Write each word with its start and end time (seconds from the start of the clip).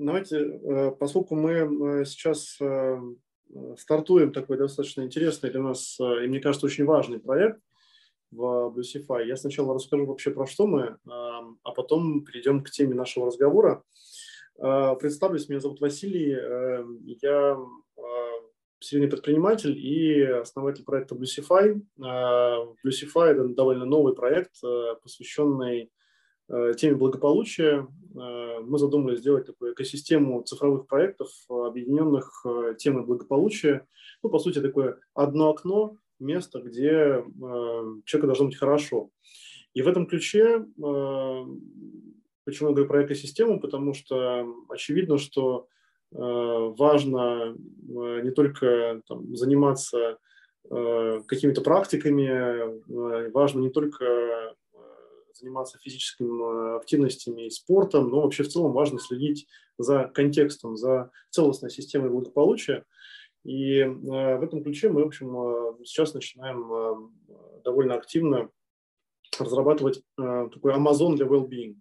Давайте, 0.00 0.38
э, 0.38 0.92
поскольку 0.98 1.34
мы 1.34 1.52
э, 1.52 2.04
сейчас 2.06 2.56
э, 2.58 2.98
стартуем 3.76 4.32
такой 4.32 4.56
достаточно 4.56 5.02
интересный 5.02 5.50
для 5.50 5.60
нас 5.60 5.98
и, 6.00 6.26
мне 6.26 6.40
кажется, 6.40 6.64
очень 6.64 6.86
важный 6.86 7.20
проект 7.20 7.60
в 8.30 8.72
Bluesify, 8.74 9.26
я 9.26 9.36
сначала 9.36 9.74
расскажу 9.74 10.06
вообще 10.06 10.30
про 10.30 10.46
что 10.46 10.66
мы, 10.66 10.96
а 11.04 11.72
потом 11.72 12.24
перейдем 12.24 12.62
к 12.62 12.70
теме 12.70 12.94
нашего 12.94 13.26
разговора. 13.26 13.82
Представлюсь, 14.56 15.48
меня 15.48 15.58
зовут 15.58 15.80
Василий, 15.80 16.36
я 17.20 17.58
серийный 18.78 19.10
предприниматель 19.10 19.76
и 19.76 20.22
основатель 20.22 20.84
проекта 20.84 21.16
Bluesify. 21.16 21.82
Bluesify– 21.98 23.26
это 23.30 23.48
довольно 23.48 23.84
новый 23.84 24.14
проект, 24.14 24.52
посвященный 25.02 25.90
теме 26.76 26.96
благополучия 26.96 27.86
э, 28.14 28.60
мы 28.60 28.78
задумали 28.78 29.16
сделать 29.16 29.46
такую 29.46 29.72
экосистему 29.72 30.42
цифровых 30.42 30.86
проектов, 30.86 31.28
объединенных 31.48 32.44
э, 32.44 32.74
темой 32.78 33.04
благополучия. 33.04 33.86
Ну, 34.22 34.30
по 34.30 34.38
сути, 34.38 34.60
такое 34.60 34.98
одно 35.14 35.50
окно, 35.50 35.96
место, 36.18 36.60
где 36.60 37.24
человеку 38.04 38.26
должно 38.26 38.46
быть 38.46 38.56
хорошо. 38.56 39.10
И 39.72 39.80
в 39.80 39.88
этом 39.88 40.06
ключе, 40.06 40.66
почему 42.44 42.68
я 42.68 42.74
говорю 42.74 42.88
про 42.88 43.06
экосистему, 43.06 43.58
потому 43.58 43.94
что 43.94 44.46
очевидно, 44.68 45.16
что 45.16 45.68
важно 46.10 47.56
не 47.78 48.30
только 48.32 49.00
там, 49.08 49.34
заниматься 49.34 50.18
какими-то 50.68 51.62
практиками, 51.62 53.30
важно 53.30 53.60
не 53.60 53.70
только 53.70 54.54
заниматься 55.40 55.78
физическими 55.78 56.74
э, 56.74 56.76
активностями 56.76 57.46
и 57.46 57.50
спортом, 57.50 58.08
но 58.08 58.22
вообще 58.22 58.42
в 58.42 58.48
целом 58.48 58.72
важно 58.72 58.98
следить 58.98 59.46
за 59.78 60.10
контекстом, 60.14 60.76
за 60.76 61.10
целостной 61.30 61.70
системой 61.70 62.10
благополучия. 62.10 62.84
И 63.44 63.78
э, 63.78 63.88
в 63.88 64.42
этом 64.42 64.62
ключе 64.62 64.90
мы, 64.90 65.02
в 65.02 65.06
общем, 65.06 65.36
э, 65.36 65.84
сейчас 65.84 66.14
начинаем 66.14 67.12
довольно 67.64 67.94
активно 67.94 68.50
разрабатывать 69.38 70.02
такой 70.16 70.74
Amazon 70.74 71.14
для 71.14 71.26
well-being. 71.26 71.76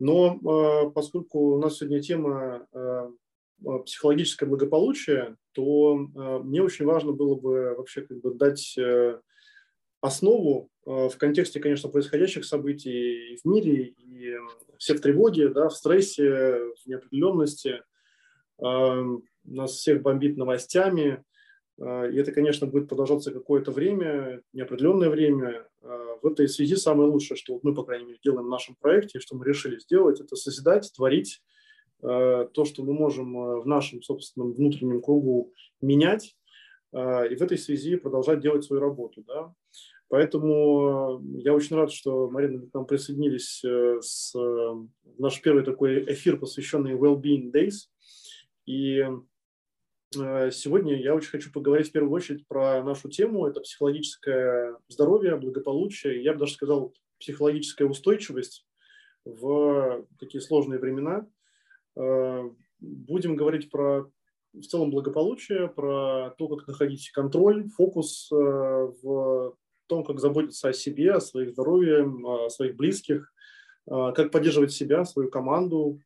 Но 0.00 0.90
поскольку 0.90 1.54
у 1.54 1.58
нас 1.60 1.76
сегодня 1.76 2.00
тема 2.00 2.66
психологическое 3.84 4.46
благополучие, 4.46 5.36
то 5.52 5.94
мне 5.94 6.62
очень 6.62 6.86
важно 6.86 7.12
было 7.12 7.34
бы 7.34 7.74
вообще 7.76 8.02
как 8.02 8.20
бы 8.20 8.34
дать 8.34 8.76
основу 10.04 10.68
э, 10.86 11.08
в 11.08 11.16
контексте, 11.16 11.60
конечно, 11.60 11.88
происходящих 11.88 12.44
событий 12.44 13.38
в 13.42 13.48
мире, 13.48 13.94
и 13.96 14.34
все 14.76 14.94
в 14.94 15.00
тревоге, 15.00 15.48
да, 15.48 15.68
в 15.68 15.74
стрессе, 15.74 16.58
в 16.74 16.86
неопределенности. 16.86 17.82
Эм, 18.62 19.22
нас 19.44 19.72
всех 19.72 20.02
бомбит 20.02 20.36
новостями, 20.36 21.24
э, 21.78 22.12
и 22.12 22.18
это, 22.18 22.32
конечно, 22.32 22.66
будет 22.66 22.88
продолжаться 22.88 23.32
какое-то 23.32 23.70
время, 23.70 24.42
неопределенное 24.52 25.08
время. 25.08 25.66
Э, 25.80 26.16
в 26.20 26.26
этой 26.26 26.48
связи 26.48 26.76
самое 26.76 27.08
лучшее, 27.08 27.38
что 27.38 27.58
мы, 27.62 27.74
по 27.74 27.82
крайней 27.82 28.04
мере, 28.04 28.18
делаем 28.22 28.46
в 28.46 28.50
нашем 28.50 28.76
проекте, 28.78 29.20
что 29.20 29.36
мы 29.36 29.46
решили 29.46 29.78
сделать, 29.78 30.20
это 30.20 30.36
созидать, 30.36 30.90
творить 30.94 31.42
то, 32.00 32.64
что 32.66 32.82
мы 32.82 32.92
можем 32.92 33.32
в 33.62 33.66
нашем 33.66 34.02
собственном 34.02 34.52
внутреннем 34.52 35.00
кругу 35.00 35.54
менять, 35.80 36.36
и 36.92 36.96
в 37.34 37.40
этой 37.40 37.56
связи 37.56 37.96
продолжать 37.96 38.40
делать 38.40 38.62
свою 38.64 38.82
работу. 38.82 39.24
Да? 39.26 39.54
Поэтому 40.08 41.20
э, 41.22 41.40
я 41.40 41.54
очень 41.54 41.76
рад, 41.76 41.90
что, 41.90 42.30
Марина, 42.30 42.66
к 42.66 42.74
нам 42.74 42.86
присоединились 42.86 43.64
э, 43.64 43.98
с 44.00 44.34
э, 44.38 44.74
наш 45.18 45.40
первый 45.40 45.64
такой 45.64 46.04
эфир, 46.12 46.38
посвященный 46.38 46.92
Wellbeing 46.92 47.50
Days. 47.50 47.88
И 48.66 49.04
сегодня 50.12 50.96
я 51.02 51.14
очень 51.14 51.30
хочу 51.30 51.50
поговорить 51.50 51.88
в 51.88 51.92
первую 51.92 52.12
очередь 52.12 52.46
про 52.46 52.84
нашу 52.84 53.08
тему. 53.08 53.46
Это 53.46 53.60
психологическое 53.60 54.76
здоровье, 54.86 55.36
благополучие. 55.36 56.22
Я 56.22 56.34
бы 56.34 56.38
даже 56.38 56.52
сказал, 56.52 56.94
психологическая 57.18 57.88
устойчивость 57.88 58.64
в 59.24 60.06
такие 60.20 60.40
сложные 60.40 60.78
времена. 60.78 61.26
Будем 62.78 63.34
говорить 63.34 63.72
про 63.72 64.08
в 64.52 64.62
целом 64.62 64.92
благополучие, 64.92 65.66
про 65.66 66.30
то, 66.38 66.46
как 66.46 66.68
находить 66.68 67.10
контроль, 67.10 67.68
фокус 67.70 68.28
в 68.30 69.56
том, 69.86 70.04
как 70.04 70.20
заботиться 70.20 70.68
о 70.68 70.72
себе, 70.72 71.12
о 71.12 71.20
своих 71.20 71.50
здоровье, 71.50 72.04
о 72.24 72.48
своих 72.48 72.76
близких, 72.76 73.32
а, 73.86 74.12
как 74.12 74.30
поддерживать 74.30 74.72
себя, 74.72 75.04
свою 75.04 75.30
команду, 75.30 76.00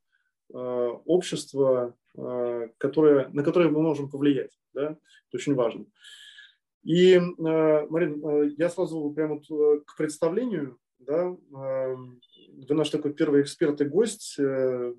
а, 0.52 0.90
общество, 1.04 1.94
а, 2.16 2.68
которое, 2.78 3.28
на 3.28 3.42
которое 3.42 3.70
мы 3.70 3.80
можем 3.80 4.10
повлиять. 4.10 4.58
Да? 4.74 4.90
Это 4.90 5.34
очень 5.34 5.54
важно. 5.54 5.86
И, 6.84 7.18
Марин, 7.18 8.54
я 8.56 8.70
сразу 8.70 9.10
прямо 9.10 9.36
э, 9.36 9.80
к 9.84 9.96
представлению. 9.96 10.78
Да? 11.00 11.36
Вы 11.50 12.74
наш 12.74 12.88
такой 12.88 13.12
первый 13.12 13.42
эксперт 13.42 13.80
и 13.80 13.84
гость, 13.84 14.36
э, 14.38 14.94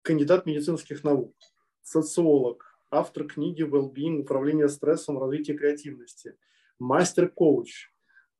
кандидат 0.00 0.46
медицинских 0.46 1.04
наук, 1.04 1.36
социолог, 1.82 2.76
автор 2.90 3.24
книги 3.24 3.62
«Wellbeing. 3.62 4.20
Управление 4.20 4.68
стрессом. 4.68 5.18
Развитие 5.18 5.56
креативности» 5.56 6.36
мастер-коуч, 6.78 7.92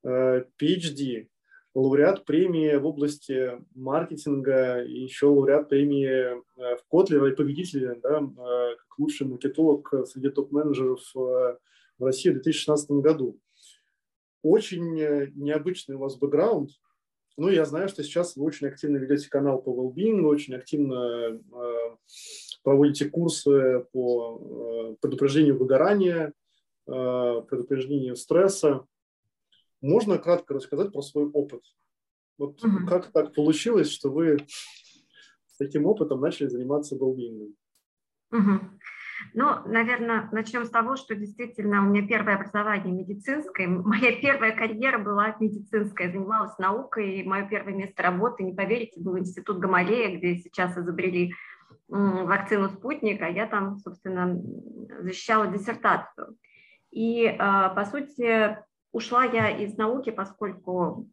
PhD, 0.04 1.22
э, 1.22 1.26
лауреат 1.74 2.24
премии 2.24 2.74
в 2.76 2.86
области 2.86 3.52
маркетинга, 3.74 4.82
еще 4.84 5.26
лауреат 5.26 5.68
премии 5.68 6.06
э, 6.06 6.76
в 6.76 6.84
Котлера 6.90 7.30
и 7.30 7.36
победитель, 7.36 8.00
да, 8.02 8.18
э, 8.18 8.76
как 8.76 8.98
лучший 8.98 9.26
маркетолог 9.26 9.92
среди 10.06 10.30
топ-менеджеров 10.30 11.00
в 11.14 11.58
России 11.98 12.30
в 12.30 12.34
2016 12.34 12.90
году. 13.02 13.38
Очень 14.42 14.94
необычный 15.36 15.94
у 15.94 16.00
вас 16.00 16.16
бэкграунд. 16.16 16.70
Ну, 17.36 17.48
я 17.48 17.64
знаю, 17.64 17.88
что 17.88 18.02
сейчас 18.02 18.36
вы 18.36 18.44
очень 18.44 18.66
активно 18.66 18.96
ведете 18.96 19.30
канал 19.30 19.62
по 19.62 19.70
well-being, 19.70 20.22
очень 20.22 20.54
активно 20.54 21.40
проводите 22.64 23.08
курсы 23.08 23.86
по 23.92 24.96
предупреждению 25.00 25.56
выгорания, 25.56 26.34
предупреждению 26.86 28.16
стресса. 28.16 28.86
Можно 29.80 30.18
кратко 30.18 30.54
рассказать 30.54 30.92
про 30.92 31.02
свой 31.02 31.26
опыт? 31.26 31.62
Вот 32.38 32.62
угу. 32.64 32.86
как 32.88 33.12
так 33.12 33.34
получилось, 33.34 33.90
что 33.90 34.10
вы 34.10 34.38
с 35.46 35.56
таким 35.58 35.86
опытом 35.86 36.20
начали 36.20 36.48
заниматься 36.48 36.96
голбингом? 36.96 37.54
Угу. 38.32 38.60
Ну, 39.34 39.66
наверное, 39.66 40.28
начнем 40.32 40.64
с 40.64 40.70
того, 40.70 40.96
что 40.96 41.14
действительно 41.14 41.86
у 41.86 41.90
меня 41.90 42.06
первое 42.06 42.36
образование 42.36 42.92
медицинское. 42.92 43.66
Моя 43.68 44.20
первая 44.20 44.56
карьера 44.56 44.98
была 44.98 45.36
медицинская, 45.38 46.10
занималась 46.10 46.58
наукой. 46.58 47.20
И 47.20 47.24
мое 47.24 47.46
первое 47.46 47.74
место 47.74 48.02
работы, 48.02 48.42
не 48.42 48.54
поверите, 48.54 49.00
был 49.00 49.18
институт 49.18 49.58
Гамалея, 49.58 50.16
где 50.16 50.36
сейчас 50.38 50.76
изобрели 50.76 51.32
вакцину 51.88 52.70
«Спутник», 52.70 53.20
а 53.22 53.28
я 53.28 53.46
там, 53.46 53.78
собственно, 53.78 54.40
защищала 55.02 55.46
диссертацию. 55.46 56.36
И, 56.92 57.26
а, 57.38 57.70
по 57.70 57.84
сути, 57.84 58.58
ушла 58.92 59.24
я 59.24 59.50
из 59.50 59.76
науки, 59.76 60.10
поскольку 60.10 61.08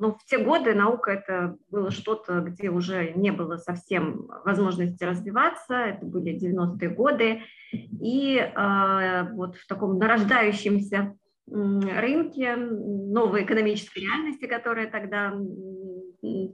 ну, 0.00 0.14
в 0.14 0.24
те 0.24 0.38
годы 0.38 0.74
наука 0.74 1.12
это 1.12 1.56
было 1.68 1.90
что-то, 1.90 2.40
где 2.40 2.70
уже 2.70 3.12
не 3.12 3.30
было 3.30 3.58
совсем 3.58 4.26
возможности 4.44 5.04
развиваться, 5.04 5.74
это 5.74 6.06
были 6.06 6.34
90-е 6.34 6.88
годы, 6.88 7.42
и 7.70 8.38
э, 8.38 9.32
вот 9.34 9.56
в 9.56 9.66
таком 9.66 9.98
нарождающемся 9.98 11.14
рынке 11.46 12.56
новой 12.56 13.42
экономической 13.42 14.00
реальности, 14.00 14.46
которая 14.46 14.90
тогда 14.90 15.34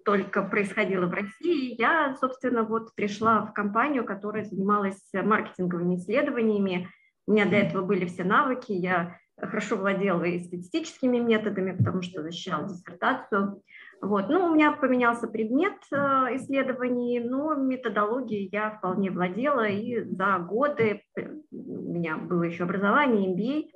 только 0.04 0.42
происходила 0.42 1.06
в 1.06 1.12
России, 1.12 1.78
я, 1.78 2.16
собственно, 2.18 2.62
вот 2.64 2.94
пришла 2.94 3.42
в 3.42 3.52
компанию, 3.52 4.04
которая 4.04 4.44
занималась 4.44 5.00
маркетинговыми 5.12 5.96
исследованиями, 5.96 6.88
у 7.26 7.32
меня 7.32 7.46
для 7.46 7.66
этого 7.66 7.84
были 7.84 8.06
все 8.06 8.24
навыки, 8.24 8.72
я 8.72 9.18
хорошо 9.38 9.76
владела 9.76 10.22
и 10.24 10.38
статистическими 10.38 11.18
методами, 11.18 11.76
потому 11.76 12.02
что 12.02 12.22
защищала 12.22 12.68
диссертацию. 12.68 13.62
Вот. 14.00 14.28
Ну, 14.28 14.46
у 14.46 14.54
меня 14.54 14.72
поменялся 14.72 15.26
предмет 15.26 15.74
э, 15.92 15.96
исследований, 16.36 17.20
но 17.20 17.54
методологией 17.54 18.48
я 18.52 18.70
вполне 18.70 19.10
владела, 19.10 19.66
и 19.66 20.02
за 20.02 20.38
годы 20.38 21.02
э, 21.16 21.28
у 21.50 21.92
меня 21.92 22.16
было 22.16 22.44
еще 22.44 22.64
образование, 22.64 23.34
MBA, 23.34 23.70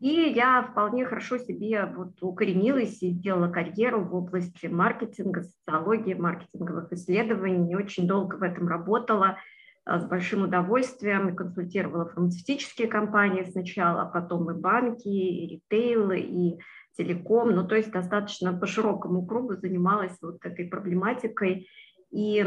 и 0.00 0.32
я 0.32 0.62
вполне 0.62 1.04
хорошо 1.04 1.38
себе 1.38 1.86
вот 1.86 2.20
укоренилась 2.20 3.02
и 3.02 3.10
сделала 3.10 3.48
карьеру 3.48 4.04
в 4.04 4.14
области 4.14 4.66
маркетинга, 4.66 5.42
социологии, 5.42 6.14
маркетинговых 6.14 6.92
исследований, 6.92 7.76
очень 7.76 8.06
долго 8.06 8.36
в 8.36 8.42
этом 8.42 8.66
работала– 8.68 9.36
с 9.86 10.04
большим 10.04 10.42
удовольствием 10.42 11.28
и 11.28 11.34
консультировала 11.34 12.06
фармацевтические 12.06 12.88
компании 12.88 13.44
сначала, 13.44 14.02
а 14.02 14.06
потом 14.06 14.50
и 14.50 14.54
банки, 14.54 15.08
и 15.08 15.46
ритейл, 15.46 16.10
и 16.10 16.58
телеком, 16.96 17.50
ну 17.50 17.66
то 17.66 17.76
есть 17.76 17.92
достаточно 17.92 18.52
по 18.52 18.66
широкому 18.66 19.24
кругу 19.24 19.54
занималась 19.54 20.16
вот 20.20 20.44
этой 20.44 20.66
проблематикой. 20.66 21.68
И 22.10 22.42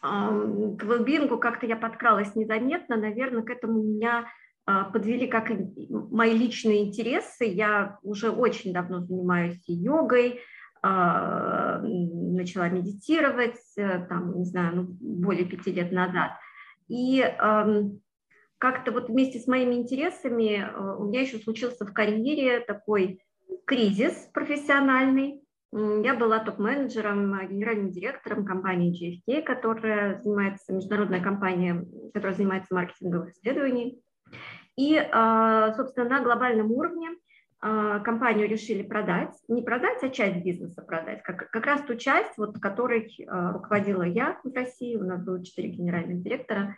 к 0.00 0.82
велбингу 0.82 1.38
как-то 1.38 1.66
я 1.66 1.76
подкралась 1.76 2.34
незаметно, 2.34 2.96
наверное, 2.96 3.42
к 3.42 3.50
этому 3.50 3.82
меня 3.82 4.26
а, 4.64 4.84
подвели 4.84 5.26
как 5.26 5.50
мои 5.88 6.36
личные 6.36 6.88
интересы. 6.88 7.44
Я 7.44 7.98
уже 8.02 8.30
очень 8.30 8.72
давно 8.72 9.00
занимаюсь 9.00 9.62
йогой, 9.66 10.40
а, 10.40 10.40
начала 10.82 12.68
медитировать, 12.68 13.60
э, 13.76 14.04
там, 14.08 14.36
не 14.38 14.44
знаю, 14.44 14.74
ну, 14.74 14.82
более 15.22 15.44
пяти 15.44 15.72
лет 15.72 15.92
назад. 15.92 16.32
И 16.88 17.24
как-то 18.62 18.92
вот 18.92 19.08
вместе 19.08 19.40
с 19.40 19.48
моими 19.48 19.74
интересами 19.74 20.62
э, 20.62 20.96
у 20.96 21.06
меня 21.06 21.22
еще 21.22 21.38
случился 21.38 21.84
в 21.84 21.92
карьере 21.92 22.60
такой 22.60 23.20
кризис 23.66 24.12
профессиональный. 24.32 25.42
Я 25.72 26.14
была 26.14 26.38
топ-менеджером, 26.38 27.48
генеральным 27.48 27.90
директором 27.90 28.44
компании 28.44 28.92
GFK, 29.26 29.42
которая 29.42 30.22
занимается, 30.22 30.72
международная 30.72 31.20
компания, 31.20 31.84
которая 32.14 32.36
занимается 32.36 32.72
маркетинговым 32.72 33.30
исследованием. 33.30 33.96
И, 34.76 34.96
а, 34.96 35.74
собственно, 35.74 36.08
на 36.08 36.20
глобальном 36.22 36.70
уровне 36.70 37.10
а, 37.10 37.14
компанию 37.62 38.48
решили 38.48 38.82
продать, 38.82 39.34
не 39.46 39.62
продать, 39.62 40.02
а 40.02 40.08
часть 40.08 40.44
бизнеса 40.44 40.82
продать, 40.82 41.22
как, 41.22 41.48
как 41.50 41.64
раз 41.64 41.82
ту 41.82 41.94
часть, 41.94 42.36
вот, 42.36 42.58
которой 42.58 43.08
а, 43.28 43.52
руководила 43.52 44.02
я 44.02 44.40
в 44.42 44.52
России, 44.52 44.96
у 44.96 45.04
нас 45.04 45.22
было 45.22 45.44
четыре 45.44 45.68
генеральных 45.68 46.22
директора, 46.22 46.76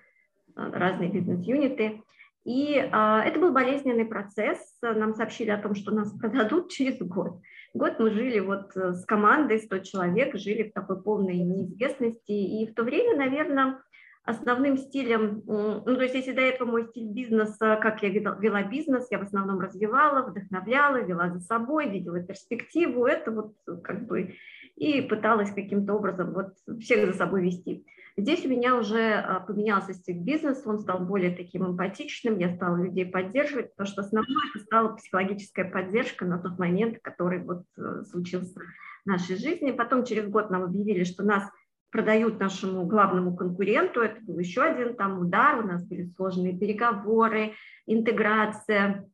разные 0.54 1.10
бизнес-юниты, 1.10 2.02
и 2.44 2.72
это 2.74 3.40
был 3.40 3.52
болезненный 3.52 4.04
процесс, 4.04 4.58
нам 4.82 5.14
сообщили 5.14 5.48
о 5.48 5.58
том, 5.58 5.74
что 5.74 5.90
нас 5.92 6.12
продадут 6.20 6.70
через 6.70 6.98
год. 6.98 7.40
Год 7.72 7.98
мы 7.98 8.10
жили 8.10 8.38
вот 8.40 8.72
с 8.76 9.04
командой, 9.06 9.60
100 9.60 9.78
человек, 9.78 10.36
жили 10.36 10.68
в 10.68 10.72
такой 10.74 11.02
полной 11.02 11.38
неизвестности, 11.38 12.32
и 12.32 12.70
в 12.70 12.74
то 12.74 12.82
время, 12.84 13.16
наверное, 13.16 13.80
основным 14.24 14.78
стилем, 14.78 15.42
ну, 15.46 15.82
то 15.84 16.02
есть 16.02 16.14
если 16.14 16.32
до 16.32 16.40
этого 16.40 16.70
мой 16.70 16.86
стиль 16.86 17.08
бизнеса, 17.08 17.78
как 17.80 18.02
я 18.02 18.08
вела 18.08 18.62
бизнес, 18.62 19.06
я 19.10 19.18
в 19.18 19.22
основном 19.22 19.60
развивала, 19.60 20.26
вдохновляла, 20.26 21.02
вела 21.02 21.30
за 21.30 21.40
собой, 21.40 21.90
видела 21.90 22.20
перспективу, 22.20 23.06
это 23.06 23.30
вот 23.30 23.54
как 23.82 24.06
бы 24.06 24.34
и 24.76 25.02
пыталась 25.02 25.52
каким-то 25.52 25.94
образом 25.94 26.32
вот 26.32 26.54
всех 26.80 27.06
за 27.06 27.16
собой 27.16 27.42
вести. 27.42 27.86
Здесь 28.16 28.44
у 28.46 28.48
меня 28.48 28.76
уже 28.76 29.14
а, 29.14 29.40
поменялся 29.40 29.92
стиль 29.92 30.18
бизнеса, 30.18 30.68
он 30.68 30.78
стал 30.78 31.00
более 31.00 31.34
таким 31.34 31.66
эмпатичным, 31.66 32.38
я 32.38 32.54
стала 32.54 32.76
людей 32.76 33.06
поддерживать, 33.06 33.70
потому 33.70 33.88
что 33.88 34.02
основное 34.02 34.50
это 34.54 34.64
стала 34.64 34.94
психологическая 34.94 35.68
поддержка 35.68 36.24
на 36.24 36.38
тот 36.38 36.58
момент, 36.58 36.98
который 37.02 37.42
вот 37.42 37.64
э, 37.76 38.04
случился 38.08 38.60
в 39.04 39.08
нашей 39.08 39.36
жизни. 39.36 39.72
Потом 39.72 40.04
через 40.04 40.28
год 40.28 40.48
нам 40.50 40.62
объявили, 40.62 41.02
что 41.02 41.24
нас 41.24 41.50
продают 41.94 42.40
нашему 42.40 42.86
главному 42.86 43.36
конкуренту. 43.36 44.00
Это 44.00 44.20
был 44.22 44.36
еще 44.40 44.62
один 44.62 44.96
там 44.96 45.20
удар, 45.20 45.60
у 45.60 45.62
нас 45.68 45.86
были 45.86 46.10
сложные 46.16 46.58
переговоры, 46.58 47.52
интеграция. 47.86 49.08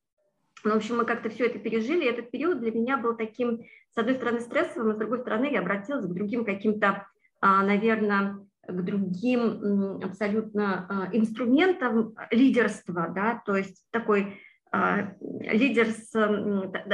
Ну, 0.65 0.71
в 0.73 0.77
общем, 0.77 0.97
мы 0.97 1.05
как-то 1.05 1.29
все 1.29 1.45
это 1.45 1.59
пережили. 1.59 2.07
И 2.07 2.09
этот 2.09 2.31
период 2.31 2.61
для 2.61 2.73
меня 2.73 2.97
был 2.97 3.15
таким, 3.15 3.61
с 3.95 3.99
одной 3.99 4.15
стороны, 4.15 4.41
стрессовым, 4.41 4.93
а 4.93 4.95
с 4.95 4.97
другой 4.97 5.19
стороны, 5.19 5.53
я 5.53 5.61
обратилась 5.61 6.07
к 6.07 6.15
другим 6.15 6.47
каким-то, 6.47 7.07
а, 7.43 7.63
наверное, 7.63 8.39
к 8.67 8.83
другим 8.83 10.01
абсолютно 10.03 10.87
а, 10.89 11.15
инструментам 11.15 12.15
лидерства, 12.31 13.13
да, 13.15 13.43
то 13.45 13.57
есть 13.57 13.85
такой 13.91 14.41
лидер 14.73 15.89
с 15.89 16.13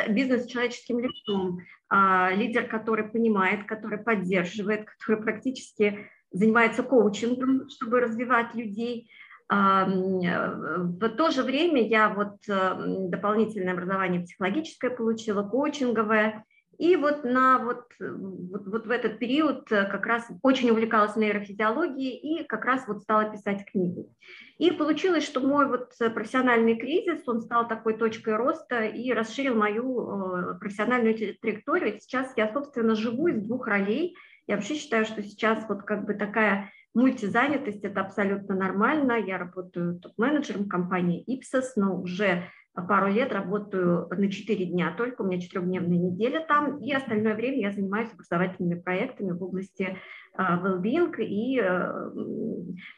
бизнес 0.08 0.44
с 0.44 0.46
человеческим 0.46 0.98
лицом, 0.98 1.60
а, 1.88 2.32
лидер, 2.32 2.66
который 2.66 3.04
понимает, 3.04 3.66
который 3.66 3.98
поддерживает, 3.98 4.86
который 4.86 5.22
практически 5.22 6.08
занимается 6.32 6.82
коучингом, 6.82 7.68
чтобы 7.68 8.00
развивать 8.00 8.54
людей. 8.54 9.10
А, 9.48 9.84
в 9.86 11.08
то 11.10 11.30
же 11.30 11.42
время 11.42 11.86
я 11.86 12.08
вот 12.08 12.38
дополнительное 12.46 13.74
образование 13.74 14.22
психологическое 14.22 14.90
получила, 14.90 15.42
коучинговое, 15.42 16.44
и 16.78 16.96
вот, 16.96 17.24
на, 17.24 17.58
вот, 17.58 17.84
вот, 17.98 18.66
вот 18.66 18.86
в 18.86 18.90
этот 18.90 19.18
период 19.18 19.70
э, 19.72 19.86
как 19.90 20.06
раз 20.06 20.26
очень 20.42 20.70
увлекалась 20.70 21.16
нейрофизиологией 21.16 22.16
и 22.16 22.44
как 22.44 22.64
раз 22.64 22.86
вот 22.86 23.02
стала 23.02 23.30
писать 23.30 23.64
книгу. 23.64 24.12
И 24.58 24.70
получилось, 24.70 25.24
что 25.24 25.40
мой 25.40 25.66
вот 25.66 25.92
профессиональный 26.14 26.76
кризис, 26.76 27.26
он 27.26 27.40
стал 27.40 27.68
такой 27.68 27.96
точкой 27.96 28.36
роста 28.36 28.84
и 28.84 29.12
расширил 29.12 29.54
мою 29.54 30.00
э, 30.00 30.58
профессиональную 30.58 31.16
траекторию. 31.40 31.98
Сейчас 32.00 32.32
я, 32.36 32.52
собственно, 32.52 32.94
живу 32.94 33.28
из 33.28 33.42
двух 33.42 33.66
ролей. 33.66 34.16
Я 34.46 34.56
вообще 34.56 34.74
считаю, 34.74 35.04
что 35.04 35.22
сейчас 35.22 35.68
вот 35.68 35.82
как 35.82 36.06
бы 36.06 36.14
такая 36.14 36.70
мультизанятость– 36.94 37.80
это 37.84 38.00
абсолютно 38.00 38.54
нормально. 38.54 39.18
Я 39.18 39.38
работаю 39.38 39.98
топ-менеджером 39.98 40.68
компании 40.68 41.24
Ipsos, 41.28 41.72
но 41.76 42.00
уже 42.00 42.44
пару 42.82 43.10
лет 43.10 43.32
работаю 43.32 44.08
на 44.10 44.30
4 44.30 44.66
дня 44.66 44.94
только, 44.96 45.22
у 45.22 45.26
меня 45.26 45.40
четырехдневная 45.40 45.98
неделя 45.98 46.44
там, 46.46 46.78
и 46.78 46.92
остальное 46.92 47.34
время 47.34 47.60
я 47.60 47.72
занимаюсь 47.72 48.12
образовательными 48.12 48.78
проектами 48.80 49.32
в 49.32 49.42
области 49.42 49.98
а, 50.34 50.60
well-being, 50.60 51.16
и 51.18 51.58
э, 51.58 52.10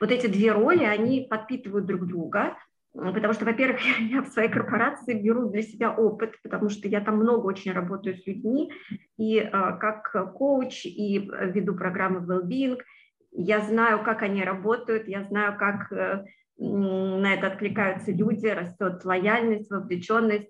вот 0.01 0.11
эти 0.11 0.27
две 0.27 0.53
роли, 0.53 0.83
они 0.83 1.27
подпитывают 1.31 1.87
друг 1.87 2.07
друга, 2.07 2.57
потому 2.93 3.33
что, 3.33 3.45
во-первых, 3.45 3.81
я 4.11 4.23
в 4.23 4.29
своей 4.29 4.49
корпорации 4.49 5.21
беру 5.21 5.49
для 5.49 5.63
себя 5.63 5.95
опыт, 5.95 6.35
потому 6.43 6.69
что 6.69 6.89
я 6.89 7.01
там 7.01 7.17
много 7.17 7.47
очень 7.47 7.73
работаю 7.73 8.17
с 8.17 8.27
людьми, 8.27 8.73
и 9.17 9.39
а, 9.39 9.73
как 9.73 10.13
коуч, 10.37 10.87
и 10.87 11.31
веду 11.55 11.77
программы 11.77 12.27
well-being, 12.27 12.79
я 13.31 13.61
знаю, 13.61 14.03
как 14.03 14.23
они 14.23 14.43
работают, 14.43 15.07
я 15.07 15.23
знаю, 15.25 15.57
как 15.59 15.93
э, 15.93 16.25
на 16.59 17.35
это 17.35 17.47
откликаются 17.47 18.11
люди, 18.11 18.47
растет 18.47 19.05
лояльность, 19.05 19.71
вовлеченность. 19.71 20.49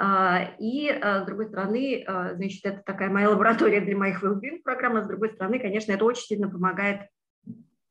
А, 0.00 0.54
и, 0.60 0.88
а, 0.88 1.22
с 1.22 1.26
другой 1.26 1.46
стороны, 1.46 2.04
а, 2.06 2.34
значит, 2.34 2.64
это 2.64 2.82
такая 2.86 3.10
моя 3.10 3.30
лаборатория 3.30 3.80
для 3.80 3.96
моих 3.96 4.22
well 4.22 4.40
программ, 4.62 4.96
а 4.96 5.02
с 5.02 5.08
другой 5.08 5.30
стороны, 5.30 5.58
конечно, 5.58 5.90
это 5.90 6.04
очень 6.04 6.22
сильно 6.22 6.48
помогает, 6.48 7.08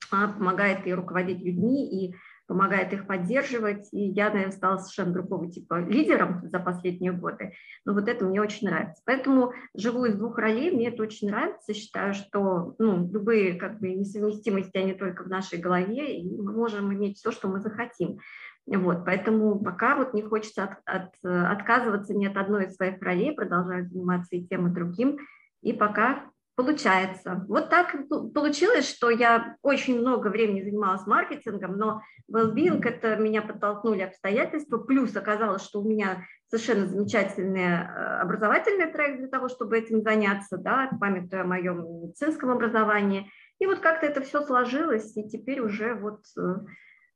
помогает 0.10 0.88
и 0.88 0.94
руководить 0.94 1.44
людьми, 1.44 2.06
и 2.06 2.16
помогает 2.48 2.94
их 2.94 3.06
поддерживать. 3.06 3.88
И 3.92 4.00
я, 4.00 4.30
наверное, 4.30 4.52
стала 4.52 4.78
совершенно 4.78 5.14
другого 5.14 5.52
типа 5.52 5.82
лидером 5.82 6.42
за 6.48 6.60
последние 6.60 7.12
годы. 7.12 7.54
Но 7.86 7.94
вот 7.94 8.08
это 8.08 8.26
мне 8.26 8.42
очень 8.42 8.68
нравится. 8.68 9.02
Поэтому 9.06 9.54
живу 9.76 10.06
из 10.06 10.16
двух 10.16 10.38
ролей, 10.38 10.72
мне 10.72 10.90
это 10.90 11.04
очень 11.04 11.30
нравится. 11.30 11.74
Считаю, 11.74 12.14
что 12.14 12.76
ну, 12.80 13.10
любые 13.12 13.56
как 13.56 13.80
бы, 13.80 13.90
несовместимости, 13.90 14.78
они 14.78 14.94
только 14.94 15.24
в 15.24 15.30
нашей 15.30 15.60
голове, 15.60 16.20
и 16.20 16.30
мы 16.30 16.54
можем 16.54 16.94
иметь 16.94 17.18
все, 17.18 17.32
что 17.32 17.48
мы 17.48 17.60
захотим. 17.60 18.20
Вот, 18.66 19.06
поэтому 19.06 19.58
пока 19.64 19.96
вот 19.96 20.14
не 20.14 20.22
хочется 20.22 20.64
от, 20.64 20.80
от, 20.86 21.14
отказываться 21.24 22.14
ни 22.14 22.26
от 22.26 22.36
одной 22.36 22.66
из 22.66 22.76
своих 22.76 23.02
ролей, 23.02 23.34
продолжаю 23.34 23.88
заниматься 23.88 24.36
и 24.36 24.46
тем, 24.46 24.68
и 24.68 24.74
другим. 24.74 25.18
И 25.62 25.72
пока 25.72 26.30
получается. 26.58 27.46
Вот 27.48 27.70
так 27.70 27.96
получилось, 28.34 28.90
что 28.90 29.12
я 29.12 29.58
очень 29.62 30.00
много 30.00 30.30
времени 30.30 30.64
занималась 30.64 31.06
маркетингом, 31.06 31.78
но 31.78 32.02
well-being 32.30 32.84
это 32.84 33.16
меня 33.16 33.44
подтолкнули 33.44 34.02
обстоятельства, 34.02 34.80
плюс 34.80 35.16
оказалось, 35.16 35.64
что 35.64 35.82
у 35.82 35.88
меня 35.88 36.26
совершенно 36.50 36.88
замечательный 36.88 37.62
э, 37.62 38.22
образовательный 38.22 38.92
трек 38.92 39.20
для 39.20 39.28
того, 39.28 39.50
чтобы 39.50 39.78
этим 39.78 40.02
заняться, 40.02 40.58
да, 40.58 40.90
памятуя 41.00 41.42
о 41.42 41.48
моем 41.48 42.02
медицинском 42.02 42.50
образовании. 42.50 43.30
И 43.60 43.68
вот 43.68 43.80
как-то 43.80 44.08
это 44.08 44.22
все 44.22 44.42
сложилось, 44.42 45.16
и 45.16 45.30
теперь 45.30 45.60
уже 45.60 45.94
вот 45.94 46.22
э, 46.40 46.56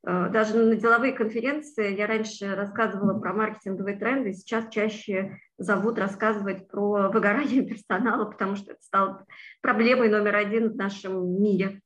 даже 0.04 0.58
на 0.58 0.76
деловые 0.76 1.14
конференции 1.14 1.96
я 1.96 2.08
раньше 2.08 2.56
рассказывала 2.56 3.20
про 3.20 3.34
маркетинговые 3.34 3.98
тренды, 3.98 4.34
сейчас 4.34 4.66
чаще 4.72 5.38
зовут 5.58 6.00
рассказывать 6.00 6.68
про 6.68 7.10
выгорание 7.10 7.62
персонала, 7.68 8.26
потому 8.26 8.56
что 8.56 8.72
это 8.72 8.82
стало 8.82 9.26
проблемой 9.62 10.10
номер 10.10 10.36
один 10.36 10.72
в 10.72 10.76
нашем 10.76 11.42
мире. 11.42 11.82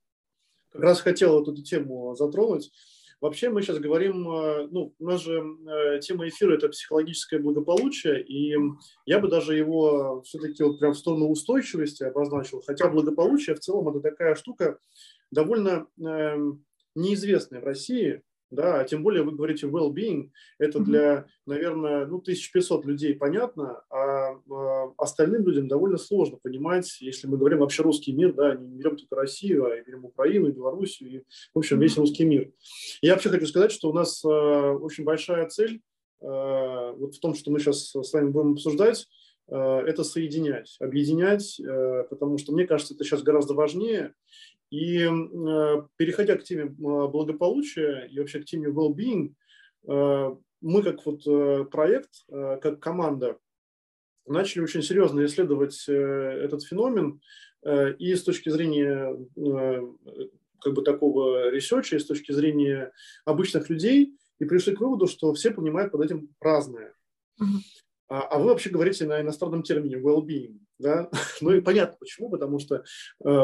Как 0.72 0.82
раз 0.82 1.02
хотел 1.02 1.42
эту 1.42 1.56
тему 1.62 2.16
затронуть. 2.16 2.72
Вообще 3.22 3.50
мы 3.50 3.62
сейчас 3.62 3.80
говорим, 3.80 4.30
э, 4.30 4.68
ну, 4.70 4.94
у 5.00 5.06
нас 5.06 5.22
же 5.22 5.42
э, 5.42 6.00
тема 6.00 6.28
эфира– 6.28 6.54
это 6.56 6.68
психологическое 6.68 7.40
благополучие, 7.40 8.22
и 8.22 8.56
я 9.06 9.20
бы 9.20 9.30
даже 9.30 9.56
его 9.56 10.22
все-таки 10.24 10.64
вот 10.64 10.80
прям 10.80 10.94
в 10.94 10.98
сторону 10.98 11.30
устойчивости 11.30 12.04
обозначил, 12.04 12.62
хотя 12.66 12.90
благополучие 12.90 13.56
в 13.56 13.62
целом– 13.62 13.88
это 13.90 14.02
такая 14.02 14.36
штука 14.36 14.80
довольно 15.32 15.88
эм, 15.98 16.65
неизвестны 16.96 17.60
в 17.60 17.64
России, 17.64 18.24
да, 18.52 18.80
а 18.80 18.84
тем 18.86 19.04
более 19.04 19.24
вы 19.24 19.32
говорите 19.32 19.68
well-being, 19.68 20.30
это 20.60 20.80
для, 20.80 21.26
наверное, 21.46 22.06
ну, 22.06 22.18
1500 22.18 22.86
людей 22.86 23.16
понятно, 23.16 23.84
а, 23.90 24.40
а 24.50 24.94
остальным 24.98 25.46
людям 25.46 25.68
довольно 25.68 25.98
сложно 25.98 26.38
понимать, 26.42 26.98
если 27.02 27.28
мы 27.28 27.38
говорим 27.38 27.60
вообще 27.60 27.84
русский 27.84 28.14
мир, 28.14 28.34
да, 28.34 28.56
не 28.56 28.78
берем 28.78 28.98
только 28.98 29.16
Россию, 29.16 29.66
а 29.66 29.82
берем 29.82 30.06
Украину, 30.06 30.48
и 30.48 30.52
Белоруссию, 30.52 31.10
и, 31.10 31.24
в 31.54 31.60
общем, 31.60 31.80
весь 31.80 31.98
русский 31.98 32.26
мир. 32.26 32.52
Я 33.02 33.14
вообще 33.14 33.30
хочу 33.30 33.48
сказать, 33.48 33.72
что 33.72 33.90
у 33.90 33.94
нас 33.94 34.24
а, 34.24 34.74
очень 34.74 35.04
большая 35.04 35.48
цель 35.50 35.82
а, 36.22 36.94
вот 36.94 37.16
в 37.16 37.20
том, 37.20 37.34
что 37.36 37.52
мы 37.52 37.60
сейчас 37.60 37.92
с 37.92 38.14
вами 38.14 38.30
будем 38.30 38.54
обсуждать, 38.54 39.08
это 39.48 40.04
соединять, 40.04 40.76
объединять, 40.80 41.62
потому 42.10 42.40
что, 42.40 42.52
мне 42.52 42.66
кажется, 42.66 42.96
это 42.96 43.04
сейчас 43.04 43.22
гораздо 43.22 43.54
важнее, 43.54 44.16
И 44.72 45.08
переходя 45.96 46.36
к 46.38 46.44
теме 46.44 46.66
благополучия 46.66 48.08
и 48.12 48.20
вообще 48.20 48.40
к 48.40 48.46
теме 48.46 48.70
well-being, 48.70 49.34
мы 50.62 50.84
как 50.84 51.06
вот 51.06 51.70
проект, 51.70 52.26
как 52.30 52.80
команда 52.80 53.38
начали 54.26 54.64
очень 54.64 54.82
серьезно 54.82 55.24
исследовать 55.26 55.88
этот 55.88 56.64
феномен 56.64 57.22
и 58.00 58.16
с 58.16 58.24
точки 58.24 58.50
зрения 58.50 59.16
как 60.62 60.74
бы 60.74 60.82
такого 60.82 61.52
research 61.52 61.87
а, 61.87 61.96
и 61.96 62.00
с 62.00 62.06
точки 62.06 62.32
зрения 62.32 62.92
обычных 63.24 63.70
людей, 63.70 64.18
и 64.40 64.46
пришли 64.46 64.76
к 64.76 64.80
выводу, 64.82 65.06
что 65.08 65.32
все 65.34 65.52
понимают 65.52 65.92
под 65.92 66.02
этим 66.06 66.30
разное. 66.40 66.96
А, 68.08 68.22
а 68.22 68.40
вы 68.40 68.50
вообще 68.50 68.70
говорите 68.70 69.06
на 69.06 69.22
иностранном 69.22 69.64
термине 69.64 69.98
well-being. 69.98 70.60
Да? 70.80 71.10
Ну 71.42 71.52
и 71.52 71.62
понятно 71.62 71.98
почему, 72.00 72.30
потому 72.30 72.60
что 72.60 72.76
э, 72.76 72.82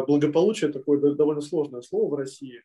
благополучие 0.06 0.72
такое 0.72 1.00
довольно 1.16 1.42
сложное 1.42 1.82
слово 1.82 2.16
в 2.16 2.18
России. 2.18 2.64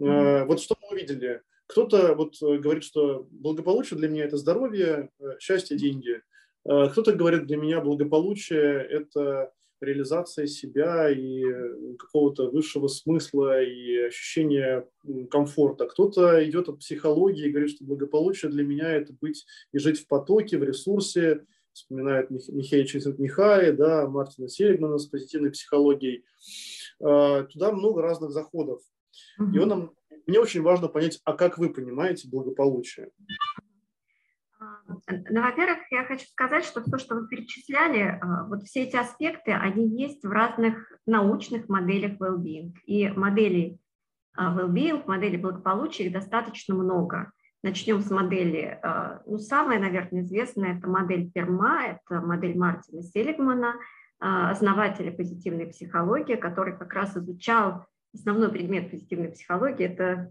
Э, 0.00 0.44
вот 0.44 0.60
что 0.60 0.76
мы 0.82 0.96
увидели? 0.96 1.42
Кто-то 1.66 2.14
вот 2.14 2.34
э, 2.42 2.58
говорит, 2.58 2.84
что 2.84 3.26
благополучие 3.30 3.98
для 3.98 4.08
меня 4.08 4.24
это 4.24 4.36
здоровье, 4.36 5.10
счастье, 5.38 5.76
деньги. 5.76 6.22
Кто-то 6.64 7.12
говорит, 7.12 7.46
для 7.46 7.56
меня 7.56 7.80
благополучие 7.80 8.82
это 8.82 9.52
реализация 9.80 10.46
себя 10.46 11.10
и 11.10 11.42
какого-то 11.98 12.50
высшего 12.50 12.88
смысла 12.88 13.62
и 13.62 14.06
ощущения 14.06 14.86
комфорта. 15.30 15.86
Кто-то 15.86 16.44
идет 16.48 16.68
от 16.68 16.80
психологии 16.80 17.46
и 17.46 17.50
говорит, 17.50 17.70
что 17.70 17.84
благополучие 17.84 18.50
для 18.50 18.64
меня– 18.64 18.90
это 18.92 19.12
быть 19.20 19.46
и 19.72 19.78
жить 19.78 20.00
в 20.00 20.06
потоке, 20.06 20.58
в 20.58 20.64
ресурсе, 20.64 21.44
вспоминает 21.72 22.30
Мих, 22.30 22.48
Михаил 22.48 23.14
Михай, 23.18 23.72
да, 23.72 24.08
Мартина 24.08 24.48
Селигмана 24.48 24.98
с 24.98 25.06
позитивной 25.06 25.50
психологией. 25.50 26.24
А, 27.00 27.44
туда 27.44 27.72
много 27.72 28.02
разных 28.02 28.30
заходов. 28.30 28.82
И 29.54 29.58
он 29.58 29.68
нам, 29.68 29.94
мне 30.26 30.40
очень 30.40 30.62
важно 30.62 30.88
понять, 30.88 31.20
а 31.24 31.32
как 31.32 31.58
вы 31.58 31.72
понимаете 31.72 32.28
благополучие? 32.28 33.10
Ну, 34.88 35.42
во-первых, 35.42 35.78
я 35.90 36.04
хочу 36.04 36.26
сказать, 36.26 36.64
что 36.64 36.82
все, 36.82 36.96
что 36.96 37.14
вы 37.14 37.28
перечисляли, 37.28 38.18
а, 38.20 38.44
вот 38.44 38.64
все 38.64 38.84
эти 38.84 38.96
аспекты, 38.96 39.52
они 39.52 39.86
есть 39.86 40.24
в 40.24 40.30
разных 40.30 40.92
научных 41.06 41.68
моделях 41.68 42.18
well-being. 42.18 42.72
И 42.86 43.08
моделей 43.08 43.78
а, 44.34 44.56
well-being, 44.56 45.02
моделей 45.06 45.36
благополучия 45.36 46.06
их 46.06 46.12
достаточно 46.12 46.74
много. 46.74 47.32
Начнем 47.62 48.00
с 48.00 48.10
модели, 48.10 48.78
а, 48.82 49.20
ну, 49.26 49.38
самая, 49.38 49.78
наверное, 49.78 50.22
известная, 50.22 50.78
это 50.78 50.88
модель 50.88 51.30
Перма, 51.30 51.84
это 51.84 52.20
модель 52.20 52.56
Мартина 52.56 53.02
Селигмана, 53.02 53.74
основателя 54.20 55.12
позитивной 55.12 55.66
психологии, 55.66 56.34
который 56.34 56.76
как 56.76 56.92
раз 56.92 57.16
изучал 57.16 57.86
основной 58.14 58.50
предмет 58.50 58.90
позитивной 58.90 59.28
психологии– 59.28 59.84
это 59.86 60.30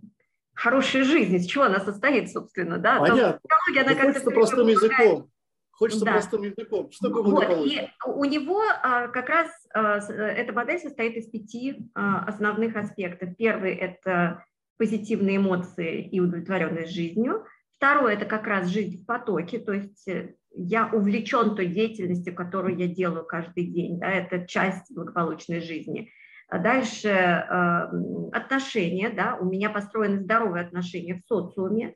хорошая 0.58 1.04
жизнь, 1.04 1.36
из 1.36 1.46
чего 1.46 1.66
она 1.66 1.80
состоит, 1.80 2.32
собственно, 2.32 2.78
да? 2.78 3.00
Понятно. 3.00 3.40
Она 3.80 3.96
как-то 3.96 4.32
простым 4.32 4.68
языком. 4.68 5.30
Хочется 5.72 6.06
да. 6.06 6.14
простым 6.14 6.42
языком. 6.42 6.90
Что 6.90 7.10
такое 7.10 7.24
вот. 7.24 7.68
И 7.68 7.88
у 8.08 8.26
него 8.26 8.64
а, 8.82 9.10
как 9.10 9.30
раз 9.30 9.48
а, 9.76 10.00
эта 10.00 10.52
модель 10.52 10.80
состоит 10.80 11.16
из 11.16 11.30
пяти 11.30 11.88
а, 11.94 12.26
основных 12.26 12.76
аспектов. 12.76 13.36
Первый– 13.38 13.76
это 13.76 14.44
позитивные 14.78 15.38
эмоции 15.38 16.02
и 16.02 16.20
удовлетворенность 16.20 16.94
жизнью. 16.94 17.46
Второе– 17.78 18.14
это 18.16 18.26
как 18.26 18.48
раз 18.48 18.70
жизнь 18.70 19.04
в 19.04 19.06
потоке, 19.06 19.60
то 19.60 19.72
есть 19.72 20.08
э, 20.08 20.34
я 20.52 20.90
увлечен 20.92 21.56
той 21.56 21.68
деятельностью, 21.68 22.34
которую 22.34 22.76
я 22.76 22.88
делаю 22.88 23.24
каждый 23.24 23.66
день. 23.68 24.00
Да, 24.00 24.10
это 24.10 24.48
часть 24.48 24.92
благополучной 24.92 25.62
жизни. 25.62 26.10
А 26.50 26.60
дальше 26.60 27.10
а, 27.10 27.92
отношения, 28.32 29.10
да, 29.10 29.36
у 29.36 29.46
меня 29.46 29.70
построены 29.70 30.22
здоровые 30.22 30.66
отношения 30.66 31.16
в 31.16 31.28
социуме. 31.28 31.94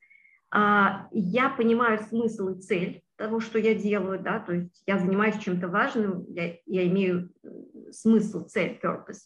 А, 0.54 1.08
я 1.12 1.50
понимаю 1.50 2.00
смысл 2.00 2.50
и 2.50 2.60
цель 2.60 3.02
того, 3.16 3.40
что 3.40 3.60
я 3.60 3.76
делаю, 3.76 4.20
да, 4.20 4.40
то 4.40 4.54
есть 4.54 4.84
я 4.86 4.98
занимаюсь 4.98 5.38
чем-то 5.38 5.68
важным, 5.68 6.26
я, 6.34 6.56
я 6.66 6.88
имею 6.88 7.30
смысл, 7.92 8.46
цель, 8.46 8.80
purpose. 8.84 9.20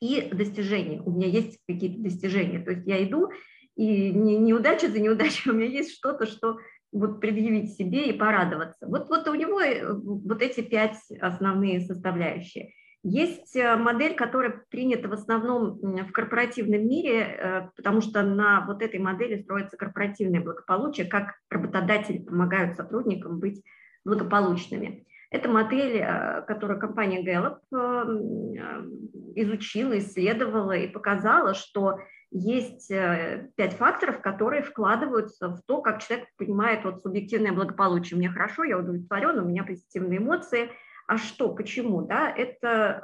И 0.00 0.30
достижения. 0.32 1.02
У 1.02 1.10
меня 1.10 1.26
есть 1.26 1.58
какие-то 1.68 2.02
достижения. 2.02 2.60
То 2.60 2.70
есть 2.70 2.86
я 2.86 3.02
иду, 3.04 3.30
и 3.74 4.10
не, 4.10 4.36
неудача 4.38 4.88
за 4.88 5.00
неудачей, 5.00 5.50
у 5.50 5.54
меня 5.54 5.66
есть 5.66 5.94
что-то, 5.94 6.26
что 6.26 6.58
вот 6.92 7.20
предъявить 7.20 7.74
себе 7.74 8.08
и 8.08 8.12
порадоваться. 8.12 8.86
Вот, 8.86 9.08
вот 9.08 9.26
у 9.28 9.34
него 9.34 9.60
э, 9.60 9.92
вот 9.92 10.42
эти 10.42 10.60
пять 10.60 10.98
основные 11.20 11.80
составляющие. 11.80 12.72
Есть 13.02 13.56
э, 13.56 13.76
модель, 13.76 14.14
которая 14.14 14.62
принята 14.68 15.08
в 15.08 15.14
основном 15.14 15.78
в 15.80 16.12
корпоративном 16.12 16.86
мире, 16.86 17.20
э, 17.20 17.68
потому 17.74 18.02
что 18.02 18.22
на 18.22 18.66
вот 18.66 18.82
этой 18.82 19.00
модели 19.00 19.40
строится 19.40 19.78
корпоративное 19.78 20.42
благополучие, 20.42 21.06
как 21.06 21.36
работодатели 21.48 22.18
помогают 22.18 22.76
сотрудникам 22.76 23.38
быть 23.38 23.62
благополучными. 24.04 25.06
Это 25.30 25.48
модель, 25.48 25.96
э, 25.96 26.42
которую 26.46 26.78
компания 26.78 27.24
Gallup 27.24 27.60
изучила, 29.34 29.96
исследовала 29.98 30.72
и 30.72 30.88
показала, 30.88 31.54
что 31.54 32.00
есть 32.30 32.88
пять 32.88 33.74
факторов, 33.74 34.20
которые 34.20 34.62
вкладываются 34.62 35.48
в 35.48 35.62
то, 35.66 35.80
как 35.80 36.02
человек 36.02 36.28
понимает 36.36 36.84
вот 36.84 37.00
субъективное 37.00 37.52
благополучие. 37.52 38.18
Мне 38.18 38.28
хорошо, 38.28 38.64
я 38.64 38.78
удовлетворен, 38.78 39.38
у 39.38 39.48
меня 39.48 39.64
позитивные 39.64 40.18
эмоции– 40.18 40.70
а 41.10 41.18
что, 41.18 41.52
почему, 41.52 42.02
да, 42.02 42.30
это 42.30 43.00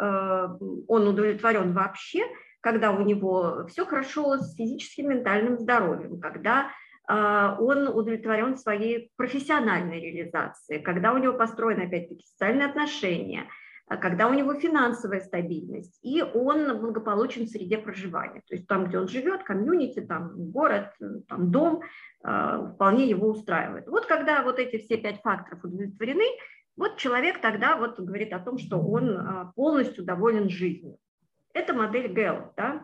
э, 0.61 0.65
он 0.87 1.09
удовлетворен 1.09 1.73
вообще, 1.73 2.23
когда 2.61 2.93
у 2.93 3.03
него 3.03 3.67
все 3.67 3.85
хорошо 3.85 4.39
с 4.39 4.55
физическим, 4.55 5.09
ментальным 5.09 5.59
здоровьем, 5.59 6.21
когда 6.21 6.71
э, 7.09 7.57
он 7.59 7.89
удовлетворен 7.89 8.57
своей 8.57 9.11
профессиональной 9.17 9.99
реализацией, 10.01 10.83
когда 10.83 11.13
у 11.13 11.19
него 11.19 11.33
построены, 11.33 11.89
опять-таки, 11.89 12.25
социальные 12.25 12.69
отношения, 12.69 13.49
когда 13.89 14.29
у 14.29 14.35
него 14.35 14.55
финансовая 14.55 15.21
стабильность, 15.21 15.99
и 16.03 16.23
он 16.23 16.79
благополучен 16.79 17.47
в 17.47 17.49
среде 17.49 17.79
проживания. 17.79 18.43
То 18.47 18.55
есть 18.55 18.69
там, 18.69 18.87
где 18.87 19.01
он 19.01 19.09
живет, 19.09 19.43
комьюнити, 19.43 20.01
там 20.01 20.31
город, 20.53 20.93
там 21.29 21.51
дом, 21.51 21.83
э, 22.25 22.71
вполне 22.75 23.09
его 23.09 23.31
устраивает. 23.31 23.89
Вот 23.89 24.07
когда 24.07 24.45
вот 24.45 24.61
эти 24.61 24.79
все 24.79 24.97
пять 24.97 25.21
факторов 25.23 25.65
удовлетворены, 25.65 26.25
вот 26.77 26.99
человек 26.99 27.41
тогда 27.41 27.77
вот 27.77 27.99
говорит 27.99 28.33
о 28.33 28.39
том, 28.39 28.59
что 28.59 28.79
он 28.79 29.19
а, 29.19 29.53
полностью 29.55 30.05
доволен 30.05 30.51
жизнью. 30.51 30.99
Это 31.55 31.73
модель 31.73 32.09
Гэлл. 32.09 32.53
Да? 32.57 32.83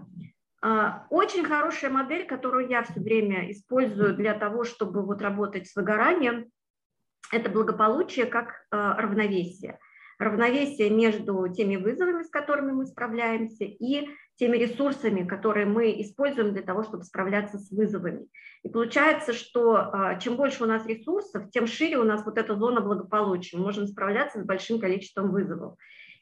А, 0.62 1.06
очень 1.10 1.44
хорошая 1.44 1.90
модель, 1.90 2.26
которую 2.26 2.68
я 2.68 2.82
все 2.84 3.00
время 3.00 3.50
использую 3.50 4.14
для 4.14 4.34
того, 4.34 4.64
чтобы 4.64 5.02
вот 5.02 5.20
работать 5.20 5.68
с 5.68 5.76
выгоранием, 5.76 6.50
это 7.30 7.50
благополучие 7.50 8.26
как 8.26 8.64
а, 8.70 8.96
равновесие. 8.96 9.78
Равновесие 10.18 10.88
между 10.88 11.48
теми 11.48 11.76
вызовами, 11.76 12.22
с 12.22 12.30
которыми 12.30 12.72
мы 12.72 12.86
справляемся, 12.86 13.64
и 13.64 14.08
теми 14.36 14.56
ресурсами, 14.56 15.26
которые 15.26 15.66
мы 15.66 16.00
используем 16.00 16.52
для 16.52 16.62
того, 16.62 16.82
чтобы 16.82 17.04
справляться 17.04 17.58
с 17.58 17.70
вызовами. 17.70 18.26
И 18.62 18.68
получается, 18.68 19.32
что 19.32 19.76
а, 19.76 20.18
чем 20.18 20.36
больше 20.36 20.64
у 20.64 20.66
нас 20.66 20.86
ресурсов, 20.86 21.50
тем 21.50 21.66
шире 21.66 21.98
у 21.98 22.04
нас 22.04 22.24
вот 22.24 22.38
эта 22.38 22.54
зона 22.54 22.80
благополучия. 22.80 23.56
Мы 23.56 23.64
можем 23.64 23.86
справляться 23.86 24.40
с 24.40 24.44
большим 24.44 24.80
количеством 24.80 25.30
вызовов. 25.30 25.76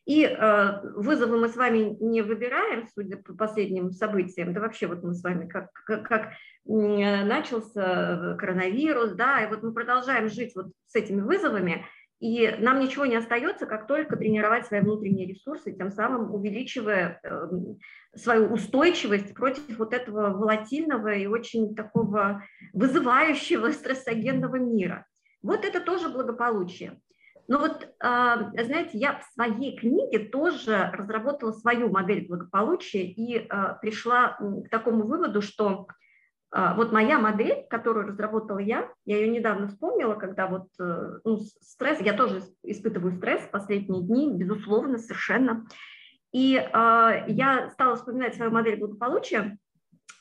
И 0.07 0.25
э, 0.25 0.81
вызовы 0.97 1.38
мы 1.38 1.49
с 1.49 1.57
вами 1.57 1.97
не 2.00 2.23
выбираем, 2.23 2.88
судя 2.95 3.19
по 3.19 3.35
последним 3.35 3.93
событиям. 3.93 4.55
Да 4.55 4.61
вообще 4.61 4.87
вот 4.87 5.02
мы 5.05 5.14
с 5.14 5.23
вами 5.23 5.47
как, 5.47 5.71
как, 5.85 6.09
как 6.09 6.33
начался 6.64 8.35
коронавирус, 8.38 9.12
да, 9.12 9.45
и 9.45 9.49
вот 9.49 9.62
мы 9.62 9.73
продолжаем 9.73 10.29
жить 10.29 10.55
вот 10.57 10.73
с 10.87 10.95
этими 10.95 11.21
вызовами, 11.21 11.87
и 12.21 12.55
нам 12.59 12.81
ничего 12.81 13.07
не 13.07 13.17
остается, 13.17 13.67
как 13.67 13.87
только 13.87 14.17
тренировать 14.17 14.67
свои 14.67 14.81
внутренние 14.81 15.26
ресурсы, 15.26 15.73
тем 15.73 15.90
самым 15.90 16.35
увеличивая 16.35 17.19
эм, 17.23 17.79
свою 18.14 18.52
устойчивость 18.52 19.35
против 19.35 19.79
вот 19.79 19.93
этого 19.95 20.31
волатильного 20.31 21.14
и 21.14 21.26
очень 21.26 21.75
такого 21.75 22.43
вызывающего 22.73 23.71
стрессогенного 23.73 24.57
мира. 24.57 25.07
Вот 25.43 25.64
это 25.64 25.81
тоже 25.81 26.09
благополучие. 26.09 27.00
Но 27.49 27.59
вот, 27.59 27.88
а, 28.00 28.50
знаете, 28.62 28.99
я 28.99 29.19
в 29.19 29.25
своей 29.35 29.76
книге 29.76 30.21
тоже 30.21 30.90
разработала 30.93 31.50
свою 31.50 31.90
модель 31.90 32.26
благополучия 32.29 33.02
и 33.02 33.45
а, 33.49 33.75
пришла 33.75 34.38
к 34.38 34.69
такому 34.71 35.05
выводу, 35.05 35.43
что 35.43 35.88
а, 36.52 36.75
вот 36.75 36.93
моя 36.93 37.19
модель, 37.19 37.67
которую 37.69 38.09
разработала 38.09 38.59
я, 38.59 38.88
я 39.05 39.19
ее 39.19 39.29
недавно 39.29 39.69
вспомнила, 39.69 40.14
когда 40.14 40.49
вот 40.49 40.67
э, 40.81 41.19
ну, 41.25 41.38
стресс, 41.38 42.00
я 42.00 42.12
тоже 42.12 42.43
испытываю 42.62 43.17
стресс 43.17 43.43
в 43.43 43.50
последние 43.50 44.02
дни, 44.02 44.33
безусловно, 44.33 44.99
совершенно. 44.99 45.67
И 46.33 46.57
э, 46.57 47.25
я 47.29 47.71
стала 47.71 47.97
вспоминать 47.97 48.35
свою 48.35 48.51
модель 48.51 48.79
благополучия, 48.79 49.59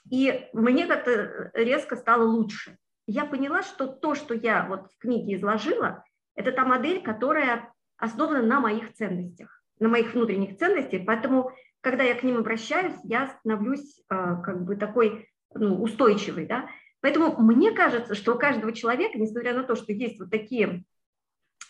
и 0.10 0.48
мне 0.54 0.88
как-то 0.88 1.52
резко 1.54 1.96
стало 1.96 2.24
лучше. 2.24 2.78
Я 3.06 3.26
поняла, 3.26 3.64
что 3.64 3.88
то, 3.88 4.16
что 4.16 4.34
я 4.34 4.66
вот 4.68 4.92
в 4.92 4.98
книге 4.98 5.36
изложила, 5.36 6.04
это 6.36 6.52
та 6.52 6.66
модель, 6.66 7.02
которая 7.04 7.72
основана 7.98 8.42
на 8.42 8.60
моих 8.60 8.94
ценностях, 8.94 9.64
на 9.80 9.88
моих 9.90 10.14
внутренних 10.14 10.58
ценностях, 10.58 11.02
поэтому 11.06 11.52
когда 11.82 12.04
я 12.04 12.16
к 12.16 12.24
ним 12.24 12.38
обращаюсь, 12.38 12.96
я 13.04 13.28
становлюсь 13.28 14.00
э, 14.00 14.04
как 14.44 14.66
бы 14.66 14.76
такой 14.76 15.30
ну, 15.54 15.82
устойчивой, 15.82 16.46
да. 16.46 16.70
Поэтому 17.02 17.38
мне 17.42 17.72
кажется, 17.72 18.16
что 18.16 18.36
у 18.36 18.38
каждого 18.38 18.74
человека, 18.74 19.18
несмотря 19.18 19.54
на 19.54 19.64
то, 19.64 19.76
что 19.76 19.94
есть 19.94 20.20
вот 20.20 20.30
такие 20.30 20.84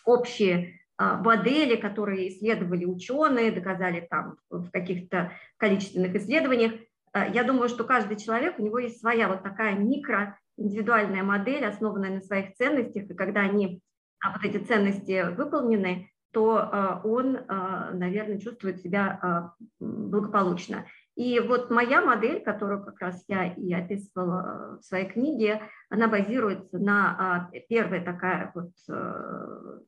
общие 0.05 0.78
модели, 0.99 1.77
которые 1.77 2.27
исследовали 2.29 2.83
ученые, 2.85 3.51
доказали 3.51 4.05
там 4.09 4.35
в 4.49 4.69
каких-то 4.69 5.31
количественных 5.57 6.13
исследованиях, 6.15 6.73
а, 7.11 7.27
я 7.27 7.43
думаю, 7.43 7.69
что 7.69 7.83
каждый 7.83 8.17
человек, 8.17 8.59
у 8.59 8.63
него 8.63 8.79
есть 8.79 8.99
своя 8.99 9.27
вот 9.27 9.43
такая 9.43 9.75
микро 9.75 10.37
индивидуальная 10.57 11.23
модель, 11.23 11.65
основанная 11.65 12.11
на 12.11 12.21
своих 12.21 12.53
ценностях, 12.55 13.09
и 13.09 13.13
когда 13.13 13.41
они, 13.41 13.81
а, 14.19 14.33
вот 14.33 14.43
эти 14.43 14.63
ценности 14.63 15.33
выполнены, 15.35 16.11
то 16.31 17.01
он, 17.05 17.39
наверное, 17.47 18.37
чувствует 18.37 18.81
себя 18.81 19.51
благополучно. 19.79 20.85
И 21.19 21.37
вот 21.41 21.69
моя 21.69 22.01
модель, 22.01 22.41
которую 22.41 22.81
как 22.81 22.97
раз 23.01 23.25
я 23.27 23.51
и 23.51 23.73
описывала 23.73 24.79
в 24.79 24.85
своей 24.85 25.05
книге, 25.05 25.61
она 25.89 26.07
базируется 26.07 26.79
на 26.79 27.49
а, 27.51 27.59
первая 27.67 28.01
такая 28.01 28.53
вот 28.55 28.71
э, 28.87 29.79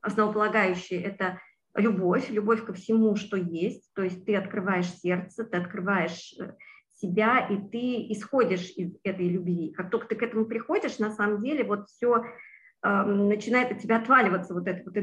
основополагающая– 0.00 1.00
это 1.04 1.38
любовь, 1.76 2.30
любовь 2.30 2.64
ко 2.64 2.72
всему, 2.72 3.14
что 3.14 3.36
есть. 3.36 3.92
То 3.94 4.02
есть 4.02 4.24
ты 4.24 4.34
открываешь 4.34 4.92
сердце, 4.92 5.44
ты 5.44 5.56
открываешь 5.56 6.34
э, 6.40 6.54
себя, 6.94 7.46
и 7.46 7.56
ты 7.68 8.10
исходишь 8.10 8.72
из 8.74 8.96
этой 9.04 9.28
любви. 9.28 9.72
Как 9.72 9.88
только 9.88 10.08
ты 10.08 10.16
к 10.16 10.22
этому 10.24 10.46
приходишь, 10.46 10.98
на 10.98 11.12
самом 11.12 11.44
деле 11.44 11.62
вот 11.62 11.86
все 11.86 12.24
начинает 12.82 13.72
от 13.72 13.80
тебя 13.80 13.98
отваливаться 13.98 14.54
вот 14.54 14.66
эта 14.66 14.82
вот 14.84 14.94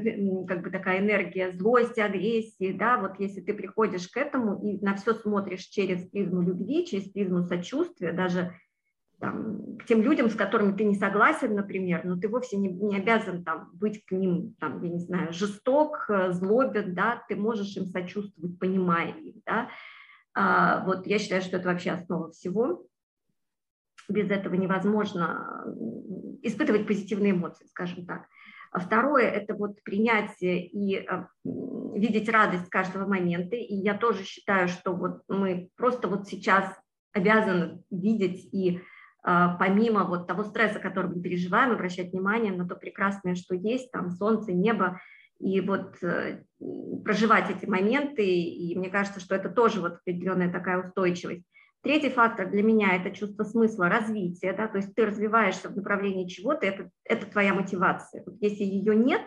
как 0.47 0.63
бы 0.63 0.71
такая 0.71 0.99
энергия 0.99 1.51
злости, 1.51 1.99
агрессии, 1.99 2.71
да, 2.71 2.97
вот 2.97 3.19
если 3.19 3.41
ты 3.41 3.53
приходишь 3.53 4.07
к 4.07 4.17
этому 4.17 4.59
и 4.63 4.83
на 4.83 4.95
все 4.95 5.13
смотришь 5.13 5.65
через 5.65 6.09
призму 6.09 6.41
любви, 6.41 6.87
через 6.87 7.09
призму 7.09 7.43
сочувствия, 7.43 8.13
даже 8.13 8.55
там, 9.19 9.77
к 9.77 9.85
тем 9.85 10.01
людям, 10.01 10.29
с 10.29 10.35
которыми 10.35 10.75
ты 10.75 10.85
не 10.85 10.95
согласен, 10.95 11.55
например, 11.55 12.01
но 12.03 12.17
ты 12.17 12.27
вовсе 12.27 12.57
не, 12.57 12.69
не 12.69 12.97
обязан 12.97 13.43
там, 13.43 13.69
быть 13.73 14.03
к 14.05 14.11
ним, 14.11 14.55
там, 14.59 14.81
я 14.83 14.89
не 14.89 14.99
знаю, 14.99 15.33
жесток, 15.33 16.05
э, 16.09 16.31
злобен, 16.31 16.93
да, 16.93 17.23
ты 17.27 17.35
можешь 17.35 17.75
им 17.77 17.85
сочувствовать, 17.85 18.59
понимая 18.59 19.11
их, 19.11 19.35
да, 19.45 19.69
а, 20.33 20.83
вот 20.85 21.07
я 21.07 21.17
считаю, 21.17 21.41
что 21.41 21.57
это 21.57 21.67
вообще 21.67 21.91
основа 21.91 22.29
всего, 22.31 22.85
без 24.07 24.29
этого 24.29 24.55
невозможно 24.55 25.65
испытывать 26.41 26.87
позитивные 26.87 27.31
эмоции, 27.31 27.65
скажем 27.67 28.05
так. 28.05 28.27
А 28.71 28.79
второе– 28.79 29.23
это 29.31 29.55
вот 29.55 29.81
принятие 29.83 30.65
и 30.67 30.97
а, 30.97 31.29
видеть 31.43 32.29
радость 32.29 32.69
каждого 32.69 33.07
момента. 33.07 33.55
И 33.55 33.73
я 33.73 33.95
тоже 33.97 34.23
считаю, 34.23 34.67
что 34.67 34.93
вот 34.93 35.21
мы 35.27 35.69
просто 35.77 36.07
вот 36.07 36.27
сейчас 36.27 36.79
обязаны 37.13 37.81
видеть 37.89 38.47
и 38.53 38.81
а, 39.23 39.55
помимо 39.55 40.03
вот 40.03 40.27
того 40.27 40.43
стресса, 40.43 40.79
который 40.79 41.15
мы 41.15 41.21
переживаем, 41.21 41.71
обращать 41.71 42.11
внимание 42.11 42.53
на 42.53 42.67
то 42.67 42.75
прекрасное, 42.75 43.35
что 43.35 43.55
есть, 43.55 43.91
там 43.91 44.11
солнце, 44.11 44.53
небо, 44.53 44.99
и 45.39 45.61
вот 45.61 46.01
э, 46.01 46.43
проживать 47.03 47.49
эти 47.49 47.65
моменты, 47.65 48.25
и 48.25 48.77
мне 48.77 48.89
кажется, 48.89 49.19
что 49.19 49.35
это 49.35 49.49
тоже 49.49 49.81
вот 49.81 49.95
определенная 49.95 50.51
такая 50.51 50.81
устойчивость. 50.81 51.43
Третий 51.87 52.09
фактор 52.09 52.49
для 52.49 52.63
меня– 52.63 52.97
это 52.97 53.15
чувство 53.15 53.45
смысла, 53.45 53.87
развития, 53.87 54.51
да, 54.51 54.67
то 54.67 54.75
есть 54.75 54.93
ты 54.93 55.05
развиваешься 55.05 55.69
в 55.69 55.77
направлении 55.77 56.27
чего-то, 56.27 56.65
это, 56.65 56.89
это 57.05 57.25
твоя 57.27 57.53
мотивация. 57.53 58.25
Вот 58.25 58.35
если 58.41 58.65
ее 58.65 58.93
нет, 58.93 59.21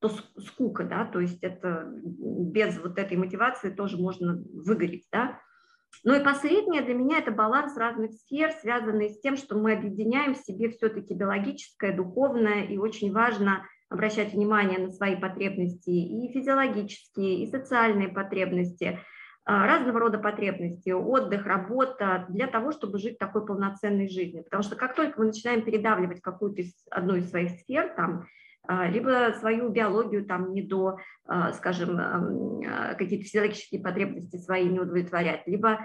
то 0.00 0.08
скука, 0.38 0.84
да, 0.84 1.04
то 1.04 1.20
есть 1.20 1.42
это 1.42 1.92
без 1.92 2.80
вот 2.80 2.98
этой 2.98 3.18
мотивации 3.18 3.68
тоже 3.68 3.98
можно 3.98 4.42
выгореть, 4.54 5.04
да. 5.12 5.38
Ну 6.04 6.14
и 6.14 6.24
последнее 6.24 6.80
для 6.80 6.94
меня– 6.94 7.18
это 7.18 7.32
баланс 7.32 7.76
разных 7.76 8.12
сфер, 8.14 8.50
связанный 8.62 9.10
с 9.10 9.20
тем, 9.20 9.36
что 9.36 9.58
мы 9.58 9.74
объединяем 9.74 10.34
в 10.34 10.38
себе 10.38 10.70
все-таки 10.70 11.12
биологическое, 11.12 11.94
духовное, 11.94 12.62
и 12.62 12.78
очень 12.78 13.12
важно 13.12 13.66
обращать 13.90 14.32
внимание 14.32 14.78
на 14.78 14.90
свои 14.90 15.16
потребности 15.16 15.90
и 15.90 16.32
физиологические, 16.32 17.42
и 17.42 17.50
социальные 17.50 18.08
потребности– 18.08 19.00
разного 19.46 20.00
рода 20.00 20.18
потребности, 20.18 20.90
отдых, 20.90 21.46
работа, 21.46 22.26
для 22.28 22.48
того, 22.48 22.72
чтобы 22.72 22.98
жить 22.98 23.18
такой 23.18 23.46
полноценной 23.46 24.08
жизнью. 24.08 24.42
Потому 24.44 24.62
что 24.64 24.74
как 24.74 24.94
только 24.94 25.18
мы 25.20 25.26
начинаем 25.26 25.62
передавливать 25.62 26.20
какую-то 26.20 26.62
из, 26.62 26.72
одну 26.90 27.14
из 27.14 27.30
своих 27.30 27.52
сфер, 27.60 27.92
там, 27.96 28.26
а, 28.66 28.88
либо 28.88 29.32
свою 29.38 29.68
биологию 29.68 30.24
там 30.26 30.52
не 30.52 30.62
до, 30.62 30.98
а, 31.26 31.52
скажем, 31.52 32.60
какие-то 32.98 33.24
физиологические 33.24 33.80
потребности 33.80 34.36
свои 34.36 34.68
не 34.68 34.80
удовлетворять, 34.80 35.46
либо 35.46 35.78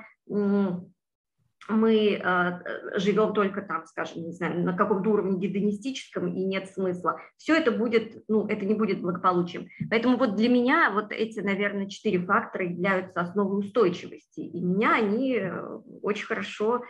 мы 1.68 2.14
э, 2.16 3.00
живем 3.00 3.34
только 3.34 3.62
там, 3.62 3.86
скажем, 3.86 4.24
не 4.24 4.32
знаю, 4.32 4.64
на 4.64 4.76
каком-то 4.76 5.10
уровне 5.10 5.40
гедонистическом 5.40 6.34
и 6.34 6.44
нет 6.44 6.70
смысла. 6.70 7.20
Все 7.38 7.56
это 7.56 7.72
будет, 7.72 8.24
ну, 8.28 8.48
это 8.48 8.66
не 8.66 8.74
будет 8.74 9.02
благополучием. 9.02 9.68
Поэтому 9.90 10.18
вот 10.18 10.36
для 10.36 10.50
меня 10.50 10.92
вот 10.92 11.12
эти, 11.12 11.40
наверное, 11.40 11.88
четыре 11.88 12.20
фактора 12.20 12.66
являются 12.66 13.22
основой 13.22 13.60
устойчивости. 13.60 14.42
И 14.42 14.60
меня 14.60 14.96
они 14.96 15.36
э, 15.36 15.80
очень 16.02 16.26
хорошо 16.26 16.84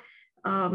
э, 0.43 0.69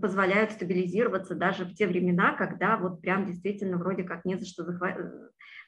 позволяют 0.00 0.52
стабилизироваться 0.52 1.34
даже 1.34 1.64
в 1.64 1.74
те 1.74 1.86
времена, 1.86 2.34
когда 2.34 2.76
вот 2.76 3.00
прям 3.00 3.26
действительно 3.26 3.76
вроде 3.76 4.04
как 4.04 4.24
не 4.24 4.36
за 4.36 4.46
что 4.46 4.64
захва... 4.64 4.96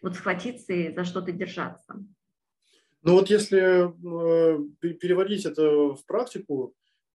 вот 0.01 0.15
схватиться 0.15 0.73
и 0.73 0.95
за 0.95 1.05
что-то 1.05 1.33
держаться. 1.33 1.97
Ну 3.03 3.15
вот 3.15 3.29
если 3.29 3.89
э, 3.89 4.59
переводить 4.81 5.45
это 5.45 5.95
в 5.95 6.07
практику, 6.07 6.73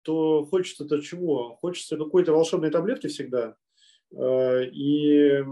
то 0.09 0.47
хочется-то 0.47 1.03
чего? 1.03 1.59
Хочется 1.61 1.99
какой-то 1.99 2.33
волшебной 2.33 2.71
таблетки 2.71 3.09
всегда. 3.09 3.57
Э, 4.17 4.65
и 4.65 5.45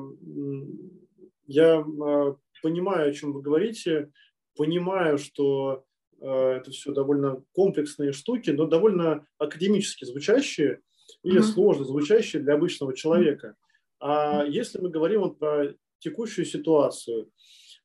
я 1.47 1.81
а, 1.81 2.37
понимаю, 2.63 3.11
о 3.11 3.13
чем 3.13 3.35
вы 3.35 3.43
говорите, 3.43 4.11
понимаю, 4.57 5.19
что 5.19 5.85
э, 6.23 6.27
это 6.27 6.71
все 6.71 6.95
довольно 6.95 7.45
комплексные 7.53 8.13
штуки, 8.13 8.49
но 8.49 8.65
довольно 8.65 9.27
академически 9.37 10.07
звучащие 10.07 10.81
или 11.23 11.41
mm-hmm. 11.41 11.53
сложно 11.53 11.85
звучащие 11.85 12.43
для 12.43 12.55
обычного 12.55 12.97
человека. 12.97 13.57
А 14.01 14.43
если 14.43 14.79
мы 14.79 14.89
говорим 14.89 15.21
вот 15.21 15.39
про 15.39 15.75
текущую 15.99 16.47
ситуацию, 16.47 17.31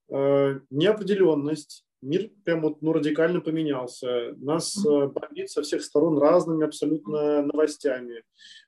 э, 0.10 0.62
неопределенность, 0.70 1.86
мир 2.02 2.30
прям 2.44 2.62
вот 2.62 2.82
ну, 2.82 2.94
радикально 2.94 3.42
поменялся. 3.42 4.34
Нас 4.38 4.76
э, 4.86 5.08
бомбит 5.08 5.50
со 5.50 5.62
всех 5.62 5.84
сторон 5.84 6.18
разными 6.18 6.66
абсолютно 6.66 7.44
новостями. 7.44 8.24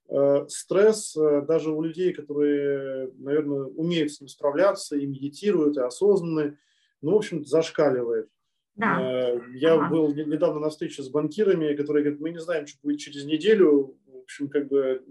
Э, 0.10 0.46
стресс 0.48 1.16
э, 1.16 1.42
даже 1.48 1.72
у 1.72 1.82
людей, 1.82 2.14
которые, 2.14 3.12
наверное, 3.18 3.64
умеют 3.64 4.12
с 4.12 4.22
ним 4.22 4.28
справляться 4.28 4.96
и 4.96 5.06
медитируют, 5.06 5.78
и 5.78 5.82
осознанны, 5.82 6.58
ну, 7.02 7.12
в 7.12 7.18
общем 7.18 7.46
зашкаливает. 7.46 8.30
Да. 8.76 9.40
Я 9.54 9.76
ага. 9.76 9.90
был 9.90 10.14
недавно 10.16 10.60
на 10.60 10.70
встрече 10.70 11.04
с 11.04 11.10
банкирами, 11.10 11.76
которые 11.76 12.04
говорят, 12.04 12.22
мы 12.22 12.32
не 12.32 12.40
знаем, 12.40 12.66
что 12.66 12.80
будет 12.82 13.00
через 13.00 13.24
неделю. 13.24 13.96
В 14.08 14.22
общем, 14.24 14.50
как 14.50 14.68
бы 14.68 15.04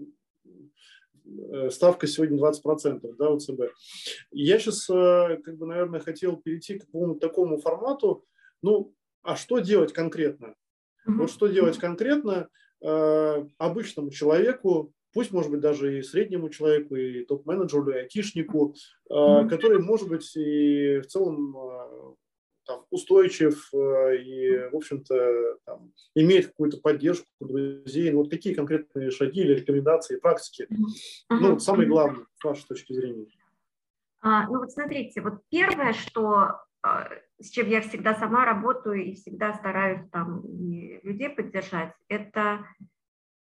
ставка 1.69 2.07
сегодня 2.07 2.37
20%, 2.37 3.15
да, 3.17 3.29
у 3.29 3.39
ЦБ. 3.39 3.61
Я 4.31 4.59
сейчас, 4.59 4.89
э, 4.89 5.37
как 5.43 5.57
бы, 5.57 5.65
наверное, 5.65 5.99
хотел 5.99 6.37
перейти 6.37 6.79
к 6.79 6.85
какому-то 6.85 7.19
такому 7.19 7.57
формату, 7.57 8.25
ну, 8.61 8.93
а 9.21 9.35
что 9.35 9.59
делать 9.59 9.93
конкретно? 9.93 10.55
Вот 11.05 11.29
что 11.29 11.47
делать 11.47 11.77
конкретно 11.77 12.49
э, 12.81 13.47
обычному 13.57 14.09
человеку, 14.11 14.93
пусть, 15.13 15.31
может 15.31 15.51
быть, 15.51 15.59
даже 15.59 15.99
и 15.99 16.01
среднему 16.01 16.49
человеку, 16.49 16.95
и 16.95 17.25
топ-менеджеру, 17.25 17.91
и 17.91 17.99
айтишнику, 17.99 18.75
который, 19.07 19.79
может 19.79 20.07
быть, 20.07 20.35
и 20.35 20.99
в 20.99 21.07
целом 21.07 22.15
там, 22.65 22.85
устойчив 22.89 23.69
э, 23.73 24.17
и, 24.17 24.69
в 24.71 24.75
общем-то, 24.75 25.57
там, 25.65 25.91
имеет 26.15 26.47
какую-то 26.47 26.77
поддержку 26.77 27.27
друзей. 27.39 28.11
Ну, 28.11 28.19
вот 28.19 28.29
какие 28.29 28.53
конкретные 28.53 29.11
шаги 29.11 29.41
или 29.41 29.55
рекомендации, 29.55 30.17
практики? 30.17 30.67
Uh-huh. 30.71 31.37
Ну, 31.39 31.59
самое 31.59 31.87
главное, 31.87 32.25
с 32.39 32.43
вашей 32.43 32.65
точки 32.67 32.93
зрения. 32.93 33.27
А, 34.21 34.47
ну, 34.47 34.59
вот 34.59 34.71
смотрите, 34.71 35.21
вот 35.21 35.41
первое, 35.49 35.93
что 35.93 36.61
а, 36.81 37.09
с 37.39 37.49
чем 37.49 37.67
я 37.67 37.81
всегда 37.81 38.15
сама 38.15 38.45
работаю 38.45 39.03
и 39.03 39.15
всегда 39.15 39.53
стараюсь 39.53 40.07
там 40.11 40.43
людей 40.45 41.29
поддержать, 41.29 41.93
это 42.07 42.65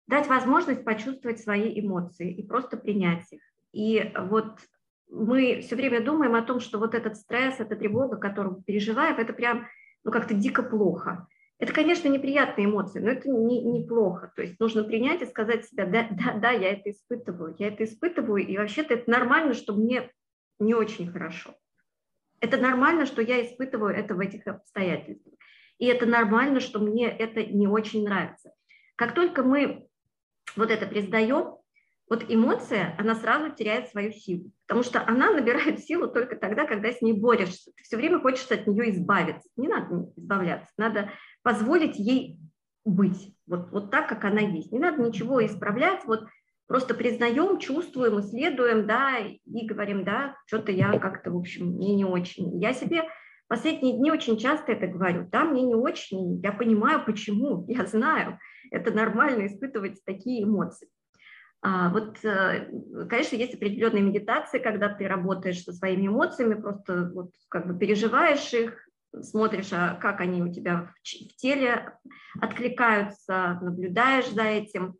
дать 0.06 0.26
возможность 0.26 0.84
почувствовать 0.84 1.40
свои 1.40 1.78
эмоции 1.80 2.32
и 2.32 2.46
просто 2.46 2.76
принять 2.76 3.32
их. 3.32 3.40
И 3.72 4.12
вот 4.28 4.58
мы 5.14 5.60
все 5.60 5.76
время 5.76 6.04
думаем 6.04 6.34
о 6.34 6.42
том, 6.42 6.60
что 6.60 6.78
вот 6.78 6.94
этот 6.94 7.16
стресс, 7.16 7.60
эта 7.60 7.76
тревога, 7.76 8.16
которую 8.16 8.62
переживаем, 8.62 9.16
это 9.16 9.32
прям 9.32 9.68
ну, 10.02 10.10
как-то 10.10 10.34
дико 10.34 10.62
плохо. 10.62 11.26
Это, 11.58 11.72
конечно, 11.72 12.08
неприятные 12.08 12.66
эмоции, 12.66 12.98
но 12.98 13.10
это 13.10 13.30
не, 13.30 13.62
неплохо. 13.62 14.32
То 14.34 14.42
есть 14.42 14.58
нужно 14.58 14.82
принять 14.82 15.22
и 15.22 15.26
сказать 15.26 15.64
себе, 15.64 15.86
да, 15.86 16.08
да, 16.10 16.34
да, 16.34 16.50
я 16.50 16.72
это 16.72 16.90
испытываю, 16.90 17.54
я 17.58 17.68
это 17.68 17.84
испытываю, 17.84 18.44
и 18.44 18.58
вообще-то 18.58 18.94
это 18.94 19.10
нормально, 19.10 19.54
что 19.54 19.72
мне 19.72 20.10
не 20.58 20.74
очень 20.74 21.10
хорошо. 21.10 21.54
Это 22.40 22.56
нормально, 22.56 23.06
что 23.06 23.22
я 23.22 23.44
испытываю 23.44 23.94
это 23.94 24.14
в 24.14 24.20
этих 24.20 24.46
обстоятельствах. 24.46 25.34
И 25.78 25.86
это 25.86 26.06
нормально, 26.06 26.60
что 26.60 26.80
мне 26.80 27.08
это 27.08 27.44
не 27.44 27.66
очень 27.66 28.04
нравится. 28.04 28.52
Как 28.96 29.14
только 29.14 29.42
мы 29.42 29.86
вот 30.56 30.70
это 30.70 30.86
признаем, 30.86 31.56
вот 32.08 32.24
эмоция, 32.28 32.94
она 32.98 33.14
сразу 33.14 33.50
теряет 33.50 33.88
свою 33.88 34.12
силу, 34.12 34.50
потому 34.66 34.82
что 34.82 35.06
она 35.06 35.32
набирает 35.32 35.80
силу 35.80 36.08
только 36.08 36.36
тогда, 36.36 36.66
когда 36.66 36.92
с 36.92 37.00
ней 37.00 37.14
борешься. 37.14 37.70
Ты 37.76 37.82
все 37.82 37.96
время 37.96 38.20
хочешь 38.20 38.50
от 38.50 38.66
нее 38.66 38.90
избавиться. 38.90 39.48
Не 39.56 39.68
надо 39.68 40.12
избавляться, 40.16 40.72
надо 40.76 41.10
позволить 41.42 41.98
ей 41.98 42.38
быть, 42.84 43.34
вот, 43.46 43.70
вот 43.70 43.90
так, 43.90 44.08
как 44.08 44.24
она 44.24 44.40
есть. 44.40 44.70
Не 44.70 44.78
надо 44.78 45.02
ничего 45.02 45.44
исправлять, 45.44 46.04
вот 46.04 46.26
просто 46.66 46.94
признаем, 46.94 47.58
чувствуем, 47.58 48.20
исследуем, 48.20 48.86
да, 48.86 49.18
и 49.18 49.66
говорим, 49.66 50.04
да, 50.04 50.36
что-то 50.46 50.72
я 50.72 50.98
как-то, 50.98 51.30
в 51.30 51.36
общем, 51.36 51.68
мне 51.68 51.94
не 51.94 52.04
очень. 52.04 52.60
Я 52.60 52.74
себе 52.74 53.04
последние 53.48 53.96
дни 53.96 54.10
очень 54.10 54.36
часто 54.36 54.72
это 54.72 54.86
говорю, 54.86 55.26
да, 55.30 55.44
мне 55.44 55.62
не 55.62 55.74
очень, 55.74 56.40
я 56.42 56.52
понимаю, 56.52 57.04
почему, 57.04 57.64
я 57.68 57.86
знаю, 57.86 58.38
это 58.70 58.92
нормально 58.92 59.46
испытывать 59.46 60.04
такие 60.04 60.44
эмоции. 60.44 60.88
А, 61.66 61.88
вот, 61.88 62.22
э, 62.24 62.68
конечно, 63.08 63.36
есть 63.36 63.54
определенные 63.54 64.02
медитации, 64.02 64.58
когда 64.58 64.90
ты 64.90 65.08
работаешь 65.08 65.62
со 65.62 65.72
своими 65.72 66.08
эмоциями, 66.08 66.60
просто 66.60 67.10
вот 67.14 67.30
как 67.48 67.66
бы 67.66 67.78
переживаешь 67.78 68.52
их, 68.52 68.86
смотришь, 69.22 69.72
а 69.72 69.94
как 69.94 70.20
они 70.20 70.42
у 70.42 70.52
тебя 70.52 70.92
в 71.02 71.36
теле 71.36 71.98
откликаются, 72.38 73.58
наблюдаешь 73.62 74.28
за 74.28 74.42
этим 74.42 74.96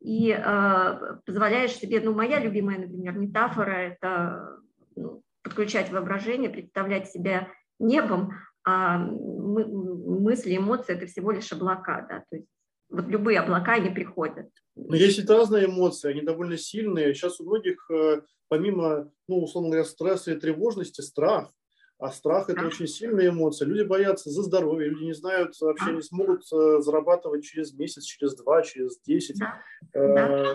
и 0.00 0.30
э, 0.30 1.16
позволяешь 1.26 1.74
себе, 1.74 2.00
ну, 2.00 2.14
моя 2.14 2.38
любимая, 2.38 2.78
например, 2.78 3.18
метафора– 3.18 3.70
это 3.72 4.60
ну, 4.94 5.22
подключать 5.42 5.90
воображение, 5.90 6.50
представлять 6.50 7.10
себя 7.10 7.48
небом, 7.80 8.32
а 8.64 8.98
мы, 8.98 9.66
мысли, 9.66 10.56
эмоции– 10.56 10.94
это 10.96 11.06
всего 11.06 11.32
лишь 11.32 11.50
облака, 11.50 12.06
да, 12.08 12.22
то 12.30 12.36
есть 12.36 12.55
вот 12.88 13.06
любые 13.06 13.40
облака, 13.40 13.74
они 13.74 13.90
приходят. 13.90 14.48
Но 14.76 14.94
есть 14.94 15.28
разные 15.28 15.66
эмоции, 15.66 16.10
они 16.10 16.22
довольно 16.22 16.56
сильные. 16.56 17.14
Сейчас 17.14 17.40
у 17.40 17.44
многих, 17.44 17.90
э, 17.90 18.22
помимо, 18.48 19.10
ну, 19.28 19.42
условно 19.42 19.70
говоря, 19.70 19.84
стресса 19.84 20.32
и 20.32 20.38
тревожности, 20.38 21.00
страх. 21.00 21.50
А 21.98 22.12
страх– 22.12 22.48
это 22.50 22.66
очень 22.66 22.86
сильная 22.86 23.30
эмоция. 23.30 23.66
Люди 23.66 23.86
боятся 23.86 24.28
за 24.28 24.42
здоровье, 24.42 24.90
люди 24.90 25.04
не 25.04 25.14
знают, 25.14 25.58
вообще 25.60 25.92
не 25.92 26.02
смогут 26.02 26.42
э, 26.52 26.80
зарабатывать 26.80 27.42
через 27.42 27.72
месяц, 27.72 28.04
через 28.04 28.36
два, 28.36 28.62
через 28.62 29.00
десять. 29.00 29.38
Да. 29.38 29.62
Э, 29.94 30.14
да. 30.14 30.54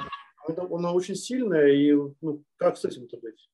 Она 0.70 0.94
очень 0.94 1.16
сильная, 1.16 1.70
и 1.70 1.94
ну, 2.22 2.44
как 2.58 2.78
с 2.78 2.86
этим-то 2.86 3.18
быть? 3.18 3.50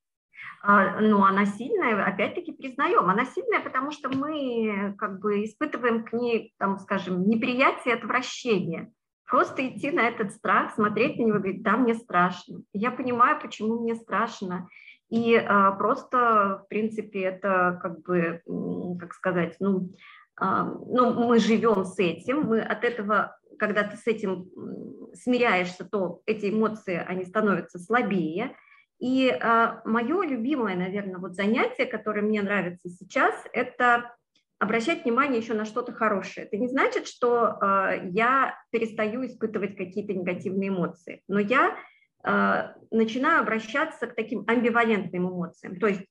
А, 0.62 1.00
ну, 1.00 1.24
она 1.24 1.46
сильная, 1.46 2.04
опять-таки 2.04 2.52
признаем, 2.52 3.10
она 3.10 3.26
сильная, 3.26 3.60
потому 3.60 3.92
что 3.92 4.10
мы 4.10 4.96
как 4.98 5.20
бы 5.20 5.44
испытываем 5.44 6.04
к 6.04 6.14
ней, 6.14 6.54
там, 6.58 6.78
скажем, 6.80 7.28
неприятие, 7.28 7.96
отвращение. 7.96 8.92
Просто 9.30 9.68
идти 9.68 9.92
на 9.92 10.08
этот 10.08 10.32
страх, 10.32 10.74
смотреть 10.74 11.18
на 11.18 11.24
него, 11.24 11.40
говорить, 11.40 11.62
да, 11.62 11.78
мне 11.78 11.94
страшно. 11.94 12.62
Я 12.74 12.92
понимаю, 12.92 13.40
почему 13.42 13.82
мне 13.82 13.96
страшно. 13.96 14.68
И 15.10 15.36
а, 15.36 15.72
просто, 15.74 16.64
в 16.66 16.70
принципе, 16.70 17.22
это 17.22 17.80
как 17.82 18.02
бы, 18.02 18.42
как 19.00 19.14
сказать, 19.14 19.56
ну, 19.60 19.92
а, 20.40 20.64
ну, 20.64 21.28
мы 21.28 21.40
живем 21.40 21.86
с 21.86 21.98
этим, 22.00 22.42
мы 22.44 22.62
от 22.62 22.84
этого, 22.84 23.38
когда 23.58 23.84
ты 23.84 23.98
с 23.98 24.06
этим 24.08 24.50
смиряешься, 25.14 25.86
то 25.86 26.22
эти 26.26 26.50
эмоции, 26.50 27.04
они 27.08 27.26
становятся 27.26 27.80
слабее, 27.80 28.56
и 29.00 29.30
э, 29.30 29.82
мое 29.86 30.24
любимое, 30.24 30.76
наверное, 30.76 31.20
вот 31.20 31.36
занятие, 31.36 31.86
которое 31.86 32.22
мне 32.22 32.42
нравится 32.42 32.90
сейчас, 32.90 33.36
это 33.54 34.16
обращать 34.60 35.04
внимание 35.04 35.40
еще 35.40 35.54
на 35.54 35.66
что-то 35.66 35.94
хорошее. 35.94 36.48
Это 36.48 36.58
не 36.58 36.68
значит, 36.68 37.08
что 37.08 37.60
э, 37.62 38.10
я 38.10 38.56
перестаю 38.72 39.26
испытывать 39.26 39.78
какие-то 39.78 40.14
негативные 40.14 40.70
эмоции, 40.70 41.22
но 41.28 41.40
я 41.40 41.78
э, 42.24 42.74
начинаю 42.90 43.42
обращаться 43.42 44.08
к 44.08 44.16
таким 44.16 44.44
амбивалентным 44.48 45.30
эмоциям. 45.30 45.80
То 45.80 45.88
есть 45.88 46.02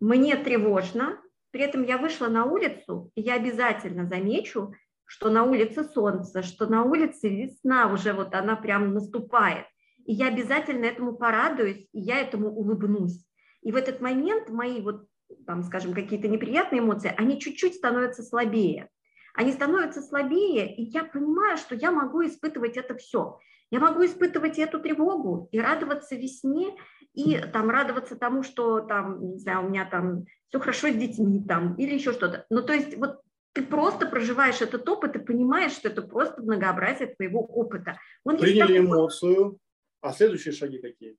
мне 0.00 0.34
тревожно, 0.36 1.20
при 1.50 1.60
этом 1.60 1.84
я 1.84 1.98
вышла 1.98 2.28
на 2.28 2.46
улицу, 2.46 3.10
и 3.16 3.20
я 3.20 3.34
обязательно 3.34 4.06
замечу, 4.06 4.72
что 5.04 5.28
на 5.28 5.42
улице 5.42 5.84
солнце, 5.84 6.42
что 6.42 6.66
на 6.68 6.84
улице 6.84 7.28
весна 7.28 7.92
уже 7.92 8.14
вот 8.14 8.34
она 8.34 8.56
прям 8.56 8.94
наступает– 8.94 9.66
и 10.04 10.12
я 10.12 10.28
обязательно 10.28 10.84
этому 10.84 11.16
порадуюсь, 11.16 11.88
и 11.92 12.00
я 12.00 12.20
этому 12.20 12.50
улыбнусь. 12.50 13.24
И 13.62 13.72
в 13.72 13.76
этот 13.76 14.00
момент 14.00 14.48
мои 14.48 14.80
вот, 14.80 15.06
там, 15.46 15.62
скажем, 15.62 15.92
какие-то 15.92 16.28
неприятные 16.28 16.80
эмоции, 16.80 17.12
они 17.16 17.38
чуть-чуть 17.38 17.74
становятся 17.74 18.22
слабее. 18.22 18.88
Они 19.34 19.52
становятся 19.52 20.02
слабее, 20.02 20.74
и 20.74 20.82
я 20.82 21.04
понимаю, 21.04 21.56
что 21.56 21.74
я 21.74 21.92
могу 21.92 22.24
испытывать 22.24 22.76
это 22.76 22.96
все. 22.96 23.38
Я 23.70 23.78
могу 23.78 24.04
испытывать 24.04 24.58
эту 24.58 24.80
тревогу 24.80 25.48
и 25.52 25.60
радоваться 25.60 26.16
весне, 26.16 26.76
и 27.14 27.38
там 27.52 27.70
радоваться 27.70 28.16
тому, 28.16 28.42
что 28.42 28.80
там, 28.80 29.32
не 29.32 29.38
знаю, 29.38 29.66
у 29.66 29.68
меня 29.68 29.84
там 29.84 30.24
все 30.48 30.58
хорошо 30.58 30.88
с 30.88 30.94
детьми 30.94 31.44
там, 31.46 31.74
или 31.76 31.94
еще 31.94 32.12
что-то. 32.12 32.46
Ну, 32.50 32.62
то 32.62 32.72
есть 32.72 32.96
вот 32.96 33.20
ты 33.52 33.62
просто 33.62 34.06
проживаешь 34.06 34.60
этот 34.60 34.88
опыт 34.88 35.16
и 35.16 35.20
понимаешь, 35.20 35.72
что 35.72 35.88
это 35.88 36.02
просто 36.02 36.42
многообразие 36.42 37.14
твоего 37.14 37.40
опыта. 37.40 37.98
Он 38.24 38.38
Приняли 38.38 38.78
эмоцию, 38.78 39.58
а 40.00 40.12
следующие 40.12 40.52
шаги 40.52 40.78
какие? 40.78 41.16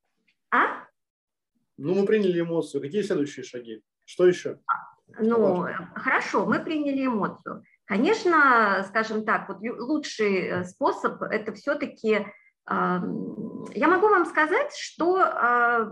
А? 0.51 0.85
Ну, 1.77 1.95
мы 1.95 2.05
приняли 2.05 2.41
эмоцию. 2.41 2.81
Какие 2.81 3.01
следующие 3.01 3.43
шаги? 3.43 3.83
Что 4.05 4.27
еще? 4.27 4.59
Ну, 5.19 5.67
хорошо, 5.95 6.45
мы 6.45 6.59
приняли 6.59 7.05
эмоцию. 7.05 7.63
Конечно, 7.85 8.85
скажем 8.87 9.25
так, 9.25 9.49
вот 9.49 9.59
лучший 9.61 10.47
э, 10.47 10.63
способ– 10.63 11.21
это 11.23 11.53
все-таки… 11.53 12.25
Я 12.67 13.87
могу 13.87 14.07
вам 14.07 14.25
сказать, 14.27 14.73
что 14.75 15.17
а, 15.17 15.91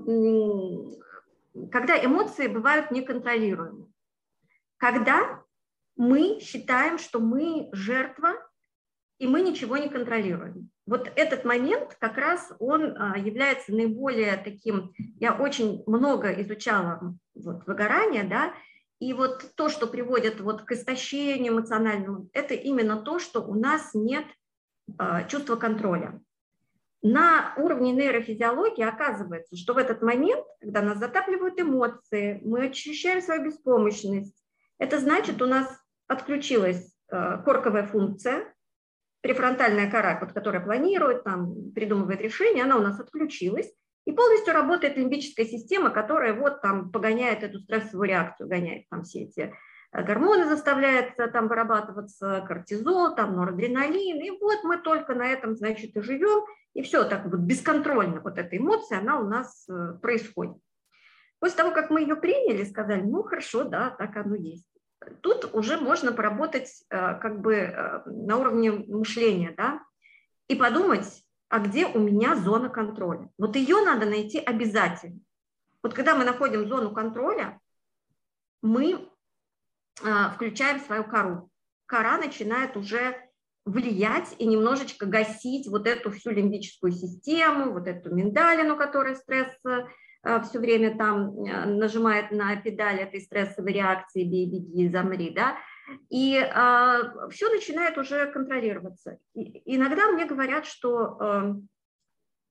когда 1.71 2.06
эмоции 2.06 2.47
бывают 2.47 2.91
неконтролируемы, 2.91 3.88
когда 4.78 5.43
мы 5.97 6.39
считаем, 6.39 6.99
что 6.99 7.19
мы 7.19 7.69
жертва, 7.73 8.36
и 9.19 9.27
мы 9.27 9.41
ничего 9.41 9.77
не 9.77 9.89
контролируем 9.89 10.71
вот 10.89 11.12
этот 11.15 11.45
момент 11.45 11.95
как 11.99 12.17
раз 12.17 12.51
он 12.58 12.95
а, 12.97 13.15
является 13.15 13.71
наиболее 13.71 14.36
таким, 14.38 14.91
я 15.19 15.34
очень 15.36 15.84
много 15.86 16.32
изучала 16.41 17.15
вот, 17.36 17.67
выгорание, 17.67 18.23
да, 18.23 18.53
и 18.99 19.13
вот 19.13 19.51
то, 19.55 19.69
что 19.69 19.86
приводит 19.86 20.41
вот 20.41 20.63
к 20.63 20.71
истощению 20.71 21.53
эмоциональному, 21.53 22.29
это 22.34 22.55
именно 22.55 22.97
то, 22.97 23.19
что 23.19 23.41
у 23.41 23.53
нас 23.53 23.91
нет 23.93 24.25
а, 24.97 25.23
чувства 25.25 25.58
контроля. 25.58 26.19
На 27.03 27.53
уровне 27.55 27.91
нейрофизиологии 27.93 28.84
оказывается, 28.84 29.55
что 29.55 29.73
в 29.73 29.77
этот 29.77 30.01
момент, 30.01 30.43
когда 30.60 30.82
нас 30.82 30.97
затапливают 30.97 31.60
эмоции, 31.60 32.41
мы 32.43 32.65
ощущаем 32.65 33.21
свою 33.21 33.45
беспомощность, 33.45 34.43
это 34.79 34.99
значит, 34.99 35.39
у 35.41 35.45
нас 35.45 35.67
отключилась 36.08 36.97
а, 37.12 37.38
корковая 37.38 37.86
функция, 37.86 38.51
префронтальная 39.21 39.89
кора, 39.89 40.17
вот, 40.19 40.34
которая 40.34 40.62
планирует, 40.62 41.23
там, 41.23 41.71
придумывает 41.71 42.21
решения, 42.21 42.63
она 42.63 42.77
у 42.77 42.82
нас 42.82 42.99
отключилась, 42.99 43.71
и 44.05 44.12
полностью 44.12 44.53
работает 44.53 44.97
лимбическая 44.97 45.45
система, 45.45 45.89
которая 45.89 46.34
вот 46.34 46.62
там 46.62 46.91
погоняет 46.91 47.43
эту 47.43 47.60
стрессовую 47.60 48.08
реакцию, 48.08 48.47
гоняет 48.47 48.88
там 48.89 49.03
все 49.03 49.23
эти 49.23 49.53
э, 49.91 50.03
гормоны 50.03 50.47
заставляет 50.47 51.15
там 51.34 51.47
вырабатываться, 51.47 52.43
кортизол, 52.47 53.13
там 53.15 53.36
норадреналин, 53.36 54.21
и 54.21 54.32
вот 54.32 54.63
мы 54.63 54.77
только 54.77 55.13
на 55.13 55.27
этом, 55.27 55.55
значит, 55.55 55.95
и 55.95 56.01
живем, 56.01 56.45
и 56.73 56.82
все 56.82 57.03
так 57.03 57.25
вот 57.25 57.39
бесконтрольно, 57.41 58.21
вот 58.21 58.38
эта 58.38 58.58
эмоция, 58.58 58.99
она 58.99 59.19
у 59.19 59.27
нас 59.27 59.67
э, 59.69 59.93
происходит. 60.01 60.58
После 61.39 61.58
того, 61.58 61.71
как 61.71 61.89
мы 61.89 62.01
ее 62.01 62.15
приняли, 62.15 62.63
сказали, 62.63 63.01
ну 63.01 63.23
хорошо, 63.23 63.63
да, 63.63 63.91
так 63.91 64.15
оно 64.17 64.36
есть 64.36 64.79
тут 65.21 65.53
уже 65.53 65.77
можно 65.77 66.12
поработать 66.12 66.83
э, 66.89 67.19
как 67.19 67.41
бы 67.41 67.55
э, 67.55 68.01
на 68.05 68.38
уровне 68.38 68.71
мышления, 68.71 69.53
да, 69.55 69.83
и 70.47 70.55
подумать, 70.55 71.23
а 71.47 71.59
где 71.59 71.85
у 71.85 71.99
меня 71.99 72.35
зона 72.35 72.69
контроля. 72.69 73.29
Вот 73.38 73.55
ее 73.55 73.81
надо 73.83 74.05
найти 74.05 74.39
обязательно. 74.39 75.19
Вот 75.81 75.93
когда 75.93 76.15
мы 76.15 76.25
находим 76.25 76.67
зону 76.67 76.93
контроля, 76.93 77.59
мы 78.62 79.09
э, 80.03 80.29
включаем 80.35 80.79
свою 80.79 81.03
кору. 81.03 81.49
Кора 81.85 82.17
начинает 82.17 82.75
уже 82.75 83.15
влиять 83.65 84.35
и 84.38 84.45
немножечко 84.45 85.05
гасить 85.05 85.67
вот 85.67 85.88
эту 85.88 86.12
всю 86.12 86.31
лимбическую 86.31 86.91
систему, 86.91 87.71
вот 87.71 87.88
эту 87.88 88.13
миндалину, 88.13 88.75
которая 88.77 89.15
стресс 89.15 89.53
все 90.23 90.60
время 90.60 90.97
там 90.97 91.45
э, 91.45 91.65
нажимает 91.65 92.32
на 92.32 92.55
педаль 92.58 92.99
этой 92.99 93.21
стрессовой 93.21 93.71
реакции 93.71 94.23
«бей, 94.23 94.47
беги, 94.47 94.89
замри», 94.89 95.29
да, 95.29 95.58
и 96.10 96.36
э, 96.36 97.29
все 97.32 97.49
начинает 97.49 97.97
уже 97.97 98.29
контролироваться. 98.32 99.17
И, 99.34 99.62
иногда 99.75 100.12
мне 100.12 100.25
говорят, 100.25 100.65
что 100.65 101.17
э, 101.19 101.53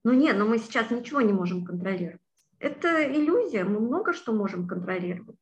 ну 0.04 0.12
нет, 0.12 0.38
но 0.38 0.46
мы 0.46 0.58
сейчас 0.58 0.90
ничего 0.90 1.20
не 1.20 1.32
можем 1.32 1.64
контролировать. 1.64 2.20
Это 2.58 3.04
иллюзия, 3.04 3.64
мы 3.64 3.80
много 3.80 4.14
что 4.14 4.32
можем 4.32 4.66
контролировать. 4.66 5.36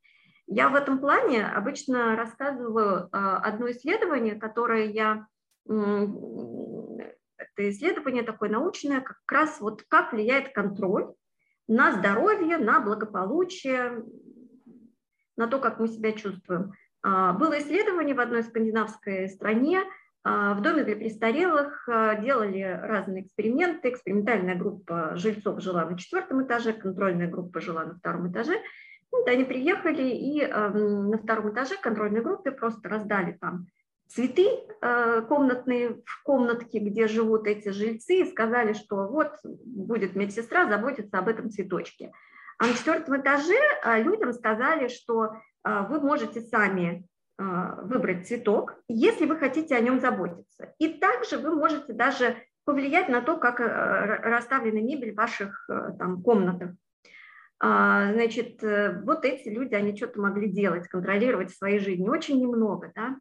Я 0.48 0.68
в 0.68 0.74
этом 0.74 0.98
плане 0.98 1.46
обычно 1.46 2.14
рассказываю 2.14 3.08
одно 3.10 3.70
исследование, 3.70 4.36
которое 4.36 4.86
я 4.86 5.26
это 5.66 7.70
исследование 7.70 8.22
такое 8.22 8.48
научное, 8.48 9.00
как 9.00 9.18
раз 9.28 9.60
вот 9.60 9.82
как 9.88 10.12
влияет 10.12 10.52
контроль 10.52 11.14
на 11.68 11.92
здоровье, 11.92 12.59
на 12.59 12.81
благополучие, 12.81 14.05
на 15.37 15.46
то, 15.46 15.59
как 15.59 15.79
мы 15.79 15.88
себя 15.88 16.12
чувствуем. 16.12 16.72
А, 17.02 17.33
было 17.33 17.59
исследование 17.59 18.14
в 18.14 18.20
одной 18.20 18.42
скандинавской 18.42 19.29
стране, 19.29 19.83
а, 20.24 20.55
в 20.55 20.62
доме 20.62 20.85
для 20.85 20.96
престарелых 20.96 21.88
а, 21.88 22.16
делали 22.16 22.62
разные 22.83 23.22
эксперименты. 23.22 23.90
Экспериментальная 23.90 24.57
группа 24.57 25.12
жильцов 25.16 25.61
жила 25.61 25.85
на 25.85 25.96
четвертом 25.98 26.44
этаже, 26.44 26.72
контрольная 26.72 27.29
группа 27.29 27.61
жила 27.61 27.85
на 27.85 27.94
втором 27.94 28.31
этаже. 28.31 28.55
Вот 29.12 29.29
они 29.29 29.44
приехали 29.44 30.02
и 30.02 30.44
на 30.46 31.16
втором 31.16 31.52
этаже 31.52 31.76
контрольной 31.81 32.22
группе 32.22 32.50
просто 32.50 32.88
раздали 32.88 33.38
там 33.40 33.66
цветы 34.08 34.46
э, 34.80 35.22
комнатные 35.28 36.02
в 36.04 36.22
комнатке, 36.22 36.78
где 36.78 37.06
живут 37.06 37.46
эти 37.46 37.68
жильцы, 37.70 38.20
и 38.20 38.30
сказали, 38.30 38.72
что 38.72 39.06
вот 39.08 39.32
будет 39.44 40.14
медсестра 40.14 40.68
заботиться 40.68 41.18
об 41.18 41.28
этом 41.28 41.50
цветочке. 41.50 42.12
А 42.58 42.66
на 42.66 42.74
четвертом 42.74 43.20
этаже 43.20 43.58
э, 43.84 44.02
людям 44.02 44.32
сказали, 44.32 44.88
что 44.88 45.34
э, 45.64 45.86
вы 45.88 46.00
можете 46.00 46.40
сами 46.40 47.06
выбрать 47.38 48.26
цветок, 48.26 48.76
если 48.88 49.26
вы 49.26 49.36
хотите 49.36 49.76
о 49.76 49.80
нем 49.80 50.00
заботиться. 50.00 50.72
И 50.78 50.88
также 50.88 51.36
вы 51.36 51.54
можете 51.54 51.92
даже 51.92 52.34
повлиять 52.64 53.10
на 53.10 53.20
то, 53.20 53.36
как 53.36 53.60
расставлена 53.60 54.80
мебель 54.80 55.12
в 55.12 55.16
ваших 55.16 55.68
там, 55.98 56.22
комнатах. 56.22 56.70
А, 57.60 58.10
значит, 58.14 58.62
вот 58.62 59.26
эти 59.26 59.50
люди, 59.50 59.74
они 59.74 59.94
что-то 59.94 60.18
могли 60.18 60.48
делать, 60.48 60.88
контролировать 60.88 61.52
в 61.52 61.58
своей 61.58 61.78
жизни. 61.78 62.08
Очень 62.08 62.40
немного, 62.40 62.90
да. 62.94 63.18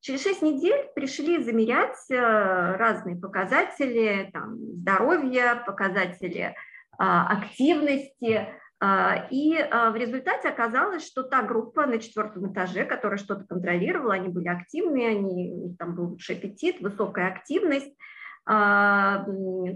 Через 0.00 0.22
6 0.22 0.42
недель 0.42 0.88
пришли 0.94 1.42
замерять 1.42 1.98
э, 2.10 2.16
разные 2.16 3.16
показатели 3.16 4.30
там, 4.32 4.56
здоровья, 4.56 5.62
показатели 5.66 6.54
а, 7.02 7.28
активности, 7.28 8.46
а, 8.78 9.26
и 9.30 9.56
а, 9.56 9.90
в 9.90 9.96
результате 9.96 10.48
оказалось, 10.48 11.06
что 11.06 11.22
та 11.22 11.42
группа 11.42 11.86
на 11.86 11.98
четвертом 11.98 12.52
этаже, 12.52 12.84
которая 12.84 13.16
что-то 13.18 13.44
контролировала, 13.44 14.14
они 14.14 14.28
были 14.28 14.48
активные, 14.48 15.08
они, 15.08 15.74
там 15.78 15.94
был 15.94 16.10
лучший 16.10 16.36
аппетит, 16.36 16.80
высокая 16.80 17.28
активность, 17.28 17.94
то 18.46 19.26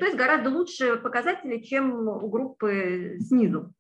есть 0.01 0.17
гораздо 0.17 0.51
лучше 0.51 0.97
показатели, 0.97 1.59
чем 1.59 2.09
у 2.09 2.29
группы 2.29 3.19
снизу. 3.21 3.73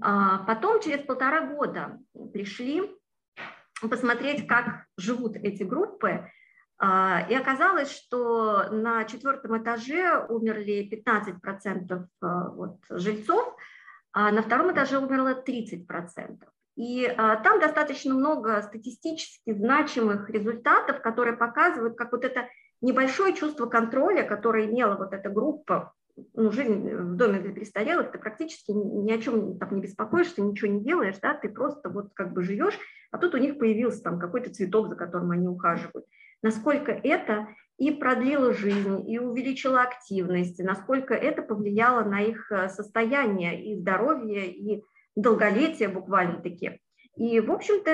Потом, 0.00 0.80
через 0.80 1.00
полтора 1.00 1.42
года, 1.42 1.98
пришли 2.32 2.96
посмотреть, 3.80 4.46
как 4.46 4.86
живут 4.96 5.36
эти 5.36 5.62
группы. 5.62 6.30
А, 6.80 7.26
и 7.28 7.34
оказалось, 7.34 7.90
что 7.90 8.70
на 8.70 9.04
четвертом 9.04 9.60
этаже 9.62 10.24
умерли 10.28 10.88
15% 10.90 12.06
а, 12.20 12.54
жильцов, 12.90 13.56
а 14.12 14.30
на 14.30 14.42
втором 14.42 14.72
этаже 14.72 14.98
умерло 14.98 15.42
30%. 15.44 16.38
И 16.76 17.04
а, 17.06 17.36
там 17.36 17.58
достаточно 17.58 18.14
много 18.14 18.62
статистически 18.62 19.52
значимых 19.52 20.30
результатов, 20.30 21.02
которые 21.02 21.36
показывают, 21.36 21.96
как 21.96 22.12
вот 22.12 22.24
это 22.24 22.48
небольшое 22.80 23.34
чувство 23.34 23.66
контроля, 23.66 24.22
которое 24.22 24.66
имела 24.66 24.96
вот 24.96 25.12
эта 25.12 25.28
группа 25.28 25.92
ну, 26.34 26.50
жизнь 26.50 26.88
в 26.88 27.16
доме 27.16 27.40
для 27.40 27.52
престарелых, 27.52 28.12
ты 28.12 28.18
практически 28.18 28.70
ни 28.72 29.10
о 29.12 29.18
чем 29.18 29.58
там 29.58 29.74
не 29.74 29.80
беспокоишься, 29.82 30.42
ничего 30.42 30.70
не 30.70 30.84
делаешь, 30.84 31.18
да, 31.20 31.34
ты 31.34 31.48
просто 31.48 31.88
вот 31.88 32.10
как 32.14 32.32
бы 32.32 32.42
живешь, 32.42 32.78
а 33.10 33.18
тут 33.18 33.34
у 33.34 33.38
них 33.38 33.58
появился 33.58 34.02
там 34.02 34.18
какой-то 34.18 34.52
цветок, 34.52 34.88
за 34.88 34.96
которым 34.96 35.30
они 35.30 35.48
ухаживают. 35.48 36.06
Насколько 36.42 36.92
это 36.92 37.48
и 37.78 37.90
продлило 37.90 38.52
жизнь, 38.52 39.08
и 39.08 39.18
увеличило 39.18 39.82
активность, 39.82 40.58
насколько 40.58 41.14
это 41.14 41.42
повлияло 41.42 42.04
на 42.04 42.20
их 42.20 42.50
э, 42.50 42.68
состояние 42.68 43.72
и 43.72 43.76
здоровье, 43.76 44.52
и 44.52 44.84
долголетие 45.14 45.88
буквально-таки. 45.88 46.80
И, 47.18 47.40
в 47.40 47.50
общем-то, 47.50 47.90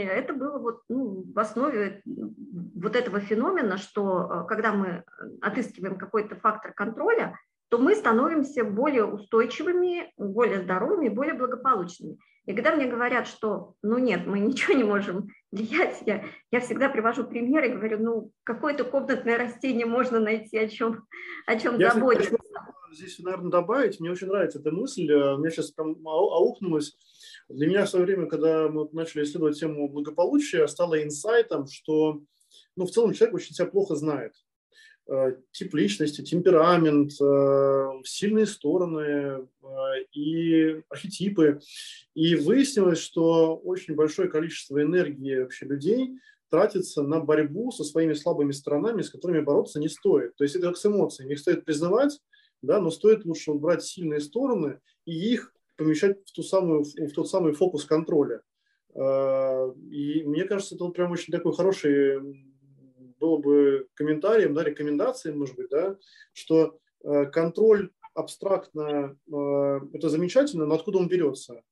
это 0.00 0.32
было 0.32 0.58
вот, 0.58 0.82
ну, 0.88 1.24
в 1.26 1.38
основе 1.40 2.02
вот 2.04 2.94
этого 2.94 3.18
феномена, 3.18 3.78
что 3.78 4.44
э, 4.44 4.46
когда 4.46 4.72
мы 4.72 5.02
отыскиваем 5.42 5.98
какой-то 5.98 6.36
фактор 6.36 6.72
контроля, 6.72 7.36
то 7.68 7.78
мы 7.78 7.96
становимся 7.96 8.62
более 8.62 9.06
устойчивыми, 9.06 10.12
более 10.16 10.62
здоровыми, 10.62 11.08
более 11.08 11.34
благополучными. 11.34 12.18
И 12.46 12.52
когда 12.52 12.76
мне 12.76 12.86
говорят, 12.86 13.26
что, 13.26 13.74
ну 13.82 13.98
нет, 13.98 14.24
мы 14.24 14.38
ничего 14.38 14.74
не 14.74 14.84
можем 14.84 15.30
влиять, 15.50 16.02
я, 16.06 16.24
я 16.52 16.60
всегда 16.60 16.88
привожу 16.88 17.24
пример 17.24 17.64
и 17.64 17.70
говорю, 17.70 17.98
ну 17.98 18.30
какое-то 18.44 18.84
комнатное 18.84 19.36
растение 19.36 19.86
можно 19.86 20.20
найти, 20.20 20.58
о 20.58 20.68
чем, 20.68 21.06
о 21.46 21.58
чем 21.58 21.76
я 21.80 21.90
заботиться. 21.90 22.36
Здесь, 22.92 23.18
наверное, 23.18 23.50
добавить, 23.50 23.98
мне 23.98 24.12
очень 24.12 24.28
нравится 24.28 24.60
эта 24.60 24.70
мысль, 24.70 25.10
э, 25.10 25.36
мне 25.38 25.50
сейчас 25.50 25.72
прям 25.72 25.96
аукнулась. 26.06 26.96
Для 27.48 27.66
меня 27.66 27.84
в 27.84 27.90
свое 27.90 28.06
время, 28.06 28.26
когда 28.26 28.68
мы 28.68 28.88
начали 28.92 29.24
исследовать 29.24 29.58
тему 29.58 29.88
благополучия, 29.88 30.66
стало 30.66 31.02
инсайтом, 31.02 31.66
что 31.66 32.22
ну, 32.76 32.86
в 32.86 32.90
целом 32.90 33.12
человек 33.12 33.34
очень 33.34 33.54
себя 33.54 33.66
плохо 33.66 33.94
знает. 33.96 34.32
Э, 35.06 35.36
тип 35.52 35.74
личности, 35.74 36.22
темперамент, 36.22 37.12
э, 37.20 37.90
сильные 38.04 38.46
стороны 38.46 39.00
э, 39.00 39.46
и 40.12 40.80
архетипы. 40.88 41.60
И 42.14 42.36
выяснилось, 42.36 43.00
что 43.00 43.56
очень 43.56 43.94
большое 43.94 44.28
количество 44.30 44.80
энергии 44.82 45.40
вообще 45.40 45.66
людей 45.66 46.18
тратится 46.48 47.02
на 47.02 47.20
борьбу 47.20 47.70
со 47.70 47.84
своими 47.84 48.14
слабыми 48.14 48.52
сторонами, 48.52 49.02
с 49.02 49.10
которыми 49.10 49.40
бороться 49.40 49.78
не 49.78 49.88
стоит. 49.88 50.36
То 50.36 50.44
есть 50.44 50.56
это 50.56 50.68
как 50.68 50.78
с 50.78 50.86
эмоциями. 50.86 51.32
Их 51.32 51.40
стоит 51.40 51.66
признавать, 51.66 52.18
да, 52.62 52.80
но 52.80 52.90
стоит 52.90 53.26
лучше 53.26 53.52
брать 53.52 53.84
сильные 53.84 54.20
стороны 54.20 54.80
и 55.04 55.12
их 55.34 55.52
помещать 55.76 56.18
в, 56.26 56.32
ту 56.32 56.42
самую, 56.42 56.84
в 56.84 57.12
тот 57.12 57.28
самый 57.28 57.52
фокус 57.52 57.84
контроля. 57.84 58.42
И 58.94 60.22
мне 60.24 60.44
кажется, 60.44 60.76
это 60.76 60.84
вот 60.84 60.94
прям 60.94 61.10
очень 61.10 61.32
такой 61.32 61.52
хороший 61.52 62.20
было 63.24 63.38
бы 63.38 63.88
комментарием, 63.94 64.54
да, 64.54 64.64
рекомендацией, 64.64 65.34
может 65.34 65.56
быть, 65.56 65.70
да, 65.70 65.96
что 66.32 66.78
э, 67.02 67.26
контроль 67.26 67.90
абстрактно 68.14 69.16
э, 69.26 69.80
это 69.94 70.08
замечательно, 70.10 70.66
но 70.66 70.74
откуда 70.74 70.98
он 70.98 71.08
берется? 71.08 71.62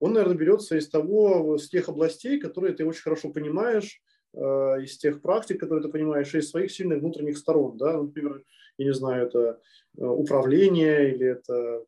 Он, 0.00 0.14
наверное, 0.14 0.36
берется 0.36 0.76
из 0.76 0.88
того, 0.88 1.58
с 1.58 1.68
тех 1.68 1.88
областей, 1.88 2.40
которые 2.40 2.74
ты 2.74 2.86
очень 2.86 3.02
хорошо 3.02 3.30
понимаешь, 3.30 4.00
э, 4.32 4.38
из 4.38 4.96
тех 4.96 5.20
практик, 5.20 5.60
которые 5.60 5.82
ты 5.82 5.90
понимаешь, 5.90 6.34
и 6.34 6.38
из 6.38 6.50
своих 6.50 6.72
сильных 6.72 7.00
внутренних 7.00 7.36
сторон, 7.36 7.76
да, 7.76 8.00
например, 8.00 8.42
я 8.78 8.86
не 8.86 8.94
знаю, 8.94 9.26
это 9.26 9.60
управление, 9.96 11.14
или 11.14 11.26
это 11.26 11.84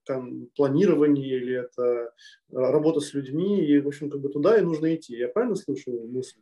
планирование, 0.56 1.36
или 1.36 1.54
это 1.54 2.12
работа 2.52 3.00
с 3.00 3.14
людьми, 3.14 3.64
и, 3.64 3.80
в 3.80 3.88
общем, 3.88 4.10
как 4.10 4.20
бы 4.20 4.28
туда 4.28 4.58
и 4.58 4.62
нужно 4.62 4.94
идти. 4.94 5.16
Я 5.16 5.28
правильно 5.28 5.56
слышу 5.56 5.90
мысль? 6.08 6.40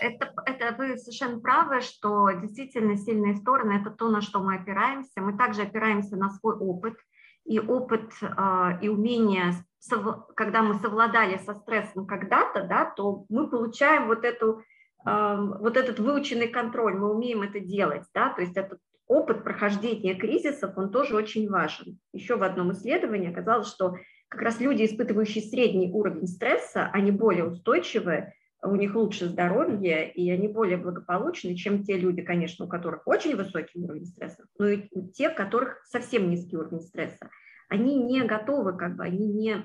это, 0.00 0.32
это 0.46 0.74
вы 0.76 0.96
совершенно 0.96 1.40
правы, 1.40 1.80
что 1.80 2.30
действительно 2.30 2.96
сильные 2.96 3.36
стороны– 3.36 3.72
это 3.80 3.90
то, 3.90 4.08
на 4.08 4.20
что 4.20 4.40
мы 4.40 4.56
опираемся. 4.56 5.20
Мы 5.20 5.36
также 5.36 5.62
опираемся 5.62 6.16
на 6.16 6.30
свой 6.30 6.54
опыт. 6.56 6.94
И 7.44 7.58
опыт 7.58 8.12
э, 8.20 8.78
и 8.82 8.88
умение, 8.88 9.54
когда 10.36 10.62
мы 10.62 10.74
совладали 10.80 11.38
со 11.38 11.54
стрессом 11.54 12.06
когда-то, 12.06 12.64
да, 12.64 12.84
то 12.84 13.24
мы 13.30 13.48
получаем 13.48 14.08
вот, 14.08 14.22
эту, 14.24 14.62
э, 15.06 15.36
вот 15.58 15.78
этот 15.78 15.98
выученный 15.98 16.48
контроль, 16.48 16.94
мы 16.94 17.10
умеем 17.10 17.40
это 17.40 17.58
делать. 17.60 18.04
Да, 18.12 18.34
то 18.34 18.42
есть 18.42 18.56
этот 18.56 18.80
опыт 19.08 19.42
прохождения 19.42 20.14
кризисов, 20.14 20.76
он 20.76 20.90
тоже 20.90 21.16
очень 21.16 21.48
важен. 21.48 21.98
Еще 22.12 22.36
в 22.36 22.42
одном 22.42 22.72
исследовании 22.72 23.30
оказалось, 23.30 23.68
что 23.68 23.96
как 24.28 24.42
раз 24.42 24.60
люди, 24.60 24.84
испытывающие 24.84 25.42
средний 25.42 25.90
уровень 25.90 26.26
стресса, 26.26 26.90
они 26.92 27.10
более 27.10 27.44
устойчивые 27.44 28.34
у 28.62 28.74
них 28.74 28.94
лучше 28.94 29.26
здоровье, 29.26 30.10
и 30.10 30.30
они 30.30 30.48
более 30.48 30.78
благополучны, 30.78 31.54
чем 31.54 31.84
те 31.84 31.96
люди, 31.96 32.22
конечно, 32.22 32.64
у 32.64 32.68
которых 32.68 33.06
очень 33.06 33.36
высокий 33.36 33.78
уровень 33.78 34.06
стресса, 34.06 34.44
но 34.58 34.66
и 34.66 34.88
те, 35.12 35.30
у 35.30 35.34
которых 35.34 35.80
совсем 35.86 36.28
низкий 36.28 36.56
уровень 36.56 36.80
стресса. 36.80 37.30
Они 37.68 38.02
не 38.02 38.24
готовы, 38.24 38.76
как 38.76 38.96
бы, 38.96 39.04
они 39.04 39.28
не 39.28 39.62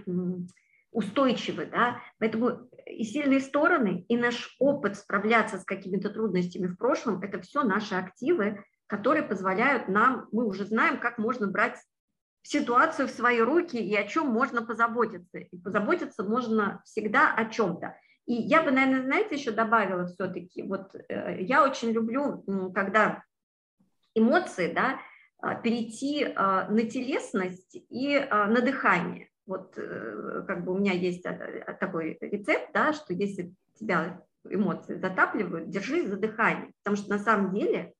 устойчивы, 0.91 1.65
да, 1.65 2.01
поэтому 2.19 2.69
и 2.85 3.03
сильные 3.03 3.39
стороны, 3.39 4.05
и 4.07 4.15
наш 4.15 4.55
опыт 4.59 4.95
справляться 4.97 5.57
с 5.57 5.63
какими-то 5.63 6.09
трудностями 6.09 6.67
в 6.67 6.77
прошлом, 6.77 7.21
это 7.21 7.41
все 7.41 7.63
наши 7.63 7.95
активы, 7.95 8.63
которые 8.93 9.23
позволяют 9.23 9.87
нам, 9.87 10.27
мы 10.31 10.45
уже 10.45 10.65
знаем, 10.65 10.99
как 10.99 11.17
можно 11.17 11.47
брать 11.47 11.79
ситуацию 12.43 13.07
в 13.07 13.11
свои 13.11 13.39
руки 13.39 13.75
и 13.75 13.95
о 13.95 14.05
чем 14.05 14.27
можно 14.27 14.61
позаботиться. 14.61 15.39
И 15.39 15.57
позаботиться 15.57 16.23
можно 16.23 16.79
всегда 16.85 17.33
о 17.33 17.45
чем-то. 17.45 17.97
И 18.27 18.35
я 18.35 18.61
бы, 18.61 18.69
наверное, 18.69 19.01
знаете, 19.01 19.33
еще 19.33 19.49
добавила 19.49 20.05
все-таки, 20.05 20.61
вот 20.61 20.93
э, 20.93 21.41
я 21.41 21.63
очень 21.63 21.89
люблю, 21.89 22.43
когда 22.75 23.23
эмоции, 24.13 24.71
да, 24.71 24.99
а, 25.39 25.55
перейти 25.55 26.31
а, 26.35 26.69
на 26.69 26.83
телесность 26.83 27.75
и 27.89 28.15
а, 28.15 28.45
на 28.45 28.61
дыхание. 28.61 29.29
вот 29.47 29.73
э, 29.75 30.43
как 30.47 30.63
бы 30.65 30.73
у 30.73 30.77
меня 30.77 30.93
есть 30.93 31.23
такой 31.79 32.19
рецепт, 32.21 32.69
да, 32.75 32.93
что 32.93 33.11
если 33.15 33.55
тебя 33.79 34.23
эмоции 34.47 34.99
затапливают, 34.99 35.71
держись 35.71 36.07
за 36.07 36.17
дыхание, 36.17 36.71
потому 36.83 36.95
что 36.95 37.09
на 37.09 37.17
самом 37.17 37.55
деле 37.55 37.95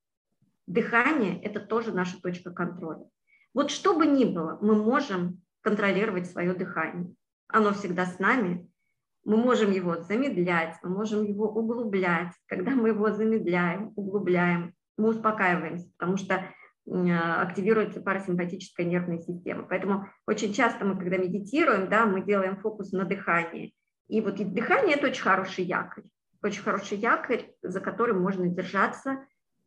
дыхание– 0.66 1.40
это 1.42 1.60
тоже 1.60 1.92
наша 1.92 2.20
точка 2.20 2.50
контроля. 2.50 3.04
Вот 3.52 3.70
что 3.70 3.96
бы 3.96 4.06
ни 4.06 4.24
было, 4.24 4.58
мы 4.60 4.74
можем 4.74 5.42
контролировать 5.62 6.30
свое 6.30 6.54
дыхание. 6.54 7.14
Оно 7.48 7.72
всегда 7.72 8.06
с 8.06 8.18
нами. 8.18 8.68
Мы 9.24 9.36
можем 9.36 9.70
его 9.70 10.02
замедлять, 10.02 10.76
мы 10.82 10.90
можем 10.90 11.24
его 11.24 11.48
углублять. 11.48 12.32
Когда 12.46 12.72
мы 12.72 12.88
его 12.88 13.10
замедляем, 13.10 13.92
углубляем, 13.96 14.74
мы 14.98 15.08
успокаиваемся, 15.08 15.88
потому 15.96 16.16
что 16.16 16.44
активируется 16.86 18.02
парасимпатическая 18.02 18.84
нервная 18.84 19.18
система. 19.20 19.62
Поэтому 19.62 20.06
очень 20.26 20.52
часто 20.52 20.84
мы, 20.84 20.98
когда 20.98 21.16
медитируем, 21.16 21.88
да, 21.88 22.04
мы 22.04 22.22
делаем 22.22 22.58
фокус 22.58 22.92
на 22.92 23.04
дыхании. 23.04 23.74
И 24.08 24.20
вот 24.20 24.38
и 24.38 24.44
дыхание– 24.44 24.96
это 24.96 25.06
очень 25.06 25.22
хороший 25.22 25.64
якорь. 25.64 26.04
Очень 26.42 26.62
хороший 26.62 26.98
якорь, 26.98 27.54
за 27.62 27.80
которым 27.80 28.20
можно 28.20 28.46
держаться, 28.48 29.24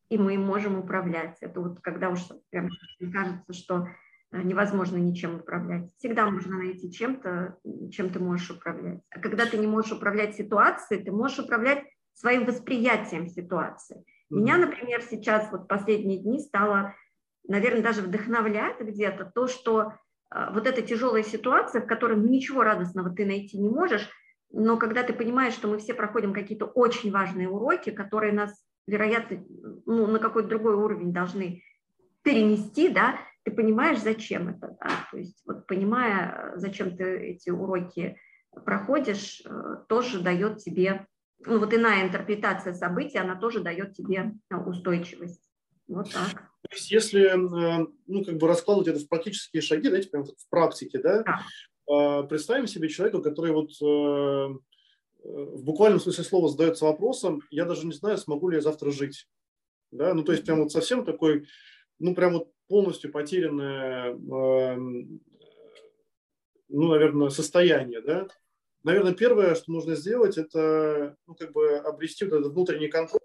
и 0.10 0.18
мы 0.18 0.36
им 0.36 0.46
можем 0.46 0.78
управлять. 0.78 1.38
Это 1.42 1.60
вот 1.62 1.80
когда 1.82 2.10
уж 2.10 2.20
прям 2.50 2.70
кажется, 3.12 3.54
что 3.54 3.88
э, 4.32 4.42
невозможно 4.42 4.98
ничем 4.98 5.36
управлять. 5.36 5.92
Всегда 5.98 6.30
можно 6.30 6.58
найти 6.58 6.92
чем-то, 6.92 7.58
чем 7.92 8.10
ты 8.10 8.20
можешь 8.20 8.52
управлять. 8.52 9.02
А 9.10 9.20
когда 9.20 9.46
ты 9.46 9.58
не 9.58 9.68
можешь 9.68 9.92
управлять 9.92 10.36
ситуацией, 10.36 11.04
ты 11.04 11.12
можешь 11.12 11.40
управлять 11.40 11.84
своим 12.14 12.46
восприятием 12.46 13.28
ситуации. 13.28 14.04
Меня, 14.30 14.58
например, 14.58 15.02
сейчас 15.02 15.52
вот 15.52 15.68
последние 15.68 16.20
дни 16.20 16.40
стало 16.40 16.94
наверное, 17.48 17.82
даже 17.82 18.02
вдохновляет 18.02 18.80
где-то 18.80 19.26
то, 19.34 19.48
что 19.48 19.94
а, 20.30 20.52
вот 20.52 20.68
эта 20.68 20.82
тяжелая 20.82 21.24
ситуация, 21.24 21.82
в 21.82 21.88
которой 21.88 22.18
ничего 22.18 22.64
радостного 22.64 23.10
ты 23.10 23.26
найти 23.26 23.58
не 23.58 23.70
можешь, 23.70 24.10
но 24.52 24.78
когда 24.78 25.04
ты 25.04 25.14
понимаешь, 25.14 25.54
что 25.54 25.68
мы 25.68 25.78
все 25.78 25.94
проходим 25.94 26.34
какие-то 26.34 26.66
очень 26.66 27.12
важные 27.12 27.50
уроки, 27.50 27.90
которые 27.90 28.34
нас, 28.34 28.54
вероятно, 28.88 29.46
ну, 29.86 30.08
на 30.08 30.20
какой-то 30.20 30.50
другой 30.50 30.76
уровень 30.76 31.14
должны 31.14 31.62
перенести, 32.24 32.90
да, 32.90 33.20
ты 33.44 33.52
понимаешь, 33.52 34.00
зачем 34.00 34.50
это, 34.50 34.76
да, 34.82 35.08
то 35.12 35.18
есть 35.18 35.42
вот 35.46 35.68
понимая, 35.68 36.54
зачем 36.56 36.98
ты 36.98 37.18
эти 37.18 37.50
уроки 37.50 38.18
проходишь, 38.66 39.42
э, 39.46 39.78
тоже 39.88 40.20
дает 40.20 40.58
тебе, 40.58 41.06
ну 41.46 41.60
вот 41.60 41.74
иная 41.74 42.06
интерпретация 42.06 42.74
событий, 42.74 43.18
она 43.18 43.36
тоже 43.36 43.62
дает 43.62 43.94
тебе 43.94 44.34
э, 44.50 44.56
устойчивость. 44.56 45.42
Вот 45.88 46.12
так. 46.12 46.34
То 46.34 46.76
есть 46.76 46.92
если 46.92 47.22
э, 47.22 47.88
ну, 48.08 48.26
как 48.26 48.36
бы 48.36 48.48
раскладывать 48.48 48.90
это 48.90 49.00
в 49.00 49.08
практические 49.08 49.62
шаги, 49.62 49.88
знаете, 49.88 50.10
прям 50.10 50.26
в 50.26 50.50
практике, 50.50 51.00
да, 51.00 51.24
да. 51.24 52.24
представим 52.24 52.68
себе 52.68 52.90
человека, 52.90 53.22
который 53.22 53.54
вот 53.54 53.72
в 55.24 55.64
буквальном 55.64 56.00
смысле 56.00 56.24
слова 56.24 56.50
задается 56.50 56.86
вопросом, 56.86 57.42
я 57.50 57.66
даже 57.66 57.86
не 57.86 57.94
знаю, 57.94 58.18
смогу 58.18 58.50
ли 58.50 58.58
я 58.58 58.62
завтра 58.62 58.92
жить. 58.92 59.28
Да? 59.92 60.14
Ну, 60.14 60.24
то 60.24 60.32
есть 60.32 60.46
прям 60.46 60.62
вот 60.62 60.72
совсем 60.72 61.06
такой, 61.06 61.48
ну, 62.00 62.16
прям 62.16 62.34
вот 62.34 62.52
полностью 62.68 63.12
потерянное, 63.12 64.12
эм, 64.12 65.22
ну, 66.70 66.88
наверное, 66.90 67.30
состояние, 67.30 68.02
да. 68.02 68.28
Наверное, 68.84 69.14
первое, 69.14 69.56
что 69.56 69.72
нужно 69.72 69.96
сделать, 69.96 70.38
это, 70.38 71.18
ну, 71.26 71.36
как 71.36 71.52
бы 71.52 71.78
обрести 71.78 72.26
вот 72.26 72.40
этот 72.40 72.54
внутренний 72.54 72.88
контроль 72.88 73.22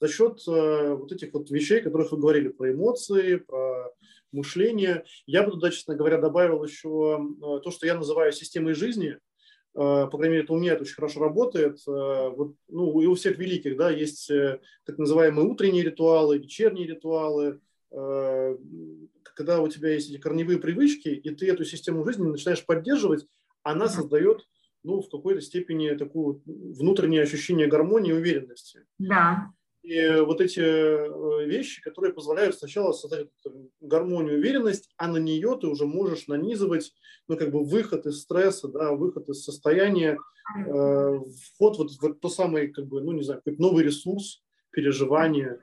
за 0.00 0.08
счет 0.08 0.40
э, 0.46 0.94
вот 0.94 1.12
этих 1.12 1.32
вот 1.32 1.50
вещей, 1.50 1.80
которых 1.80 2.12
вы 2.12 2.18
говорили, 2.18 2.48
про 2.48 2.72
эмоции, 2.72 3.36
про 3.36 3.92
мышление. 4.32 5.04
Я 5.26 5.42
бы 5.42 5.50
туда, 5.52 5.70
честно 5.70 5.94
говоря, 5.94 6.18
добавил 6.18 6.62
еще 6.64 7.18
э, 7.20 7.60
то, 7.62 7.70
что 7.70 7.86
я 7.86 7.94
называю 7.94 8.32
системой 8.32 8.74
жизни. 8.74 9.18
Э, 9.78 10.08
по 10.10 10.18
крайней 10.18 10.32
мере, 10.34 10.44
это 10.44 10.52
у 10.52 10.58
меня 10.58 10.72
это 10.72 10.82
очень 10.82 10.96
хорошо 10.96 11.20
работает. 11.20 11.80
Вот, 11.86 12.56
ну, 12.68 13.00
и 13.00 13.06
у 13.06 13.14
всех 13.14 13.38
великих 13.38 13.76
да, 13.76 13.90
есть 13.90 14.30
так 14.84 14.98
называемые 14.98 15.46
утренние 15.46 15.84
ритуалы, 15.84 16.38
вечерние 16.38 16.86
ритуалы, 16.86 17.60
когда 17.90 19.62
у 19.62 19.68
тебя 19.68 19.90
есть 19.90 20.10
эти 20.10 20.18
корневые 20.18 20.58
привычки, 20.58 21.08
и 21.08 21.34
ты 21.34 21.48
эту 21.48 21.64
систему 21.64 22.04
жизни 22.04 22.24
начинаешь 22.24 22.66
поддерживать, 22.66 23.26
она 23.62 23.88
создает 23.88 24.46
ну, 24.82 25.00
в 25.00 25.08
какой-то 25.08 25.40
степени 25.40 25.94
такое 25.94 26.40
внутреннее 26.44 27.22
ощущение 27.22 27.66
гармонии 27.66 28.10
и 28.10 28.16
уверенности. 28.16 28.84
Да. 28.98 29.52
И 29.88 30.20
вот 30.20 30.42
эти 30.42 30.60
э, 30.60 31.46
вещи, 31.46 31.80
которые 31.80 32.12
позволяют 32.12 32.58
сначала 32.58 32.92
создать 32.92 33.28
гармонию, 33.80 34.36
уверенность, 34.36 34.92
а 34.98 35.08
на 35.08 35.16
нее 35.16 35.56
ты 35.58 35.66
уже 35.66 35.86
можешь 35.86 36.26
нанизывать, 36.26 36.92
ну, 37.26 37.38
как 37.38 37.50
бы 37.50 37.64
выход 37.64 38.04
из 38.04 38.20
стресса, 38.20 38.68
да, 38.68 38.92
выход 38.92 39.30
из 39.30 39.42
состояния, 39.42 40.18
э, 40.58 41.20
вход 41.54 41.78
вот 41.78 41.90
в 41.90 42.14
то 42.16 42.28
самое, 42.28 42.68
как 42.68 42.84
бы, 42.84 43.00
ну, 43.00 43.12
не 43.12 43.22
знаю, 43.22 43.40
какой-то 43.40 43.62
новый 43.62 43.82
ресурс, 43.82 44.44
переживания. 44.72 45.58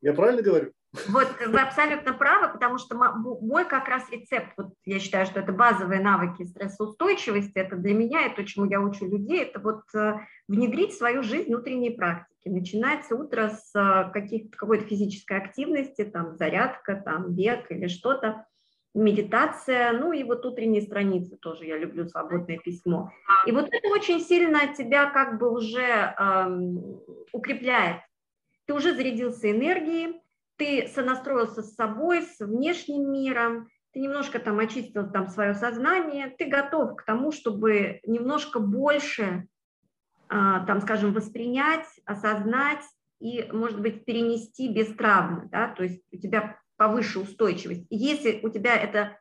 Я 0.00 0.12
правильно 0.12 0.42
говорю? 0.42 0.72
Вот 1.06 1.28
вы 1.46 1.60
абсолютно 1.60 2.14
правы, 2.14 2.52
потому 2.52 2.78
что 2.78 2.96
мой 2.96 3.64
как 3.64 3.88
раз 3.88 4.10
рецепт, 4.10 4.54
вот 4.56 4.72
я 4.86 4.98
считаю, 4.98 5.24
что 5.26 5.38
это 5.38 5.52
базовые 5.52 6.00
навыки 6.00 6.42
стрессоустойчивости, 6.42 7.52
это 7.54 7.76
для 7.76 7.94
меня, 7.94 8.26
это 8.26 8.44
чему 8.44 8.66
я 8.66 8.80
учу 8.80 9.06
людей, 9.06 9.42
это 9.42 9.60
вот 9.60 9.82
э, 9.94 10.14
внедрить 10.48 10.94
в 10.94 10.98
свою 10.98 11.22
жизнь 11.22 11.46
внутренние 11.48 11.92
практики. 11.92 12.27
Начинается 12.44 13.14
утро 13.14 13.50
с 13.50 14.10
каких 14.12 14.50
какой-то 14.50 14.84
физической 14.86 15.38
активности, 15.38 16.04
там 16.04 16.36
зарядка, 16.36 16.96
там 16.96 17.34
бег 17.34 17.70
или 17.70 17.88
что-то, 17.88 18.46
медитация, 18.94 19.92
ну 19.92 20.12
и 20.12 20.22
вот 20.24 20.44
утренние 20.44 20.82
страницы 20.82 21.36
тоже, 21.36 21.66
я 21.66 21.76
люблю 21.76 22.06
свободное 22.06 22.58
письмо. 22.58 23.12
И 23.46 23.52
вот 23.52 23.68
это 23.70 23.88
очень 23.88 24.20
сильно 24.20 24.72
тебя 24.74 25.10
как 25.10 25.38
бы 25.38 25.50
уже 25.50 26.14
эм, 26.18 27.00
укрепляет. 27.32 28.00
Ты 28.66 28.74
уже 28.74 28.94
зарядился 28.94 29.50
энергией, 29.50 30.20
ты 30.56 30.88
сонастроился 30.88 31.62
с 31.62 31.74
собой, 31.74 32.22
с 32.22 32.40
внешним 32.40 33.12
миром, 33.12 33.68
ты 33.92 34.00
немножко 34.00 34.38
там 34.38 34.58
очистил 34.58 35.10
там 35.10 35.28
свое 35.28 35.54
сознание, 35.54 36.34
ты 36.36 36.46
готов 36.46 36.96
к 36.96 37.04
тому, 37.04 37.32
чтобы 37.32 38.00
немножко 38.04 38.58
больше, 38.58 39.22
а, 39.22 39.42
там, 40.28 40.80
скажем, 40.80 41.12
воспринять, 41.12 41.86
осознать 42.04 42.84
и, 43.20 43.48
может 43.52 43.80
быть, 43.80 44.04
перенести 44.04 44.72
без 44.72 44.94
травмы, 44.94 45.48
да, 45.50 45.68
то 45.74 45.82
есть 45.82 46.02
у 46.12 46.16
тебя 46.16 46.60
повыше 46.76 47.18
устойчивость. 47.18 47.86
Если 47.90 48.40
у 48.42 48.48
тебя 48.48 48.76
эта 48.76 49.18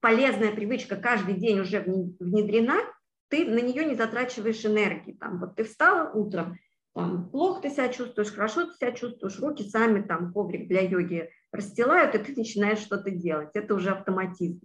полезная 0.00 0.52
привычка 0.52 0.96
каждый 0.96 1.34
день 1.34 1.60
уже 1.60 1.80
внедрена, 1.80 2.76
ты 3.28 3.46
на 3.46 3.60
нее 3.60 3.84
не 3.84 3.94
затрачиваешь 3.94 4.64
энергии. 4.64 5.12
Там, 5.12 5.40
вот 5.40 5.56
ты 5.56 5.64
встал 5.64 6.10
утром, 6.16 6.58
там, 6.94 7.28
плохо 7.30 7.62
ты 7.62 7.70
себя 7.70 7.88
чувствуешь, 7.88 8.32
хорошо 8.32 8.66
ты 8.66 8.74
себя 8.74 8.92
чувствуешь, 8.92 9.38
руки 9.40 9.68
сами 9.68 10.02
там 10.02 10.32
коврик 10.32 10.68
для 10.68 10.82
йоги 10.82 11.30
расстилают, 11.52 12.14
и 12.14 12.18
ты 12.18 12.34
начинаешь 12.36 12.78
что-то 12.78 13.10
делать. 13.10 13.50
Это 13.54 13.74
уже 13.74 13.90
автоматизм. 13.90 14.60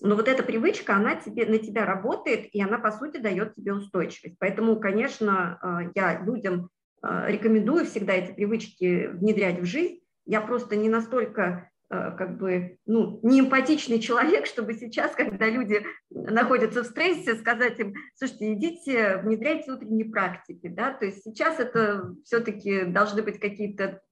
Но 0.00 0.14
вот 0.14 0.28
эта 0.28 0.42
привычка, 0.42 0.96
она 0.96 1.16
тебе, 1.16 1.46
на 1.46 1.58
тебя 1.58 1.84
работает, 1.84 2.48
и 2.52 2.62
она, 2.62 2.78
по 2.78 2.92
сути, 2.92 3.18
дает 3.18 3.54
тебе 3.54 3.72
устойчивость. 3.72 4.36
Поэтому, 4.38 4.78
конечно, 4.78 5.58
э, 5.62 5.90
я 5.94 6.20
людям 6.20 6.70
э, 7.02 7.24
рекомендую 7.28 7.86
всегда 7.86 8.14
эти 8.14 8.32
привычки 8.32 9.08
внедрять 9.08 9.60
в 9.60 9.64
жизнь. 9.64 10.00
Я 10.24 10.40
просто 10.40 10.76
не 10.76 10.88
настолько 10.88 11.70
Э, 11.90 12.10
как 12.10 12.36
бы, 12.36 12.76
ну, 12.84 13.18
неэмпатичный 13.22 13.98
человек, 13.98 14.44
чтобы 14.44 14.74
сейчас, 14.74 15.12
когда 15.14 15.48
люди 15.48 15.86
находятся 16.10 16.82
в 16.82 16.86
стрессе, 16.86 17.34
сказать 17.34 17.78
им, 17.78 17.94
слушайте, 18.14 18.52
идите, 18.52 19.16
внедряйте 19.18 19.72
утренние 19.72 20.04
практики, 20.04 20.68
да, 20.68 20.92
то 20.92 21.06
есть 21.06 21.22
сейчас 21.24 21.58
это 21.58 22.14
все-таки 22.24 22.84
должны 22.84 23.22
быть 23.22 23.40
какие-то 23.40 24.02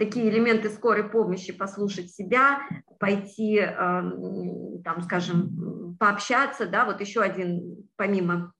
такие 0.00 0.30
элементы 0.30 0.70
скорой 0.70 1.04
помощи, 1.04 1.52
послушать 1.52 2.10
себя, 2.10 2.62
пойти, 2.98 3.58
эм, 3.58 4.82
там, 4.82 5.02
скажем, 5.02 5.94
пообщаться, 6.00 6.66
да, 6.66 6.86
вот 6.86 7.02
еще 7.02 7.20
один, 7.20 7.86
помимо 7.96 8.54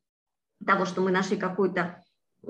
того, 0.64 0.84
что 0.84 1.00
мы 1.00 1.10
нашли 1.10 1.38
какую-то 1.38 2.04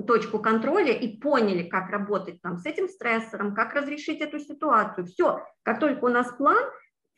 точку 0.08 0.40
контроля 0.40 0.92
и 0.92 1.16
поняли, 1.18 1.68
как 1.68 1.90
работать 1.90 2.42
там 2.42 2.58
с 2.58 2.66
этим 2.66 2.88
стрессором, 2.88 3.54
как 3.54 3.74
разрешить 3.74 4.20
эту 4.20 4.40
ситуацию. 4.40 5.06
Все, 5.06 5.44
как 5.62 5.78
только 5.78 6.06
у 6.06 6.08
нас 6.08 6.32
план, 6.32 6.64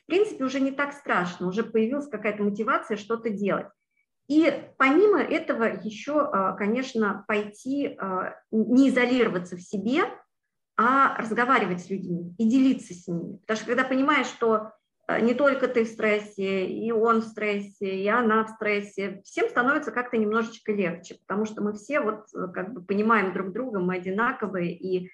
в 0.02 0.06
принципе, 0.06 0.44
уже 0.44 0.60
не 0.60 0.72
так 0.72 0.92
страшно, 0.92 1.48
уже 1.48 1.64
появилась 1.64 2.08
какая-то 2.08 2.42
мотивация 2.42 2.98
что-то 2.98 3.30
делать. 3.30 3.68
И 4.28 4.52
помимо 4.76 5.20
этого 5.22 5.64
еще, 5.64 6.20
а, 6.20 6.52
конечно, 6.52 7.24
пойти, 7.26 7.96
а, 7.98 8.34
не 8.50 8.90
изолироваться 8.90 9.56
в 9.56 9.62
себе, 9.62 10.02
а 10.76 11.16
разговаривать 11.18 11.82
с 11.82 11.90
людьми 11.90 12.34
и 12.38 12.48
делиться 12.48 12.94
с 12.94 13.06
ними. 13.06 13.38
Потому 13.38 13.56
что 13.56 13.66
когда 13.66 13.84
понимаешь, 13.84 14.26
что 14.26 14.72
Э, 15.08 15.20
не 15.20 15.34
только 15.34 15.68
ты 15.68 15.84
в 15.84 15.88
стрессе, 15.88 16.66
и 16.66 16.92
он 16.92 17.20
в 17.20 17.24
стрессе, 17.24 18.02
и 18.02 18.06
она 18.08 18.44
в 18.44 18.50
стрессе. 18.50 19.20
Всем 19.24 19.48
становится 19.48 19.90
как-то 19.90 20.16
немножечко 20.16 20.72
легче, 20.72 21.16
потому 21.26 21.44
что 21.44 21.62
мы 21.62 21.72
все 21.72 22.00
вот 22.00 22.26
э, 22.34 22.48
как 22.52 22.72
бы 22.72 22.82
понимаем 22.82 23.32
друг 23.32 23.52
друга, 23.52 23.80
мы 23.80 23.96
одинаковые, 23.96 24.72
и 24.72 25.10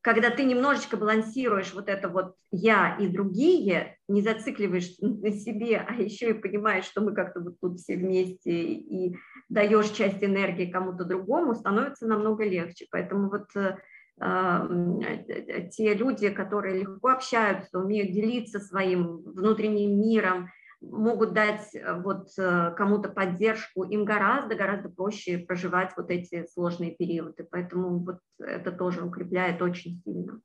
когда 0.00 0.30
ты 0.30 0.42
немножечко 0.42 0.96
балансируешь 0.96 1.72
вот 1.72 1.88
это 1.88 2.08
вот 2.08 2.34
я 2.50 2.96
и 2.96 3.06
другие, 3.06 3.96
не 4.08 4.22
зацикливаешь 4.22 4.96
на 5.00 5.30
себе, 5.30 5.86
а 5.88 5.94
еще 5.94 6.30
и 6.30 6.34
понимаешь, 6.34 6.84
что 6.84 7.00
мы 7.00 7.14
как-то 7.14 7.38
вот 7.38 7.60
тут 7.60 7.78
все 7.78 7.96
вместе 7.96 8.50
и 8.50 9.16
даешь 9.48 9.90
часть 9.90 10.22
энергии 10.24 10.70
кому-то 10.70 11.04
другому, 11.04 11.54
становится 11.54 12.08
намного 12.08 12.44
легче. 12.44 12.88
Поэтому 12.90 13.30
вот 13.30 13.54
э, 13.54 13.76
те 14.18 15.94
люди, 15.94 16.30
которые 16.30 16.80
легко 16.80 17.08
общаются, 17.08 17.78
умеют 17.78 18.12
делиться 18.12 18.60
своим 18.60 19.22
внутренним 19.24 20.00
миром, 20.00 20.50
могут 20.90 21.32
дать 21.32 21.74
э, 21.74 22.00
вот 22.00 22.28
э, 22.38 22.74
кому-то 22.76 23.08
поддержку, 23.08 23.84
им 23.84 24.04
гораздо-гораздо 24.04 24.88
проще 24.88 25.38
проживать 25.38 25.92
вот 25.96 26.10
эти 26.10 26.46
сложные 26.52 26.94
периоды. 26.94 27.46
Поэтому 27.50 28.04
вот 28.04 28.18
это 28.38 28.72
тоже 28.72 29.02
укрепляет 29.02 29.62
очень 29.62 30.00
сильно. 30.04 30.40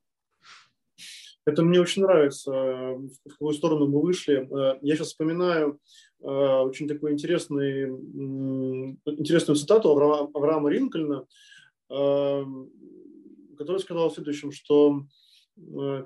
Это 1.46 1.64
мне 1.64 1.80
очень 1.80 2.04
нравится, 2.04 2.52
в 2.52 3.10
какую 3.28 3.54
сторону 3.54 3.88
мы 3.88 4.02
вышли. 4.02 4.48
Э, 4.48 4.80
я 4.82 4.96
сейчас 4.96 5.08
вспоминаю 5.08 5.80
очень 6.22 6.90
такую 6.90 7.14
интересную, 7.14 7.98
интересную 9.06 9.56
цитату 9.56 9.90
Авраама 9.90 10.70
Ринкольна, 10.70 11.26
который 13.60 13.78
сказал 13.78 14.10
в 14.10 14.14
следующем, 14.14 14.52
что 14.52 15.04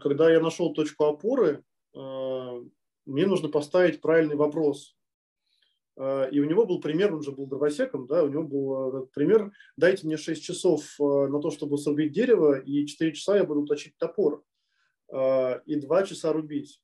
когда 0.01 0.31
я 0.31 0.41
нашел 0.41 0.73
точку 0.73 1.05
опоры, 1.05 1.63
мне 1.93 3.25
нужно 3.27 3.49
поставить 3.49 4.01
правильный 4.01 4.35
вопрос. 4.35 4.95
А, 5.95 6.25
и 6.25 6.39
у 6.39 6.45
него 6.45 6.65
был 6.65 6.79
пример, 6.79 7.13
он 7.13 7.21
же 7.21 7.31
был 7.31 7.45
дровосеком, 7.45 8.07
да, 8.07 8.23
у 8.23 8.27
него 8.27 8.43
был 8.43 9.03
э, 9.03 9.07
пример, 9.13 9.51
дайте 9.77 10.07
мне 10.07 10.17
6 10.17 10.43
часов 10.43 10.83
э, 10.99 11.03
на 11.03 11.39
то, 11.39 11.51
чтобы 11.51 11.77
срубить 11.77 12.13
дерево, 12.13 12.59
и 12.59 12.85
4 12.87 13.13
часа 13.13 13.37
я 13.37 13.43
буду 13.43 13.65
точить 13.65 13.97
топор, 13.97 14.43
и 15.11 15.75
2 15.75 16.03
часа 16.03 16.33
рубить. 16.33 16.81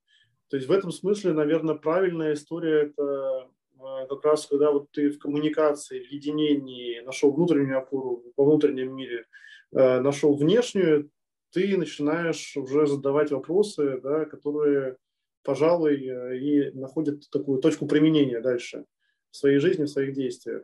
То 0.49 0.57
есть 0.57 0.69
в 0.69 0.71
этом 0.71 0.91
смысле, 0.91 1.33
наверное, 1.33 1.75
правильная 1.75 2.33
история– 2.33 2.81
это 2.97 3.49
э, 3.79 4.07
как 4.07 4.23
раз 4.23 4.45
когда 4.45 4.71
вот 4.71 4.91
ты 4.91 5.09
в 5.09 5.17
коммуникации, 5.17 6.03
в 6.03 6.11
единении 6.11 6.99
нашел 6.99 7.31
внутреннюю 7.31 7.79
опору 7.79 8.23
во 8.37 8.45
внутреннем 8.45 8.95
мире, 8.95 9.25
нашел 9.71 10.35
внешнюю, 10.35 11.09
ты 11.51 11.77
начинаешь 11.77 12.55
уже 12.57 12.87
задавать 12.87 13.31
вопросы, 13.31 13.99
да, 14.01 14.25
которые 14.25 14.97
пожалуй, 15.43 15.95
э, 15.95 16.37
и 16.37 16.71
находит 16.77 17.29
такую 17.31 17.59
точку 17.59 17.87
применения 17.87 18.39
дальше 18.39 18.85
в 19.31 19.37
своей 19.37 19.59
жизни, 19.59 19.85
в 19.85 19.89
своих 19.89 20.13
действиях. 20.13 20.63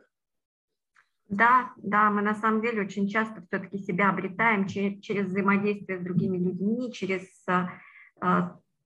Да, 1.28 1.72
да, 1.78 2.10
мы 2.10 2.22
на 2.22 2.34
самом 2.34 2.62
деле 2.62 2.82
очень 2.82 3.08
часто 3.08 3.42
все-таки 3.42 3.78
себя 3.78 4.10
обретаем 4.10 4.68
через, 4.68 5.00
через 5.00 5.26
взаимодействие 5.26 5.98
с 5.98 6.02
другими 6.02 6.38
людьми, 6.38 6.92
через, 6.92 7.22
э, 7.48 7.66
э, 8.22 8.26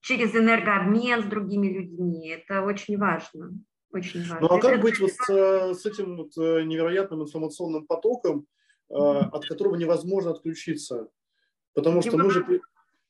через 0.01 0.35
энергообмен 0.35 1.23
с 1.23 1.27
другими 1.27 1.69
людьми. 1.69 2.29
Это 2.31 2.63
очень 2.63 2.97
важно. 2.97 3.53
Очень 3.93 4.21
важно. 4.21 4.41
Ну 4.41 4.47
а 4.47 4.61
как 4.61 4.81
быть 4.81 4.99
вот 5.01 5.11
с, 5.11 5.75
с 5.75 5.85
этим 5.85 6.17
вот 6.17 6.37
невероятным 6.37 7.23
информационным 7.23 7.87
потоком, 7.87 8.47
от 8.91 9.47
которого 9.47 9.77
невозможно 9.77 10.33
отключиться? 10.33 11.09
Потому 11.75 12.03
что 12.03 12.17
мы 12.17 12.31
же 12.31 12.61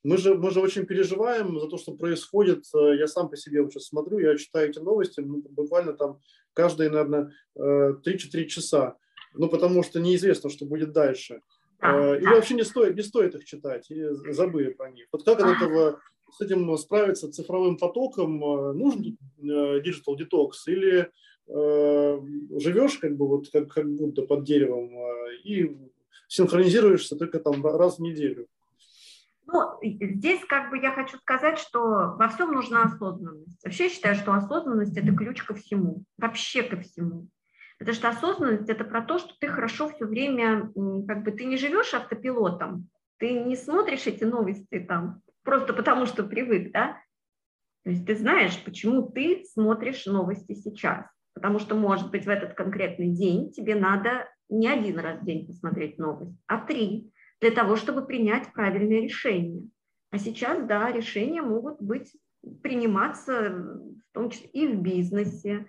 мы 0.02 0.16
же, 0.16 0.34
мы 0.34 0.50
же 0.50 0.60
очень 0.60 0.86
переживаем 0.86 1.58
за 1.60 1.68
то, 1.68 1.76
что 1.76 1.92
происходит. 1.92 2.64
Э, 2.74 2.96
я 2.96 3.06
сам 3.06 3.28
по 3.28 3.36
себе 3.36 3.62
вот 3.62 3.72
сейчас 3.72 3.86
смотрю, 3.86 4.18
я 4.18 4.36
читаю 4.36 4.70
эти 4.70 4.78
новости, 4.78 5.20
ну, 5.20 5.42
буквально 5.50 5.92
там 5.92 6.20
каждые, 6.54 6.90
наверное, 6.90 7.32
3-4 7.58 8.00
э, 8.04 8.44
часа. 8.46 8.96
Ну, 9.34 9.48
потому 9.48 9.82
что 9.82 10.00
неизвестно, 10.00 10.50
что 10.50 10.64
будет 10.64 10.92
дальше. 10.92 11.40
А, 11.80 12.16
Или 12.16 12.26
вообще 12.26 12.54
не 12.54 12.64
стоит, 12.64 12.96
не 12.96 13.02
стоит 13.02 13.34
их 13.34 13.44
читать, 13.44 13.90
и 13.90 14.02
забыли 14.32 14.70
про 14.70 14.90
них. 14.90 15.06
Вот 15.12 15.24
как 15.24 15.40
от 15.40 15.56
этого, 15.56 16.00
с 16.36 16.40
этим 16.40 16.76
справиться 16.76 17.30
цифровым 17.30 17.78
потоком? 17.78 18.38
Нужен 18.76 19.16
digital 19.40 20.16
detox 20.18 20.50
или 20.66 20.98
э, 20.98 21.10
живешь 21.52 22.98
как 22.98 23.16
бы 23.16 23.26
вот 23.26 23.50
как, 23.50 23.68
как 23.72 23.90
будто 23.90 24.22
под 24.22 24.44
деревом 24.44 24.90
и 25.44 25.76
синхронизируешься 26.28 27.16
только 27.16 27.40
там 27.40 27.64
раз 27.66 27.98
в 27.98 28.02
неделю? 28.02 28.46
Ну, 29.52 29.78
здесь 29.82 30.44
как 30.44 30.70
бы 30.70 30.78
я 30.78 30.92
хочу 30.92 31.18
сказать, 31.18 31.58
что 31.58 32.14
во 32.16 32.28
всем 32.28 32.52
нужна 32.52 32.84
осознанность. 32.84 33.58
Вообще 33.64 33.84
я 33.84 33.90
считаю, 33.90 34.14
что 34.14 34.32
осознанность– 34.32 34.96
это 34.98 35.12
ключ 35.12 35.42
ко 35.42 35.54
всему, 35.54 36.04
вообще 36.18 36.62
ко 36.62 36.76
всему. 36.76 37.26
Потому 37.80 37.96
что 37.96 38.08
осознанность– 38.10 38.68
это 38.70 38.84
про 38.84 39.02
то, 39.02 39.18
что 39.18 39.34
ты 39.40 39.48
хорошо 39.48 39.88
все 39.88 40.04
время, 40.06 40.70
как 41.08 41.24
бы 41.24 41.32
ты 41.32 41.46
не 41.46 41.56
живешь 41.56 41.94
автопилотом, 41.94 42.88
ты 43.16 43.32
не 43.32 43.56
смотришь 43.56 44.06
эти 44.06 44.22
новости 44.22 44.78
там 44.78 45.20
просто 45.42 45.72
потому, 45.72 46.06
что 46.06 46.22
привык, 46.22 46.70
да? 46.72 46.96
То 47.82 47.90
есть 47.90 48.06
ты 48.06 48.14
знаешь, 48.14 48.62
почему 48.62 49.10
ты 49.10 49.44
смотришь 49.52 50.06
новости 50.06 50.54
сейчас. 50.54 51.06
Потому 51.34 51.58
что, 51.58 51.74
может 51.74 52.10
быть, 52.10 52.26
в 52.26 52.28
этот 52.28 52.54
конкретный 52.54 53.08
день 53.08 53.52
тебе 53.52 53.74
надо 53.74 54.28
не 54.48 54.68
один 54.68 54.98
раз 54.98 55.20
в 55.20 55.24
день 55.24 55.46
посмотреть 55.46 55.98
новость, 55.98 56.36
а 56.46 56.58
три 56.58 57.12
для 57.40 57.50
того, 57.50 57.76
чтобы 57.76 58.04
принять 58.04 58.52
правильное 58.52 59.00
решение. 59.00 59.68
А 60.10 60.18
сейчас, 60.18 60.66
да, 60.66 60.90
решения 60.90 61.40
могут 61.40 61.80
быть 61.80 62.12
приниматься 62.62 63.50
в 63.50 64.12
том 64.12 64.30
числе 64.30 64.48
и 64.50 64.66
в 64.66 64.82
бизнесе, 64.82 65.66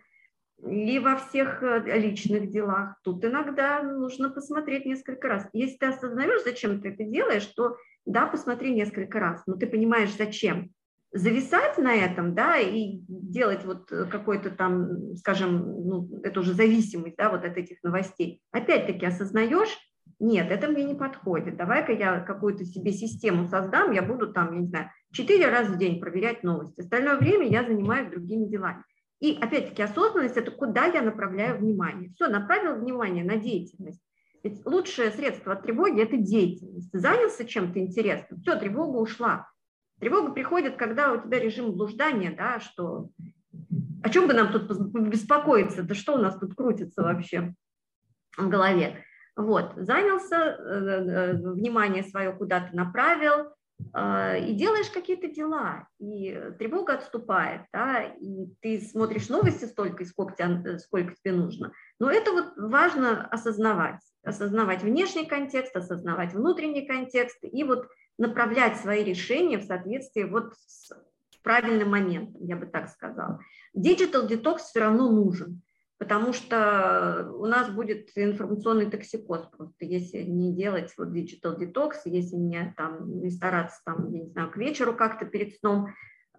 и 0.67 0.99
во 0.99 1.17
всех 1.17 1.63
э, 1.63 1.99
личных 1.99 2.49
делах. 2.49 2.99
Тут 3.03 3.23
иногда 3.25 3.81
нужно 3.81 4.29
посмотреть 4.29 4.85
несколько 4.85 5.27
раз. 5.27 5.47
Если 5.53 5.77
ты 5.77 5.87
осознаешь, 5.87 6.43
зачем 6.43 6.81
ты 6.81 6.89
это 6.89 7.03
делаешь, 7.03 7.45
то 7.45 7.77
да, 8.05 8.27
посмотри 8.27 8.73
несколько 8.73 9.19
раз, 9.19 9.43
но 9.47 9.55
ты 9.55 9.67
понимаешь, 9.67 10.15
зачем. 10.15 10.71
Зависать 11.13 11.77
на 11.77 11.93
этом, 11.93 12.33
да, 12.35 12.57
и 12.57 13.01
делать 13.07 13.65
вот 13.65 13.89
какой-то 13.89 14.49
там, 14.49 15.15
скажем, 15.17 15.59
ну, 15.85 16.21
это 16.23 16.39
уже 16.39 16.53
зависимость, 16.53 17.17
да, 17.17 17.29
вот 17.29 17.43
от 17.43 17.57
этих 17.57 17.83
новостей. 17.83 18.41
Опять-таки 18.51 19.05
осознаешь, 19.05 19.77
нет, 20.19 20.51
это 20.51 20.67
мне 20.67 20.83
не 20.83 20.95
подходит. 20.95 21.57
Давай-ка 21.57 21.91
я 21.91 22.19
какую-то 22.19 22.63
себе 22.63 22.93
систему 22.93 23.47
создам, 23.47 23.91
я 23.91 24.01
буду 24.01 24.31
там, 24.31 24.53
я 24.53 24.59
не 24.59 24.67
знаю, 24.67 24.89
четыре 25.11 25.49
раза 25.49 25.73
в 25.73 25.77
день 25.77 25.99
проверять 25.99 26.43
новости. 26.43 26.79
Остальное 26.79 27.17
время 27.17 27.47
я 27.47 27.63
занимаюсь 27.63 28.09
другими 28.09 28.45
делами. 28.45 28.83
И 29.19 29.37
опять-таки 29.39 29.81
осознанность– 29.83 30.35
это 30.37 30.51
куда 30.51 30.85
я 30.85 31.01
направляю 31.01 31.59
внимание. 31.59 32.11
Все, 32.15 32.27
направил 32.27 32.75
внимание 32.75 33.23
на 33.23 33.35
деятельность. 33.35 34.01
Ведь 34.43 34.65
лучшее 34.65 35.11
средство 35.11 35.53
от 35.53 35.63
тревоги– 35.63 36.01
это 36.03 36.17
деятельность. 36.17 36.89
Занялся 36.91 37.45
чем-то 37.45 37.79
интересным, 37.79 38.39
все, 38.41 38.55
тревога 38.55 38.97
ушла. 38.97 39.47
Тревога 40.01 40.33
приходит, 40.33 40.77
когда 40.77 41.13
у 41.13 41.21
тебя 41.21 41.39
режим 41.39 41.73
блуждания, 41.73 42.35
да, 42.35 42.59
что 42.59 43.09
о 44.01 44.09
чем 44.09 44.27
бы 44.27 44.33
нам 44.33 44.51
тут 44.51 44.67
беспокоиться, 45.07 45.83
да 45.83 45.93
что 45.93 46.15
у 46.15 46.17
нас 46.17 46.39
тут 46.39 46.55
крутится 46.55 47.03
вообще 47.03 47.53
в 48.35 48.49
голове. 48.49 49.05
Вот, 49.35 49.73
занялся, 49.75 50.37
э, 50.37 50.57
э, 50.57 51.33
внимание 51.33 52.01
свое 52.01 52.33
куда-то 52.33 52.75
направил, 52.75 53.45
э, 53.45 53.51
и 53.93 54.53
делаешь 54.53 54.89
какие-то 54.89 55.27
дела, 55.27 55.87
и 55.99 56.31
тревога 56.57 56.93
отступает, 56.93 57.61
да, 57.73 58.03
и 58.03 58.47
ты 58.61 58.79
смотришь 58.79 59.29
новости 59.29 59.65
столько, 59.65 60.05
сколько 60.05 60.35
тебе, 60.35 60.79
сколько 60.79 61.13
тебе 61.15 61.33
нужно. 61.33 61.71
Но 61.99 62.09
это 62.09 62.31
вот 62.31 62.53
важно 62.57 63.27
осознавать, 63.27 64.01
осознавать 64.23 64.83
внешний 64.83 65.25
контекст, 65.25 65.75
осознавать 65.75 66.33
внутренний 66.33 66.85
контекст 66.85 67.39
и 67.41 67.63
вот 67.63 67.87
направлять 68.17 68.77
свои 68.77 69.03
решения 69.03 69.57
в 69.57 69.63
соответствии 69.63 70.23
вот 70.23 70.53
с 70.67 70.91
правильным 71.43 71.89
моментом, 71.89 72.43
я 72.45 72.55
бы 72.55 72.67
так 72.67 72.89
сказала. 72.89 73.39
Digital 73.75 74.27
detox 74.27 74.59
все 74.59 74.81
равно 74.81 75.11
нужен 75.11 75.61
потому 76.01 76.33
что 76.33 77.31
у 77.35 77.45
нас 77.45 77.69
будет 77.69 78.09
информационный 78.15 78.89
токсикоз 78.89 79.45
просто, 79.55 79.85
если 79.85 80.23
не 80.23 80.51
делать 80.51 80.91
вот 80.97 81.09
digital 81.09 81.55
detox, 81.55 81.91
если 82.05 82.37
не, 82.37 82.73
там, 82.75 83.21
не 83.21 83.29
стараться 83.29 83.79
там, 83.85 84.11
я 84.11 84.23
не 84.23 84.29
знаю, 84.31 84.49
к 84.49 84.57
вечеру 84.57 84.95
как-то 84.95 85.27
перед 85.27 85.53
сном 85.57 85.89
э, 85.89 85.91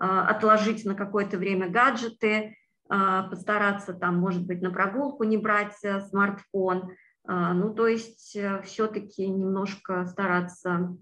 отложить 0.04 0.84
на 0.84 0.96
какое-то 0.96 1.38
время 1.38 1.70
гаджеты, 1.70 2.26
э, 2.26 3.22
постараться 3.30 3.94
там, 3.94 4.16
может 4.16 4.44
быть, 4.44 4.62
на 4.62 4.72
прогулку 4.72 5.22
не 5.22 5.36
брать 5.36 5.76
э, 5.84 6.00
смартфон, 6.00 6.90
э, 7.28 7.32
ну, 7.32 7.72
то 7.72 7.86
есть 7.86 8.34
э, 8.34 8.62
все-таки 8.62 9.28
немножко 9.28 10.06
стараться 10.06 10.96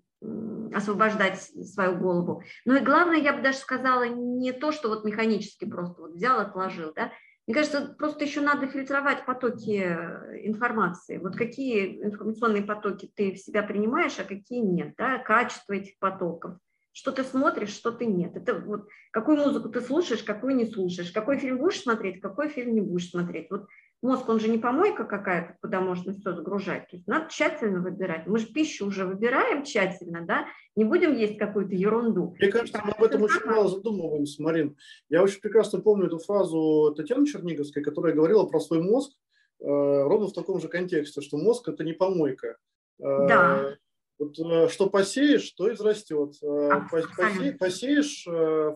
освобождать 0.74 1.40
свою 1.40 1.96
голову. 1.96 2.42
Ну 2.66 2.76
и 2.76 2.84
главное, 2.84 3.16
я 3.16 3.32
бы 3.32 3.40
даже 3.40 3.56
сказала, 3.56 4.06
не 4.06 4.52
то, 4.52 4.70
что 4.70 4.90
вот 4.90 5.06
механически 5.06 5.64
просто 5.64 6.02
вот 6.02 6.12
взял, 6.12 6.40
отложил, 6.40 6.92
да, 6.94 7.10
мне 7.50 7.54
кажется, 7.56 7.96
просто 7.98 8.24
еще 8.24 8.42
надо 8.42 8.68
фильтровать 8.68 9.26
потоки 9.26 9.82
э, 9.82 10.46
информации. 10.46 11.18
Вот 11.18 11.34
какие 11.34 12.00
информационные 12.00 12.62
потоки 12.62 13.10
ты 13.12 13.32
в 13.32 13.38
себя 13.38 13.64
принимаешь, 13.64 14.20
а 14.20 14.24
какие 14.24 14.60
нет, 14.60 14.94
да, 14.96 15.18
качество 15.18 15.72
этих 15.72 15.98
потоков. 15.98 16.58
Что 16.92 17.10
ты 17.10 17.24
смотришь, 17.24 17.70
что 17.70 17.90
ты 17.90 18.06
нет. 18.06 18.36
Это 18.36 18.54
вот 18.54 18.86
какую 19.10 19.38
музыку 19.38 19.68
ты 19.68 19.80
слушаешь, 19.80 20.22
какую 20.22 20.54
не 20.54 20.64
слушаешь, 20.64 21.10
какой 21.10 21.38
фильм 21.38 21.58
будешь 21.58 21.80
смотреть, 21.80 22.20
какой 22.20 22.50
фильм 22.50 22.72
не 22.72 22.82
будешь 22.82 23.10
смотреть. 23.10 23.50
Вот 23.50 23.66
мозг, 24.02 24.28
он 24.28 24.40
же 24.40 24.48
не 24.48 24.58
помойка 24.58 25.04
какая-то, 25.04 25.56
куда 25.60 25.80
можно 25.80 26.12
все 26.12 26.32
загружать. 26.32 26.88
То 26.88 26.96
есть 26.96 27.06
надо 27.06 27.28
тщательно 27.28 27.80
выбирать. 27.80 28.26
Мы 28.26 28.38
же 28.38 28.46
пищу 28.46 28.86
уже 28.86 29.06
выбираем 29.06 29.64
тщательно, 29.64 30.24
да, 30.26 30.46
не 30.76 30.84
будем 30.84 31.16
есть 31.16 31.38
какую-то 31.38 31.74
ерунду. 31.74 32.34
Мне 32.38 32.50
кажется, 32.50 32.80
мы 32.84 32.92
об 32.92 33.02
этом 33.02 33.22
очень 33.22 33.44
мало 33.44 33.68
задумываемся, 33.68 34.42
Марин. 34.42 34.76
Я 35.08 35.22
очень 35.22 35.40
прекрасно 35.40 35.80
помню 35.80 36.06
эту 36.06 36.18
фразу 36.18 36.94
Татьяны 36.96 37.26
Черниговской, 37.26 37.82
которая 37.82 38.14
говорила 38.14 38.44
про 38.46 38.60
свой 38.60 38.80
мозг 38.80 39.12
э, 39.60 39.64
ровно 39.66 40.28
в 40.28 40.32
таком 40.32 40.60
же 40.60 40.68
контексте, 40.68 41.20
что 41.20 41.36
мозг– 41.36 41.68
это 41.68 41.84
не 41.84 41.92
помойка. 41.92 42.56
Э, 43.00 43.26
да. 43.28 43.76
Вот, 44.18 44.38
э, 44.38 44.68
что 44.68 44.88
посеешь, 44.90 45.50
то 45.52 45.72
израстет. 45.72 46.34
Э, 46.42 46.70
посе, 46.90 47.52
посеешь 47.52 48.26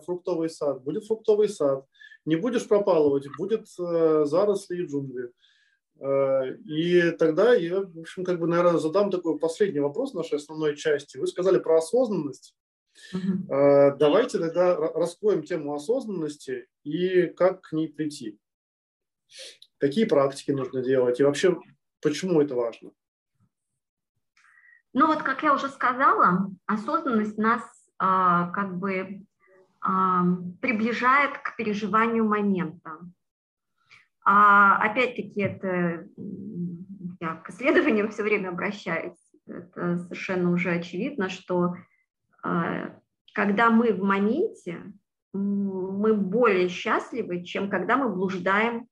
фруктовый 0.05 0.49
сад, 0.49 0.83
будет 0.83 1.05
фруктовый 1.05 1.49
сад. 1.49 1.85
Не 2.25 2.35
будешь 2.35 2.67
пропалывать, 2.67 3.27
будет 3.37 3.67
заросли 3.67 4.77
и 4.77 4.85
джунгли. 4.85 5.31
И 6.65 7.11
тогда 7.11 7.53
я, 7.53 7.81
в 7.81 7.99
общем, 7.99 8.25
как 8.25 8.39
бы, 8.39 8.47
наверное, 8.47 8.79
задам 8.79 9.09
такой 9.11 9.39
последний 9.39 9.79
вопрос 9.79 10.13
нашей 10.13 10.37
основной 10.37 10.75
части. 10.75 11.17
Вы 11.17 11.27
сказали 11.27 11.59
про 11.59 11.77
осознанность. 11.77 12.55
Угу. 13.13 13.47
Давайте 13.47 14.39
тогда 14.39 14.75
раскроем 14.75 15.43
тему 15.43 15.73
осознанности 15.73 16.67
и 16.83 17.27
как 17.27 17.61
к 17.61 17.71
ней 17.73 17.87
прийти. 17.87 18.39
Какие 19.77 20.05
практики 20.05 20.51
нужно 20.51 20.81
делать 20.81 21.19
и 21.19 21.23
вообще 21.23 21.57
почему 22.01 22.41
это 22.41 22.55
важно? 22.55 22.91
Ну 24.93 25.07
вот, 25.07 25.23
как 25.23 25.43
я 25.43 25.53
уже 25.53 25.67
сказала, 25.67 26.49
осознанность 26.65 27.37
нас 27.37 27.61
а, 27.97 28.49
как 28.51 28.77
бы 28.77 29.25
приближает 30.61 31.37
к 31.37 31.55
переживанию 31.55 32.25
момента. 32.25 32.99
А 34.23 34.77
опять-таки 34.77 35.41
это 35.41 36.07
я 37.19 37.35
к 37.35 37.49
исследованиям 37.49 38.09
все 38.09 38.23
время 38.23 38.49
обращаюсь. 38.49 39.19
Это 39.45 39.97
совершенно 39.97 40.51
уже 40.51 40.71
очевидно, 40.71 41.29
что 41.29 41.75
а, 42.41 42.99
когда 43.33 43.69
мы 43.69 43.93
в 43.93 44.01
моменте, 44.01 44.81
мы 45.33 46.15
более 46.15 46.67
счастливы, 46.67 47.43
чем 47.43 47.69
когда 47.69 47.97
мы 47.97 48.09
блуждаем 48.09 48.87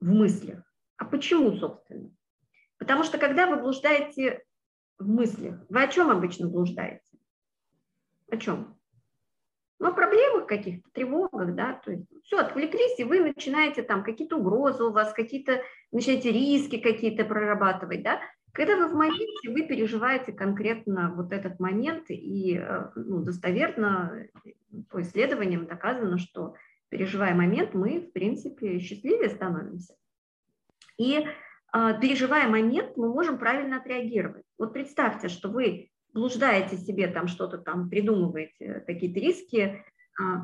в 0.00 0.10
мыслях. 0.10 0.62
А 0.98 1.06
почему, 1.06 1.56
собственно? 1.56 2.10
Потому 2.76 3.04
что 3.04 3.16
когда 3.16 3.46
вы 3.46 3.62
блуждаете 3.62 4.42
в 4.98 5.08
мыслях. 5.08 5.60
Вы 5.68 5.82
о 5.82 5.88
чем 5.88 6.10
обычно 6.10 6.48
блуждаете? 6.48 7.18
О 8.30 8.36
чем? 8.36 8.77
Ну, 9.80 9.88
о 9.88 9.92
проблемах 9.92 10.46
каких-то, 10.46 10.88
тревогах, 10.90 11.54
да, 11.54 11.74
то 11.84 11.92
есть 11.92 12.04
все, 12.24 12.38
отвлеклись, 12.38 12.98
и 12.98 13.04
вы 13.04 13.20
начинаете 13.20 13.82
там 13.82 14.02
какие-то 14.02 14.36
угрозы 14.36 14.82
у 14.84 14.90
вас, 14.90 15.12
какие-то, 15.12 15.62
начинаете 15.92 16.32
риски 16.32 16.78
какие-то 16.78 17.24
прорабатывать, 17.24 18.02
да. 18.02 18.20
Когда 18.52 18.76
вы 18.76 18.88
в 18.88 18.94
моменте, 18.94 19.50
вы 19.50 19.62
переживаете 19.62 20.32
конкретно 20.32 21.14
вот 21.14 21.32
этот 21.32 21.60
момент, 21.60 22.06
и 22.08 22.56
э, 22.56 22.90
ну, 22.96 23.22
достоверно 23.22 24.26
по 24.90 25.00
исследованиям 25.02 25.66
доказано, 25.66 26.18
что 26.18 26.54
переживая 26.88 27.34
момент, 27.34 27.74
мы, 27.74 28.00
в 28.00 28.12
принципе, 28.12 28.80
счастливее 28.80 29.28
становимся. 29.28 29.94
И 30.96 31.24
а, 31.70 31.92
переживая 31.94 32.48
момент, 32.48 32.96
мы 32.96 33.08
можем 33.12 33.38
правильно 33.38 33.76
отреагировать. 33.76 34.44
Вот 34.58 34.72
представьте, 34.72 35.28
что 35.28 35.48
вы 35.48 35.87
блуждаете 36.12 36.76
себе, 36.76 37.08
там 37.08 37.28
что-то 37.28 37.58
там 37.58 37.88
придумываете, 37.88 38.82
какие-то 38.86 39.20
риски 39.20 39.84
а, 40.18 40.42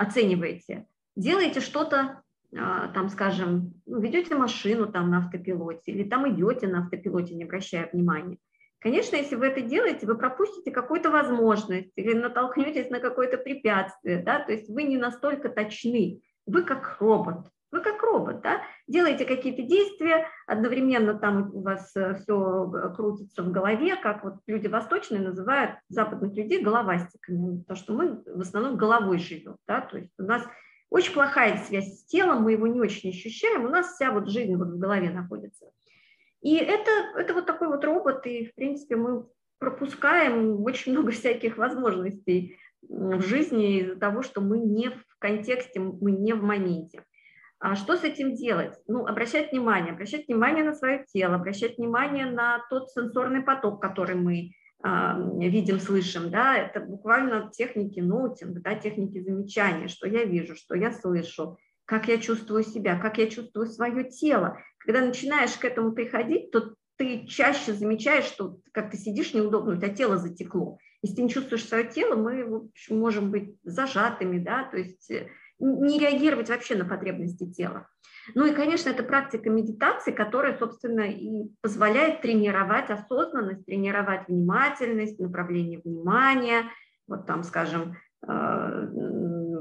оцениваете, 0.00 0.86
делаете 1.14 1.60
что-то, 1.60 2.22
а, 2.56 2.88
там, 2.88 3.08
скажем, 3.08 3.74
ну, 3.86 4.00
ведете 4.00 4.34
машину 4.34 4.86
там 4.90 5.10
на 5.10 5.18
автопилоте 5.18 5.92
или 5.92 6.08
там 6.08 6.28
идете 6.32 6.66
на 6.66 6.80
автопилоте, 6.80 7.34
не 7.34 7.44
обращая 7.44 7.88
внимания. 7.92 8.38
Конечно, 8.78 9.16
если 9.16 9.36
вы 9.36 9.46
это 9.46 9.62
делаете, 9.62 10.06
вы 10.06 10.16
пропустите 10.16 10.70
какую-то 10.70 11.10
возможность 11.10 11.92
или 11.96 12.12
натолкнетесь 12.12 12.90
на 12.90 13.00
какое-то 13.00 13.38
препятствие, 13.38 14.22
да, 14.22 14.38
то 14.38 14.52
есть 14.52 14.68
вы 14.68 14.84
не 14.84 14.96
настолько 14.96 15.48
точны, 15.48 16.20
вы 16.46 16.62
как 16.62 16.98
робот, 17.00 17.48
вы 17.72 17.80
как 17.80 18.02
робот, 18.02 18.42
да, 18.42 18.62
делаете 18.86 19.24
какие-то 19.24 19.62
действия, 19.62 20.28
одновременно 20.46 21.14
там 21.14 21.50
у 21.54 21.62
вас 21.62 21.94
э, 21.96 22.14
все 22.14 22.92
крутится 22.94 23.42
в 23.42 23.50
голове, 23.50 23.96
как 23.96 24.24
вот 24.24 24.34
люди 24.46 24.68
восточные 24.68 25.20
называют 25.20 25.72
западных 25.88 26.34
людей 26.34 26.62
головастиками, 26.62 27.60
потому 27.60 27.76
что 27.76 27.92
мы 27.92 28.22
в 28.24 28.40
основном 28.40 28.76
головой 28.76 29.18
живем, 29.18 29.56
да, 29.66 29.80
то 29.80 29.98
есть 29.98 30.12
у 30.18 30.22
нас 30.22 30.42
очень 30.90 31.12
плохая 31.12 31.58
связь 31.58 32.00
с 32.00 32.04
телом, 32.06 32.42
мы 32.42 32.52
его 32.52 32.66
не 32.66 32.80
очень 32.80 33.10
ощущаем, 33.10 33.64
у 33.64 33.68
нас 33.68 33.94
вся 33.94 34.12
вот 34.12 34.28
жизнь 34.28 34.54
вот 34.56 34.68
в 34.68 34.78
голове 34.78 35.10
находится. 35.10 35.66
И 36.42 36.56
это, 36.56 36.90
это 37.16 37.34
вот 37.34 37.46
такой 37.46 37.68
вот 37.68 37.84
робот, 37.84 38.26
и 38.26 38.46
в 38.46 38.54
принципе 38.54 38.94
мы 38.96 39.26
пропускаем 39.58 40.62
очень 40.62 40.92
много 40.92 41.10
всяких 41.10 41.56
возможностей 41.56 42.58
в 42.88 43.20
жизни 43.22 43.80
из-за 43.80 43.96
того, 43.96 44.22
что 44.22 44.40
мы 44.40 44.58
не 44.58 44.90
в 44.90 45.04
контексте, 45.18 45.80
мы 45.80 46.12
не 46.12 46.34
в 46.34 46.42
моменте. 46.42 47.02
А 47.58 47.74
что 47.74 47.96
с 47.96 48.04
этим 48.04 48.34
делать? 48.34 48.74
Ну, 48.86 49.06
обращать 49.06 49.50
внимание, 49.50 49.92
обращать 49.92 50.28
внимание 50.28 50.62
на 50.62 50.74
свое 50.74 51.06
тело, 51.12 51.36
обращать 51.36 51.78
внимание 51.78 52.26
на 52.26 52.64
тот 52.68 52.90
сенсорный 52.90 53.42
поток, 53.42 53.80
который 53.80 54.14
мы 54.14 54.52
э, 54.84 54.88
видим, 55.38 55.80
слышим, 55.80 56.30
да, 56.30 56.56
это 56.56 56.80
буквально 56.80 57.50
техники 57.50 58.00
ноутинга, 58.00 58.60
да, 58.60 58.74
техники 58.74 59.20
замечания, 59.20 59.88
что 59.88 60.06
я 60.06 60.24
вижу, 60.24 60.54
что 60.54 60.74
я 60.74 60.92
слышу, 60.92 61.58
как 61.86 62.08
я 62.08 62.18
чувствую 62.18 62.62
себя, 62.62 62.98
как 62.98 63.16
я 63.16 63.28
чувствую 63.28 63.66
свое 63.66 64.04
тело. 64.04 64.58
Когда 64.78 65.00
начинаешь 65.00 65.56
к 65.56 65.64
этому 65.64 65.92
приходить, 65.92 66.50
то 66.50 66.74
ты 66.96 67.26
чаще 67.26 67.72
замечаешь, 67.72 68.24
что 68.24 68.58
как 68.72 68.90
ты 68.90 68.98
сидишь 68.98 69.32
неудобно, 69.32 69.72
у 69.72 69.76
тебя 69.76 69.88
тело 69.88 70.18
затекло. 70.18 70.78
Если 71.02 71.16
ты 71.16 71.22
не 71.22 71.30
чувствуешь 71.30 71.66
свое 71.66 71.84
тело, 71.84 72.16
мы 72.16 72.44
в 72.44 72.54
общем, 72.54 72.98
можем 72.98 73.30
быть 73.30 73.56
зажатыми, 73.62 74.38
да, 74.38 74.64
то 74.64 74.76
есть 74.76 75.10
э, 75.10 75.28
не 75.58 75.98
реагировать 75.98 76.48
вообще 76.48 76.74
на 76.76 76.84
потребности 76.84 77.50
тела. 77.50 77.88
Ну 78.34 78.46
и, 78.46 78.52
конечно, 78.52 78.90
это 78.90 79.02
практика 79.02 79.50
медитации, 79.50 80.10
которая, 80.10 80.56
собственно, 80.58 81.02
и 81.02 81.50
позволяет 81.60 82.22
тренировать 82.22 82.90
осознанность, 82.90 83.64
тренировать 83.66 84.28
внимательность, 84.28 85.20
направление 85.20 85.80
внимания. 85.84 86.64
Вот 87.06 87.26
там, 87.26 87.44
скажем, 87.44 87.96
э, 88.26 88.88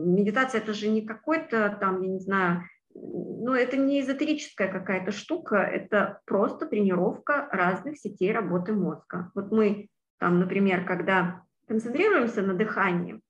медитация– 0.06 0.62
это 0.62 0.74
же 0.74 0.88
не 0.88 1.06
какой-то 1.06 1.78
там, 1.80 2.02
я 2.02 2.10
не 2.10 2.20
знаю, 2.20 2.64
ну, 2.96 3.54
это 3.54 3.78
не 3.78 4.02
эзотерическая 4.02 4.72
какая-то 4.72 5.12
штука, 5.12 5.58
это 5.58 6.22
просто 6.26 6.66
тренировка 6.66 7.48
разных 7.52 7.98
сетей 7.98 8.32
работы 8.32 8.74
мозга. 8.74 9.32
Вот 9.36 9.52
мы 9.52 9.89
там, 10.18 10.39
например, 10.39 10.86
когда 10.86 11.43
концентрируемся 11.68 12.41
на 12.41 12.54
дыхании, 12.54 13.22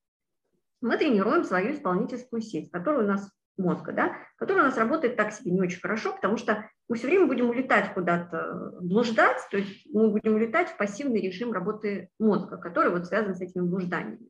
мы 0.81 0.97
тренируем 0.97 1.43
свою 1.43 1.73
исполнительскую 1.73 2.41
сеть, 2.41 2.71
которая 2.71 3.03
у 3.03 3.07
нас 3.07 3.29
мозга, 3.57 3.93
да, 3.93 4.17
которая 4.37 4.63
у 4.63 4.67
нас 4.67 4.77
работает 4.77 5.15
так 5.15 5.31
себе 5.31 5.51
не 5.51 5.61
очень 5.61 5.79
хорошо, 5.79 6.13
потому 6.13 6.37
что 6.37 6.69
мы 6.89 6.97
все 6.97 7.07
время 7.07 7.27
будем 7.27 7.49
улетать 7.49 7.93
куда-то, 7.93 8.73
блуждать, 8.81 9.37
то 9.49 9.57
есть 9.57 9.87
мы 9.93 10.09
будем 10.09 10.35
улетать 10.35 10.69
в 10.69 10.77
пассивный 10.77 11.21
режим 11.21 11.51
работы 11.53 12.09
мозга, 12.19 12.57
который 12.57 12.91
вот 12.91 13.05
связан 13.05 13.35
с 13.35 13.41
этими 13.41 13.63
блужданиями. 13.63 14.29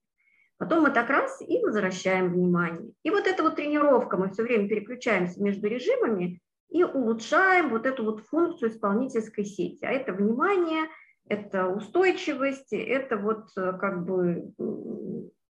Потом 0.57 0.83
мы 0.83 0.91
так 0.91 1.09
раз 1.09 1.41
и 1.41 1.61
возвращаем 1.63 2.31
внимание. 2.31 2.91
И 3.03 3.09
вот 3.09 3.27
эта 3.27 3.43
вот 3.43 3.57
тренировка, 3.57 4.15
мы 4.15 4.29
все 4.29 4.43
время 4.43 4.69
переключаемся 4.69 5.41
между 5.43 5.67
режимами 5.67 6.39
и 6.69 6.83
улучшаем 6.83 7.69
вот 7.69 7.85
эту 7.85 8.05
вот 8.05 8.21
функцию 8.27 8.71
исполнительской 8.71 9.43
сети. 9.43 9.83
А 9.83 9.91
это 9.91 10.13
внимание, 10.13 10.85
это 11.27 11.67
устойчивость, 11.67 12.71
это 12.71 13.17
вот 13.17 13.49
э, 13.57 13.73
как 13.79 14.05
бы 14.05 14.53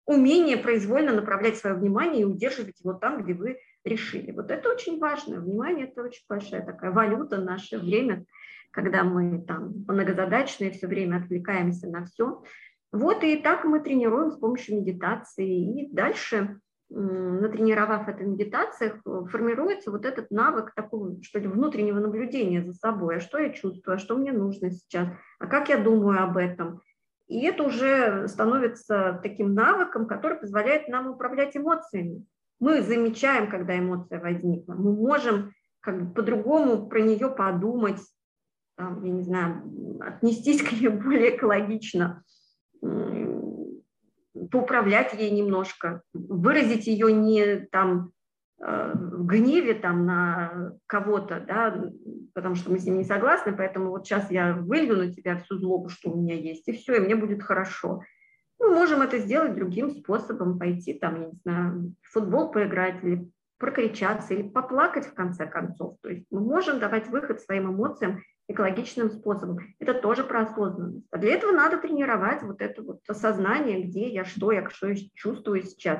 умение 0.10 0.58
произвольно 0.58 1.14
направлять 1.14 1.58
свое 1.58 1.76
внимание 1.76 2.22
и 2.24 2.26
удерживать 2.26 2.80
его 2.80 2.94
там, 2.94 3.22
где 3.22 3.36
вы 3.36 3.60
решили. 3.86 4.32
Вот 4.32 4.50
это 4.50 4.70
очень 4.70 5.00
важно. 5.00 5.40
Внимание– 5.40 5.86
это 5.92 6.02
очень 6.02 6.24
большая 6.28 6.66
такая 6.66 6.90
валюта 6.92 7.38
наше 7.38 7.78
время, 7.78 8.26
когда 8.72 9.04
мы 9.04 9.44
там 9.46 9.86
многозадачные, 9.88 10.72
все 10.72 10.88
время 10.88 11.18
отвлекаемся 11.18 11.88
на 11.88 12.06
все. 12.06 12.42
Вот 12.92 13.24
и 13.24 13.38
так 13.38 13.66
мы 13.66 13.82
тренируем 13.82 14.32
с 14.32 14.38
помощью 14.38 14.78
медитации. 14.78 15.84
И 15.84 15.94
дальше, 15.94 16.60
натренировав 16.90 18.08
это 18.08 18.24
в 18.24 18.28
медитациях, 18.28 18.96
формируется 19.30 19.92
вот 19.92 20.08
этот 20.08 20.32
навык 20.32 20.74
такого, 20.74 21.22
что 21.22 21.38
ли, 21.38 21.48
внутреннего 21.48 22.00
наблюдения 22.00 22.64
за 22.64 22.74
собой. 22.74 23.18
А 23.18 23.20
что 23.20 23.38
я 23.38 23.50
чувствую, 23.50 23.94
а 23.94 24.00
что 24.00 24.18
мне 24.18 24.32
нужно 24.32 24.72
сейчас, 24.72 25.08
а 25.38 25.46
как 25.46 25.70
я 25.70 25.78
думаю 25.78 26.24
об 26.24 26.36
этом. 26.36 26.82
И 27.30 27.42
это 27.42 27.64
уже 27.64 28.28
становится 28.28 29.20
таким 29.22 29.54
навыком, 29.54 30.08
который 30.08 30.40
позволяет 30.40 30.88
нам 30.88 31.12
управлять 31.12 31.56
эмоциями. 31.56 32.26
Мы 32.60 32.82
замечаем, 32.82 33.50
когда 33.50 33.78
эмоция 33.78 34.20
возникла. 34.20 34.74
Мы 34.74 34.94
можем 34.94 35.54
как 35.80 36.02
бы 36.02 36.14
по-другому 36.14 36.90
про 36.90 37.00
нее 37.00 37.30
подумать, 37.30 38.02
там, 38.76 39.04
я 39.04 39.12
не 39.12 39.22
знаю, 39.22 39.64
отнестись 40.02 40.64
к 40.64 40.72
ней 40.72 40.88
более 40.90 41.38
экологично, 41.38 42.24
поуправлять 44.52 45.14
ей 45.14 45.30
немножко, 45.30 46.02
выразить 46.14 46.88
ее 46.88 47.14
не 47.14 47.68
там 47.68 48.12
в 48.60 49.26
гневе 49.26 49.74
там 49.74 50.06
на 50.06 50.74
кого-то, 50.86 51.40
да, 51.48 51.82
потому 52.34 52.56
что 52.56 52.72
мы 52.72 52.80
с 52.80 52.86
ним 52.86 52.98
не 52.98 53.04
согласны, 53.06 53.56
поэтому 53.56 53.90
вот 53.90 54.06
сейчас 54.06 54.30
я 54.32 54.54
вылью 54.54 54.98
на 54.98 55.14
тебя 55.14 55.38
всю 55.38 55.58
злобу, 55.58 55.90
что 55.90 56.12
у 56.12 56.22
меня 56.22 56.36
есть, 56.36 56.68
и 56.68 56.74
все, 56.74 56.96
и 56.96 57.00
мне 57.00 57.16
будет 57.16 57.42
хорошо. 57.42 58.02
Мы 58.60 58.72
можем 58.72 59.02
это 59.02 59.18
сделать 59.20 59.56
другим 59.56 59.92
способом, 59.92 60.60
пойти 60.60 60.94
там, 60.94 61.22
я 61.22 61.28
не 61.28 61.40
знаю, 61.44 61.94
в 62.02 62.12
футбол 62.12 62.52
поиграть 62.52 63.02
или 63.04 63.30
прокричаться 63.58 64.34
или 64.34 64.48
поплакать 64.48 65.06
в 65.06 65.14
конце 65.14 65.46
концов. 65.46 65.98
То 66.02 66.10
есть 66.10 66.26
мы 66.30 66.42
можем 66.42 66.80
давать 66.80 67.08
выход 67.08 67.42
своим 67.42 67.72
эмоциям 67.72 68.22
экологичным 68.48 69.12
способом. 69.12 69.60
Это 69.80 69.94
тоже 69.94 70.24
про 70.24 70.42
осознанность. 70.42 71.06
А 71.12 71.18
для 71.18 71.36
этого 71.36 71.52
надо 71.52 71.78
тренировать 71.78 72.42
вот 72.42 72.62
это 72.62 72.82
вот 72.82 73.00
осознание, 73.08 73.84
где 73.84 74.10
я, 74.10 74.26
что 74.26 74.52
я, 74.52 74.68
что 74.70 74.88
я 74.88 74.96
чувствую 75.14 75.62
сейчас, 75.64 76.00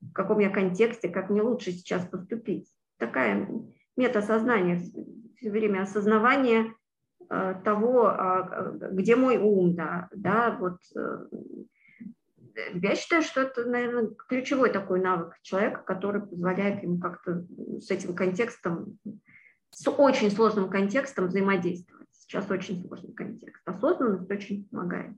в 0.00 0.12
каком 0.12 0.38
я 0.38 0.50
контексте, 0.50 1.08
как 1.08 1.30
мне 1.30 1.42
лучше 1.42 1.72
сейчас 1.72 2.06
поступить. 2.06 2.70
Такая 2.98 3.48
метасознание, 3.96 4.80
все 5.36 5.50
время 5.50 5.82
осознавание 5.82 6.74
э, 7.28 7.54
того, 7.64 8.06
а, 8.06 8.72
где 8.92 9.16
мой 9.16 9.38
ум, 9.38 9.74
да, 9.74 10.08
да, 10.12 10.56
вот 10.58 10.78
э, 10.96 11.26
я 12.74 12.94
считаю, 12.94 13.22
что 13.22 13.42
это, 13.42 13.64
наверное, 13.64 14.10
ключевой 14.28 14.70
такой 14.70 15.00
навык 15.00 15.34
человека, 15.42 15.82
который 15.82 16.22
позволяет 16.22 16.82
ему 16.82 16.98
как-то 16.98 17.44
с 17.80 17.90
этим 17.90 18.14
контекстом, 18.14 18.98
с 19.70 19.86
очень 19.88 20.30
сложным 20.30 20.70
контекстом 20.70 21.26
взаимодействовать. 21.26 22.08
Сейчас 22.12 22.50
очень 22.50 22.82
сложный 22.86 23.12
контекст. 23.12 23.62
Осознанность 23.66 24.30
очень 24.30 24.66
помогает. 24.68 25.16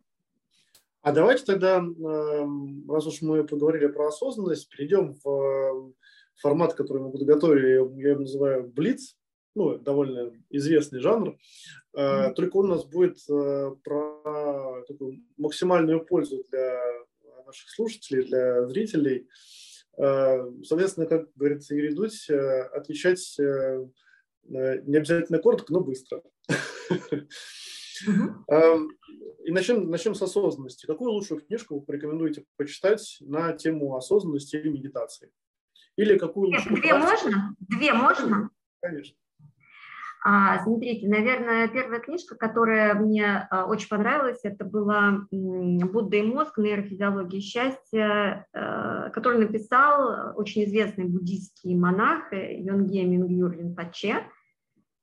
А 1.08 1.12
давайте 1.12 1.42
тогда, 1.46 1.78
эм, 1.78 2.84
раз 2.86 3.06
уж 3.06 3.22
мы 3.22 3.42
поговорили 3.42 3.86
про 3.86 4.08
осознанность, 4.08 4.68
перейдем 4.68 5.14
в 5.24 5.26
э, 5.26 5.92
формат, 6.36 6.74
который 6.74 7.02
мы 7.02 7.10
подготовили, 7.10 7.76
я 8.02 8.10
его 8.10 8.20
называю 8.20 8.68
Блиц, 8.68 9.16
ну, 9.54 9.78
довольно 9.78 10.34
известный 10.50 11.00
жанр, 11.00 11.38
mm-hmm. 11.96 12.34
только 12.34 12.58
он 12.58 12.66
у 12.66 12.74
нас 12.74 12.84
будет 12.84 13.20
э, 13.26 13.70
про 13.82 14.84
такую 14.86 15.22
максимальную 15.38 16.04
пользу 16.04 16.44
для 16.50 16.78
наших 17.46 17.70
слушателей, 17.70 18.26
для 18.26 18.66
зрителей. 18.66 19.28
Э, 19.96 20.46
соответственно, 20.62 21.06
как 21.06 21.32
говорится, 21.36 21.74
Юрий 21.74 21.94
Дудь, 21.94 22.28
отвечать 22.28 23.34
не 24.44 24.96
обязательно 24.98 25.38
коротко, 25.38 25.72
но 25.72 25.80
быстро. 25.80 26.22
И 29.44 29.50
начнем, 29.50 29.88
начнем 29.90 30.14
с 30.14 30.22
осознанности. 30.22 30.86
Какую 30.86 31.12
лучшую 31.12 31.40
книжку 31.40 31.76
вы 31.76 31.80
порекомендуете 31.80 32.44
почитать 32.56 33.18
на 33.20 33.52
тему 33.52 33.96
осознанности 33.96 34.56
или 34.56 34.68
медитации? 34.68 35.30
Или 35.96 36.18
какую 36.18 36.48
лучшую 36.48 36.76
Две 36.76 36.90
практику? 36.90 37.30
можно? 37.30 37.56
Две 37.58 37.92
можно? 37.92 38.50
Конечно. 38.80 39.16
А, 40.24 40.62
смотрите, 40.64 41.08
наверное, 41.08 41.68
первая 41.68 42.00
книжка, 42.00 42.34
которая 42.34 42.94
мне 42.94 43.46
а, 43.50 43.66
очень 43.66 43.88
понравилась, 43.88 44.40
это 44.42 44.64
была 44.64 45.26
«Будда 45.30 46.16
и 46.16 46.22
мозг. 46.22 46.58
Нейрофизиология 46.58 47.40
счастья», 47.40 48.46
а, 48.52 49.10
который 49.10 49.38
написал 49.38 50.36
очень 50.36 50.64
известный 50.64 51.04
буддийский 51.04 51.74
монах 51.76 52.32
Йонге 52.32 53.04
Мингюр 53.04 53.52
Ринпоче. 53.52 54.24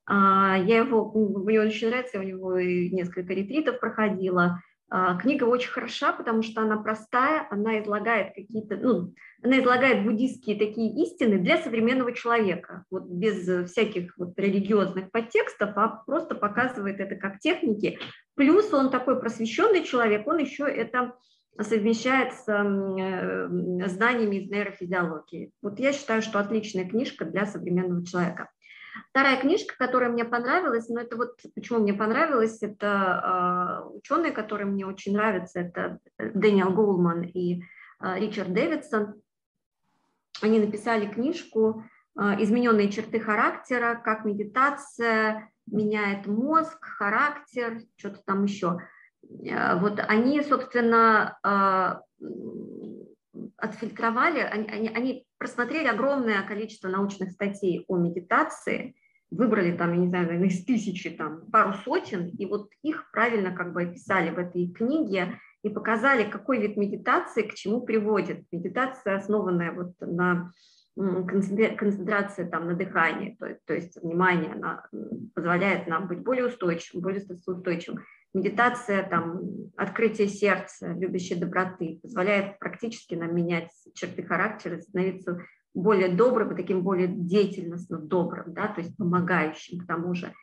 Я 0.08 0.78
его, 0.78 1.12
мне 1.14 1.60
очень 1.60 1.90
нравится, 1.90 2.18
я 2.18 2.24
у 2.24 2.28
него 2.28 2.60
несколько 2.60 3.34
ретритов 3.34 3.80
проходила. 3.80 4.60
А, 4.88 5.18
книга 5.18 5.46
очень 5.46 5.72
хороша, 5.72 6.14
потому 6.14 6.44
что 6.44 6.62
она 6.62 6.78
простая, 6.78 7.48
она 7.50 7.82
излагает 7.82 8.36
какие-то, 8.36 8.78
ну, 8.78 9.14
она 9.42 9.60
излагает 9.60 10.04
буддийские 10.04 10.58
такие 10.58 10.94
истины 11.04 11.40
для 11.40 11.58
современного 11.58 12.14
человека, 12.14 12.86
вот 12.92 13.06
без 13.06 13.70
всяких 13.70 14.16
вот 14.18 14.38
религиозных 14.38 15.10
подтекстов, 15.12 15.72
а 15.76 16.04
просто 16.06 16.36
показывает 16.36 17.00
это 17.00 17.16
как 17.16 17.40
техники. 17.40 17.98
Плюс 18.36 18.72
он 18.74 18.92
такой 18.92 19.20
просвещенный 19.20 19.84
человек, 19.84 20.28
он 20.28 20.38
еще 20.38 20.66
это 20.66 21.16
совмещает 21.60 22.34
с 22.34 22.48
э, 22.48 23.88
знаниями 23.88 24.36
из 24.36 24.50
нейрофизиологии. 24.52 25.52
Вот 25.62 25.80
я 25.80 25.94
считаю, 25.94 26.22
что 26.22 26.40
отличная 26.40 26.88
книжка 26.88 27.26
для 27.26 27.46
современного 27.46 28.06
человека. 28.06 28.50
Вторая 29.10 29.40
книжка, 29.40 29.76
которая 29.78 30.10
мне 30.10 30.26
понравилась, 30.26 30.88
но 30.90 31.02
это 31.02 31.18
вот 31.18 31.40
почему 31.54 31.80
мне 31.80 31.94
понравилась, 31.94 32.62
это 32.62 33.84
э, 33.86 33.90
ученые, 33.98 34.32
которые 34.32 34.68
мне 34.68 34.86
очень 34.86 35.14
нравятся, 35.14 35.60
это 35.60 36.00
Дэниел 36.18 36.72
Голман 36.72 37.24
и 37.24 37.62
э, 37.62 38.20
Ричард 38.20 38.54
Дэвидсон. 38.54 39.22
Они 40.42 40.60
написали 40.60 41.08
книжку 41.08 41.84
э, 42.18 42.22
«Измененные 42.44 42.90
черты 42.90 43.20
характера. 43.20 44.02
Как 44.04 44.26
медитация 44.26 45.50
меняет 45.66 46.28
мозг, 46.28 46.78
характер, 46.84 47.82
что-то 47.98 48.22
там 48.26 48.44
еще». 48.46 48.80
Э, 49.46 49.78
вот 49.80 50.00
они, 50.08 50.42
собственно, 50.42 51.38
э, 51.44 52.26
отфильтровали, 53.58 54.40
они, 54.40 54.68
они, 54.68 54.90
они 54.90 55.28
просмотрели 55.38 55.88
огромное 55.88 56.42
количество 56.44 56.88
научных 56.88 57.32
статей 57.32 57.86
о 57.88 57.98
медитации, 57.98 58.96
выбрали 59.32 59.76
там, 59.76 59.94
я 59.94 60.00
не 60.00 60.08
знаю, 60.08 60.26
наверное, 60.28 60.50
из 60.50 60.66
тысячи, 60.66 61.10
там, 61.10 61.46
пару 61.52 61.74
сотен, 61.74 62.30
и 62.30 62.46
вот 62.46 62.70
их 62.84 63.10
правильно 63.12 63.56
как 63.56 63.74
бы 63.74 63.84
описали 63.84 64.30
в 64.30 64.38
этой 64.38 64.72
книге 64.72 65.40
и 65.64 65.70
показали, 65.70 66.30
какой 66.30 66.62
вид 66.62 66.78
медитации 66.78 67.44
к 67.44 67.54
чему 67.56 67.82
приводит. 67.82 68.46
Медитация, 68.52 69.18
основанная 69.18 69.72
вот 69.72 69.94
на 70.00 70.52
концентрации 70.96 72.46
там, 72.46 72.68
на 72.68 72.74
дыхании, 72.74 73.36
то, 73.38 73.58
то 73.66 73.74
есть 73.74 74.02
внимание, 74.02 74.54
она 74.54 74.86
позволяет 75.34 75.88
нам 75.88 76.08
быть 76.08 76.20
более 76.20 76.48
устойчивым, 76.48 77.02
более 77.02 77.22
стрессоустойчивым 77.22 78.00
медитация, 78.36 79.04
там, 79.04 79.42
открытие 79.78 80.28
сердца, 80.28 80.94
любящей 80.94 81.36
доброты 81.36 82.00
позволяет 82.02 82.60
практически 82.60 83.16
нам 83.16 83.34
менять 83.34 83.70
черты 83.94 84.24
характера, 84.24 84.80
становиться 84.80 85.40
более 85.74 86.10
добрым, 86.10 86.56
таким 86.56 86.84
более 86.84 87.08
деятельностно 87.08 87.98
добрым, 87.98 88.54
да, 88.54 88.68
то 88.68 88.82
есть 88.82 88.96
помогающим 88.98 89.80
к 89.80 89.88
тому 89.88 90.14
же. 90.14 90.34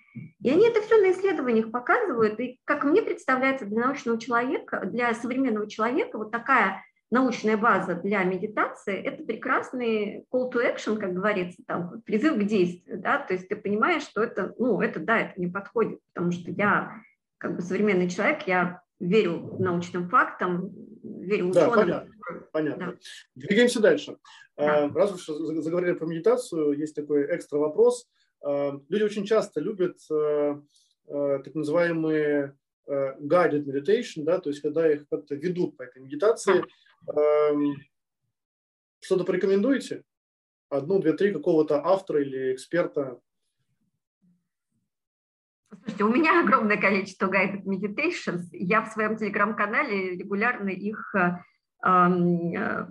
И 0.40 0.50
они 0.50 0.68
это 0.68 0.82
все 0.82 1.00
на 1.00 1.12
исследованиях 1.12 1.70
показывают, 1.70 2.38
и 2.40 2.58
как 2.64 2.84
мне 2.84 3.02
представляется 3.02 3.66
для 3.66 3.86
научного 3.86 4.18
человека, 4.18 4.84
для 4.84 5.14
современного 5.14 5.68
человека 5.68 6.18
вот 6.18 6.30
такая 6.30 6.82
научная 7.10 7.56
база 7.58 7.94
для 7.94 8.24
медитации– 8.24 8.94
это 9.04 9.22
прекрасный 9.22 10.24
call 10.32 10.50
to 10.50 10.60
action, 10.62 10.98
как 10.98 11.12
говорится, 11.12 11.62
там, 11.66 12.00
призыв 12.02 12.36
к 12.36 12.44
действию, 12.44 13.00
да, 13.00 13.18
то 13.18 13.34
есть 13.34 13.48
ты 13.48 13.56
понимаешь, 13.56 14.02
что 14.02 14.22
это, 14.22 14.54
ну, 14.58 14.80
это, 14.80 14.98
да, 15.00 15.18
это 15.18 15.40
не 15.40 15.46
подходит, 15.46 16.00
потому 16.12 16.32
что 16.32 16.50
я 16.50 17.02
как 17.42 17.56
бы 17.56 17.62
современный 17.62 18.08
человек, 18.08 18.46
я 18.46 18.82
верю 19.00 19.56
научным 19.58 20.08
фактам, 20.08 20.72
верю 21.02 21.48
ученым. 21.48 21.70
Да, 21.70 21.70
понятно. 21.70 22.12
понятно. 22.52 22.86
Да. 22.86 22.98
Двигаемся 23.34 23.80
дальше. 23.80 24.16
Да. 24.56 24.86
Э, 24.86 24.92
раз 24.92 25.12
уж 25.12 25.26
заговорили 25.26 25.94
про 25.94 26.06
медитацию, 26.06 26.78
есть 26.78 26.94
такой 26.94 27.26
экстра 27.34 27.58
вопрос. 27.58 28.08
Э, 28.46 28.78
люди 28.88 29.02
очень 29.02 29.24
часто 29.24 29.60
любят 29.60 29.98
э, 30.08 30.62
так 31.08 31.54
называемые 31.54 32.56
guided 32.88 33.64
meditation, 33.64 34.22
да, 34.22 34.38
то 34.38 34.50
есть 34.50 34.62
когда 34.62 34.90
их 34.90 35.08
как-то 35.08 35.34
ведут 35.34 35.76
по 35.76 35.82
этой 35.82 36.00
медитации. 36.00 36.64
Эм, 37.08 37.76
что-то 39.00 39.24
порекомендуете? 39.24 40.04
Одну, 40.68 41.00
две, 41.00 41.12
три 41.12 41.32
какого-то 41.32 41.84
автора 41.84 42.22
или 42.22 42.54
эксперта? 42.54 43.20
Слушайте, 46.02 46.04
у 46.04 46.08
меня 46.08 46.40
огромное 46.44 46.76
количество 46.76 47.26
guided 47.26 47.64
meditations. 47.64 48.46
Я 48.52 48.82
в 48.82 48.92
своем 48.92 49.16
телеграм-канале 49.16 50.16
регулярно 50.16 50.68
их 50.68 51.14
э, 51.14 51.36
э, 51.86 52.86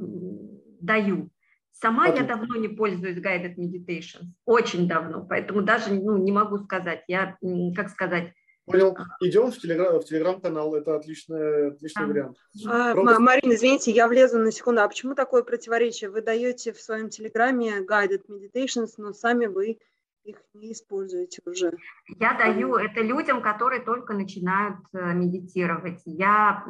даю. 0.79 1.29
Сама 1.71 2.05
Отлично. 2.05 2.21
я 2.23 2.27
давно 2.27 2.55
не 2.57 2.67
пользуюсь 2.67 3.17
guided 3.17 3.55
meditations, 3.55 4.27
очень 4.45 4.87
давно, 4.87 5.25
поэтому 5.25 5.63
даже 5.63 5.93
ну, 5.93 6.17
не 6.17 6.31
могу 6.31 6.59
сказать. 6.59 7.03
Я, 7.07 7.37
как 7.75 7.89
сказать, 7.89 8.33
Понял. 8.63 8.95
Идем 9.21 9.51
в, 9.51 9.57
телеграм, 9.57 9.99
в 9.99 10.05
телеграм-канал. 10.05 10.75
Это 10.75 10.95
отличный, 10.95 11.69
отличный 11.69 12.05
да. 12.05 12.07
вариант. 12.07 12.37
А, 12.67 12.93
Просто... 12.93 13.19
Марина, 13.19 13.55
извините, 13.55 13.91
я 13.91 14.07
влезу 14.07 14.37
на 14.37 14.51
секунду. 14.51 14.81
А 14.81 14.87
почему 14.87 15.15
такое 15.15 15.41
противоречие? 15.41 16.11
Вы 16.11 16.21
даете 16.21 16.71
в 16.71 16.79
своем 16.79 17.09
телеграме 17.09 17.79
guided 17.79 18.21
meditations, 18.29 18.91
но 18.97 19.13
сами 19.13 19.47
вы 19.47 19.79
их 20.23 20.37
не 20.53 20.73
используете 20.73 21.41
уже? 21.45 21.71
Я 22.19 22.33
даю 22.33 22.75
это 22.75 23.01
людям, 23.01 23.41
которые 23.41 23.81
только 23.81 24.13
начинают 24.13 24.79
э, 24.93 25.13
медитировать. 25.13 26.01
Я 26.05 26.63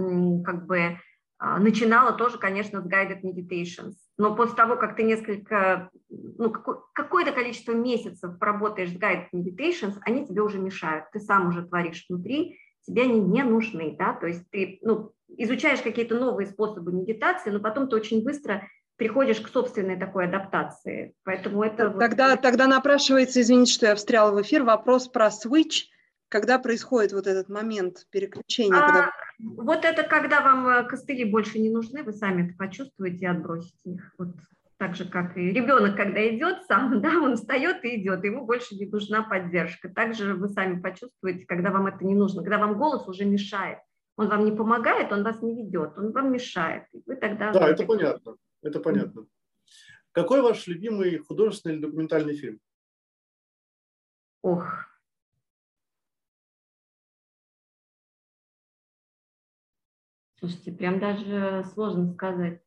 как 0.46 0.66
бы 0.66 0.98
а, 1.44 1.58
начинала 1.58 2.14
тоже, 2.14 2.38
конечно, 2.38 2.82
с 2.82 2.86
guided 2.86 3.24
meditations, 3.24 3.94
но 4.16 4.36
после 4.36 4.56
того, 4.56 4.76
как 4.76 4.96
ты 4.96 5.02
несколько, 5.02 5.90
ну, 6.10 6.52
какое-то 6.94 7.32
количество 7.32 7.72
месяцев 7.72 8.38
поработаешь 8.38 8.92
с 8.92 8.96
guided 8.96 9.26
meditations, 9.34 9.96
они 10.02 10.28
тебе 10.28 10.44
уже 10.44 10.60
мешают. 10.60 11.06
Ты 11.12 11.20
сам 11.20 11.48
уже 11.48 11.66
творишь 11.66 12.06
внутри, 12.08 12.60
тебе 12.86 13.04
они 13.04 13.20
не 13.20 13.42
нужны, 13.42 13.96
да, 13.98 14.14
то 14.14 14.28
есть 14.28 14.48
ты, 14.52 14.78
ну, 14.84 15.14
изучаешь 15.30 15.82
какие-то 15.82 16.14
новые 16.20 16.46
способы 16.46 16.92
медитации, 16.92 17.50
но 17.50 17.60
потом 17.60 17.90
ты 17.90 17.96
очень 17.96 18.24
быстро 18.24 18.68
приходишь 19.02 19.42
к 19.42 19.50
собственной 19.50 19.98
такой 19.98 20.26
адаптации. 20.26 21.16
Поэтому 21.24 21.64
это... 21.64 21.90
Тогда, 21.90 22.30
вот... 22.30 22.42
тогда 22.44 22.68
напрашивается, 22.68 23.42
извините, 23.42 23.74
что 23.74 23.88
я 23.88 23.96
встряла 23.96 24.32
в 24.32 24.40
эфир, 24.44 24.62
вопрос 24.62 25.08
про 25.08 25.30
switch, 25.30 25.86
когда 26.30 26.60
происходит 26.60 27.12
вот 27.12 27.26
этот 27.26 27.50
момент 27.50 28.06
переключения? 28.12 28.78
А, 28.78 28.88
когда... 28.88 29.12
Вот 29.40 29.86
это 29.86 30.04
когда 30.04 30.42
вам 30.42 30.68
э, 30.68 30.84
костыли 30.84 31.26
больше 31.26 31.58
не 31.58 31.72
нужны, 31.72 32.04
вы 32.04 32.14
сами 32.14 32.48
это 32.48 32.56
почувствуете 32.56 33.18
и 33.18 33.26
отбросите 33.26 33.90
их. 33.90 34.14
Вот 34.20 34.36
так 34.78 34.96
же, 34.96 35.06
как 35.06 35.36
и 35.36 35.50
ребенок, 35.50 35.96
когда 35.96 36.20
идет 36.30 36.66
сам, 36.68 37.02
да, 37.02 37.10
он 37.24 37.38
встает 37.38 37.84
и 37.84 38.00
идет, 38.00 38.24
ему 38.24 38.46
больше 38.46 38.76
не 38.76 38.86
нужна 38.86 39.24
поддержка. 39.24 39.90
Также 39.90 40.36
вы 40.36 40.48
сами 40.50 40.80
почувствуете, 40.80 41.48
когда 41.48 41.72
вам 41.72 41.88
это 41.88 42.06
не 42.06 42.14
нужно, 42.14 42.44
когда 42.44 42.60
вам 42.60 42.78
голос 42.78 43.08
уже 43.08 43.26
мешает. 43.26 43.80
Он 44.16 44.30
вам 44.30 44.46
не 44.46 44.52
помогает, 44.52 45.12
он 45.12 45.24
вас 45.24 45.42
не 45.42 45.56
ведет, 45.56 45.98
он 45.98 46.12
вам 46.12 46.32
мешает. 46.32 46.84
И 46.94 47.02
вы 47.08 47.16
тогда... 47.16 47.52
Да, 47.52 47.68
это 47.68 47.84
понятно. 47.84 48.36
Это 48.62 48.80
понятно. 48.80 49.28
Какой 50.12 50.42
ваш 50.42 50.68
любимый 50.68 51.18
художественный 51.18 51.76
или 51.76 51.82
документальный 51.82 52.36
фильм? 52.36 52.60
Ох. 54.42 54.92
Слушайте, 60.40 60.72
прям 60.72 61.00
даже 61.00 61.64
сложно 61.74 62.14
сказать. 62.14 62.62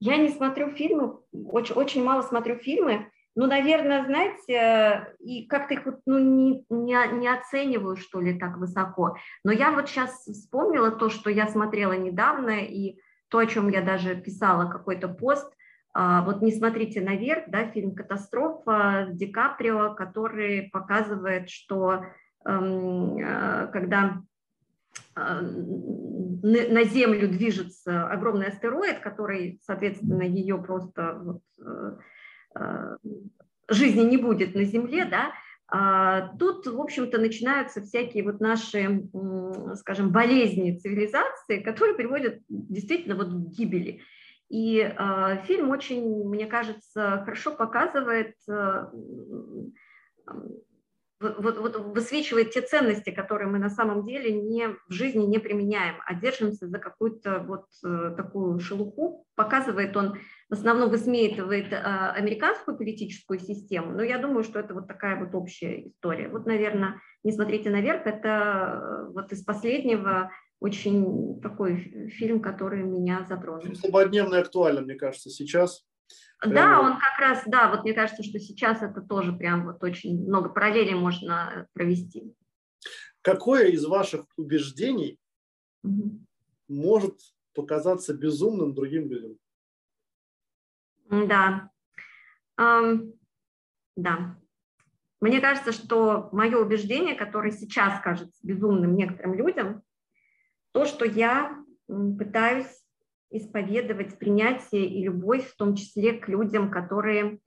Я 0.00 0.16
не 0.16 0.30
смотрю 0.30 0.70
фильмы, 0.70 1.20
очень, 1.32 1.74
очень 1.74 2.02
мало 2.02 2.22
смотрю 2.22 2.56
фильмы. 2.56 3.10
Ну, 3.36 3.46
наверное, 3.46 4.04
знаете, 4.06 5.14
и 5.20 5.46
как-то 5.46 5.74
их 5.74 5.86
ну, 6.06 6.18
не, 6.18 6.64
не, 6.68 7.18
не 7.18 7.28
оцениваю, 7.28 7.96
что 7.96 8.20
ли, 8.20 8.38
так 8.38 8.56
высоко. 8.56 9.16
Но 9.44 9.52
я 9.52 9.70
вот 9.70 9.88
сейчас 9.88 10.24
вспомнила 10.24 10.90
то, 10.90 11.10
что 11.10 11.30
я 11.30 11.46
смотрела 11.46 11.92
недавно, 11.92 12.64
и 12.64 12.98
то, 13.30 13.38
о 13.38 13.46
чем 13.46 13.68
я 13.68 13.80
даже 13.80 14.14
писала 14.14 14.70
какой-то 14.70 15.08
пост, 15.08 15.50
а, 15.92 16.22
вот 16.22 16.42
«Не 16.42 16.52
смотрите 16.52 17.00
наверх», 17.00 17.44
да, 17.48 17.70
фильм 17.70 17.94
«Катастрофа» 17.94 19.08
Ди 19.10 19.26
Каприо, 19.26 19.94
который 19.94 20.68
показывает, 20.72 21.50
что 21.50 22.04
эм, 22.44 23.18
э, 23.18 23.68
когда 23.72 24.22
э, 25.16 25.40
на 25.40 26.84
Землю 26.84 27.28
движется 27.28 28.08
огромный 28.08 28.48
астероид, 28.48 29.00
который, 29.00 29.60
соответственно, 29.64 30.22
ее 30.22 30.58
просто 30.58 31.20
вот, 31.24 31.42
э, 32.54 32.96
жизни 33.68 34.02
не 34.02 34.16
будет 34.16 34.54
на 34.54 34.64
Земле, 34.64 35.04
да, 35.04 35.26
а, 35.26 35.32
тут, 36.38 36.66
в 36.66 36.80
общем-то, 36.80 37.18
начинаются 37.18 37.80
всякие 37.80 38.24
вот 38.24 38.40
наши, 38.40 39.08
скажем, 39.76 40.10
болезни 40.10 40.76
цивилизации, 40.76 41.60
которые 41.60 41.96
приводят 41.96 42.40
действительно 42.48 43.14
вот 43.14 43.28
к 43.28 43.56
гибели. 43.56 44.02
И 44.48 44.80
а, 44.80 45.36
фильм 45.44 45.70
очень, 45.70 46.24
мне 46.28 46.46
кажется, 46.46 47.22
хорошо 47.24 47.52
показывает 47.52 48.34
а, 48.48 48.90
вот, 51.20 51.58
вот 51.58 51.76
высвечивает 51.76 52.50
те 52.50 52.62
ценности, 52.62 53.10
которые 53.10 53.48
мы 53.48 53.58
на 53.58 53.68
самом 53.68 54.06
деле 54.06 54.32
не, 54.32 54.68
в 54.68 54.92
жизни 54.92 55.24
не 55.24 55.38
применяем, 55.38 55.96
а 56.06 56.14
держимся 56.14 56.66
за 56.66 56.78
какую-то 56.78 57.40
вот 57.40 57.66
э, 57.84 58.14
такую 58.16 58.58
шелуху. 58.58 59.26
Показывает 59.34 59.96
он, 59.96 60.18
в 60.50 60.52
основном 60.52 60.90
высмеивает 60.90 61.72
э, 61.72 61.76
американскую 61.76 62.76
политическую 62.76 63.38
систему, 63.38 63.92
но 63.92 64.02
я 64.02 64.18
думаю, 64.18 64.42
что 64.42 64.58
это 64.58 64.74
вот 64.74 64.88
такая 64.88 65.16
вот 65.24 65.32
общая 65.34 65.86
история. 65.86 66.28
Вот, 66.28 66.44
наверное, 66.44 67.00
«Не 67.22 67.30
смотрите 67.30 67.70
наверх»– 67.70 68.02
это 68.06 69.06
э, 69.08 69.12
вот 69.12 69.32
из 69.32 69.44
последнего 69.44 70.32
очень 70.58 71.40
такой 71.40 72.10
фильм, 72.10 72.42
который 72.42 72.82
меня 72.82 73.24
затронул. 73.28 73.74
Злободневно 73.74 74.38
актуально, 74.40 74.80
мне 74.80 74.96
кажется, 74.96 75.30
сейчас. 75.30 75.86
Да, 76.44 76.80
он 76.80 76.94
как 76.94 77.18
раз, 77.20 77.42
да, 77.46 77.70
вот 77.70 77.84
мне 77.84 77.94
кажется, 77.94 78.24
что 78.24 78.40
сейчас 78.40 78.82
это 78.82 79.02
тоже 79.02 79.32
прям 79.32 79.66
вот 79.66 79.82
очень 79.84 80.20
много 80.26 80.48
параллелей 80.48 80.94
можно 80.94 81.68
провести. 81.74 82.34
Какое 83.22 83.68
из 83.68 83.84
ваших 83.84 84.26
убеждений 84.36 85.20
угу. 85.84 86.18
может 86.66 87.20
показаться 87.54 88.14
безумным 88.14 88.74
другим 88.74 89.08
людям? 89.08 89.36
Да. 91.10 91.70
Да. 92.56 94.36
Мне 95.20 95.40
кажется, 95.40 95.72
что 95.72 96.30
мое 96.32 96.56
убеждение, 96.58 97.14
которое 97.14 97.50
сейчас 97.50 98.00
кажется 98.00 98.38
безумным 98.42 98.94
некоторым 98.94 99.34
людям, 99.34 99.82
то, 100.72 100.86
что 100.86 101.04
я 101.04 101.62
пытаюсь 101.86 102.80
исповедовать 103.30 104.18
принятие 104.18 104.86
и 104.86 105.04
любовь, 105.04 105.46
в 105.46 105.56
том 105.56 105.74
числе 105.74 106.14
к 106.14 106.28
людям, 106.28 106.70
которые, 106.70 107.40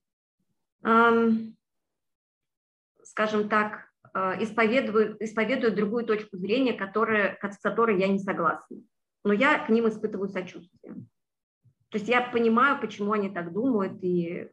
скажем 3.04 3.50
так, 3.50 3.90
э, 4.14 4.44
исповедуют, 4.44 5.22
исповедуют 5.22 5.76
другую 5.76 6.06
точку 6.06 6.38
зрения, 6.38 6.74
которая, 6.74 7.38
с 7.42 7.58
которой 7.60 8.00
я 8.00 8.08
не 8.08 8.20
согласна. 8.20 8.78
Но 9.24 9.34
я 9.34 9.66
к 9.66 9.70
ним 9.70 9.88
испытываю 9.88 10.30
сочувствие. 10.30 10.96
То 11.94 12.00
есть 12.00 12.10
я 12.10 12.20
понимаю, 12.22 12.82
почему 12.82 13.14
они 13.14 13.30
так 13.30 13.54
думают, 13.54 14.04
и 14.04 14.50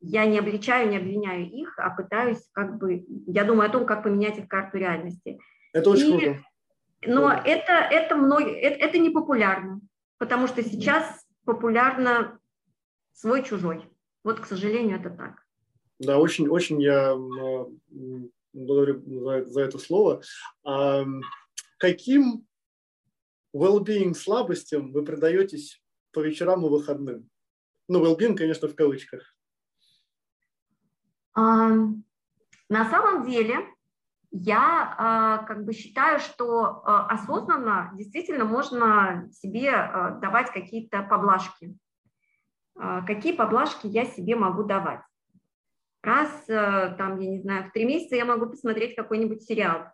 я 0.00 0.26
не 0.26 0.38
обличаю, 0.38 0.88
не 0.88 0.96
обвиняю 0.96 1.46
их, 1.48 1.78
а 1.78 1.90
пытаюсь 1.90 2.42
как 2.52 2.78
бы, 2.78 3.04
я 3.26 3.44
думаю 3.44 3.68
о 3.68 3.72
том, 3.72 3.86
как 3.86 4.02
поменять 4.02 4.38
их 4.38 4.48
карту 4.48 4.78
реальности. 4.78 5.38
Это 5.72 5.90
очень 5.90 6.08
и, 6.08 6.18
круто. 6.18 6.44
Но 7.06 7.32
это, 7.32 7.72
это, 7.72 8.16
мной, 8.16 8.50
это, 8.50 8.76
это 8.86 8.98
не 8.98 9.10
популярно 9.10 9.80
потому 10.18 10.46
что 10.46 10.62
сейчас 10.62 11.26
популярно 11.44 12.38
свой-чужой. 13.12 13.84
Вот, 14.24 14.40
к 14.40 14.46
сожалению, 14.46 14.98
это 14.98 15.10
так. 15.10 15.42
Да, 15.98 16.18
очень, 16.18 16.48
очень 16.48 16.80
я 16.82 17.14
благодарю 18.52 19.02
за, 19.06 19.44
за 19.44 19.60
это 19.62 19.78
слово. 19.78 20.22
А 20.64 21.04
каким 21.78 22.46
well-being 23.54 24.14
слабостям 24.14 24.92
вы 24.92 25.04
предаетесь 25.04 25.80
по 26.16 26.20
вечерам 26.20 26.64
и 26.64 26.70
выходным? 26.70 27.28
Ну, 27.88 28.02
well-being, 28.02 28.36
конечно, 28.36 28.68
в 28.68 28.74
кавычках. 28.74 29.36
На 31.34 31.90
самом 32.70 33.26
деле, 33.26 33.66
я 34.30 34.94
а, 34.96 35.38
как 35.44 35.66
бы 35.66 35.74
считаю, 35.74 36.18
что 36.18 36.82
а, 36.84 37.06
осознанно 37.08 37.92
действительно 37.94 38.46
можно 38.46 39.28
себе 39.30 39.72
а, 39.72 40.12
давать 40.12 40.50
какие-то 40.50 41.02
поблажки. 41.02 41.76
Какие 43.06 43.34
поблажки 43.34 43.86
я 43.86 44.04
себе 44.04 44.36
могу 44.36 44.62
давать? 44.62 45.00
Раз, 46.02 46.44
там, 46.46 47.18
я 47.20 47.30
не 47.30 47.40
знаю, 47.40 47.68
в 47.68 47.72
три 47.72 47.86
месяца 47.86 48.16
я 48.16 48.26
могу 48.26 48.46
посмотреть 48.46 48.94
какой-нибудь 48.94 49.42
сериал. 49.42 49.86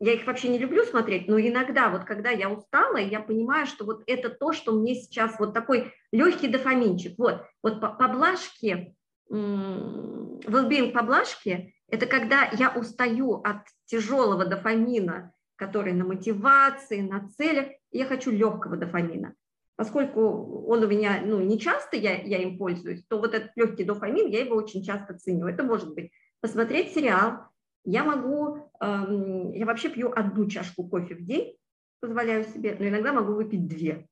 Я 0.00 0.12
их 0.12 0.26
вообще 0.26 0.48
не 0.48 0.58
люблю 0.58 0.84
смотреть, 0.84 1.26
но 1.26 1.40
иногда, 1.40 1.88
вот 1.90 2.04
когда 2.04 2.30
я 2.30 2.48
устала, 2.50 2.98
я 2.98 3.20
понимаю, 3.20 3.66
что 3.66 3.84
вот 3.84 4.04
это 4.06 4.28
то, 4.28 4.52
что 4.52 4.72
мне 4.72 4.94
сейчас 4.94 5.38
вот 5.40 5.52
такой 5.54 5.92
легкий 6.12 6.46
дофаминчик. 6.46 7.18
Вот, 7.18 7.44
вот 7.62 7.80
поблажки, 7.80 8.94
well 9.28 10.92
поблажки 10.92 11.74
это 11.88 12.06
когда 12.06 12.50
я 12.52 12.70
устаю 12.70 13.40
от 13.42 13.62
тяжелого 13.86 14.44
дофамина, 14.44 15.32
который 15.56 15.92
на 15.92 16.04
мотивации, 16.04 17.00
на 17.00 17.28
целях, 17.28 17.68
и 17.90 17.98
я 17.98 18.04
хочу 18.04 18.30
легкого 18.30 18.76
дофамина. 18.76 19.34
Поскольку 19.76 20.64
он 20.66 20.82
у 20.82 20.86
меня, 20.86 21.22
ну, 21.24 21.40
не 21.40 21.58
часто 21.58 21.96
я, 21.96 22.20
я 22.20 22.38
им 22.38 22.58
пользуюсь, 22.58 23.04
то 23.08 23.18
вот 23.18 23.34
этот 23.34 23.52
легкий 23.56 23.84
дофамин, 23.84 24.28
я 24.28 24.44
его 24.44 24.56
очень 24.56 24.82
часто 24.82 25.14
ценю. 25.14 25.46
Это 25.46 25.62
может 25.62 25.94
быть 25.94 26.12
посмотреть 26.40 26.94
сериал, 26.94 27.48
я 27.84 28.04
могу, 28.04 28.70
эм, 28.80 29.52
я 29.52 29.66
вообще 29.66 29.88
пью 29.88 30.12
одну 30.14 30.48
чашку 30.48 30.88
кофе 30.88 31.14
в 31.14 31.24
день, 31.24 31.56
позволяю 32.00 32.44
себе, 32.44 32.76
но 32.78 32.88
иногда 32.88 33.12
могу 33.12 33.34
выпить 33.34 33.66
две. 33.66 34.08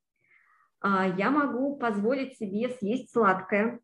Э, 0.84 1.14
я 1.16 1.30
могу 1.30 1.76
позволить 1.76 2.36
себе 2.36 2.70
съесть 2.70 3.12
сладкое, 3.12 3.80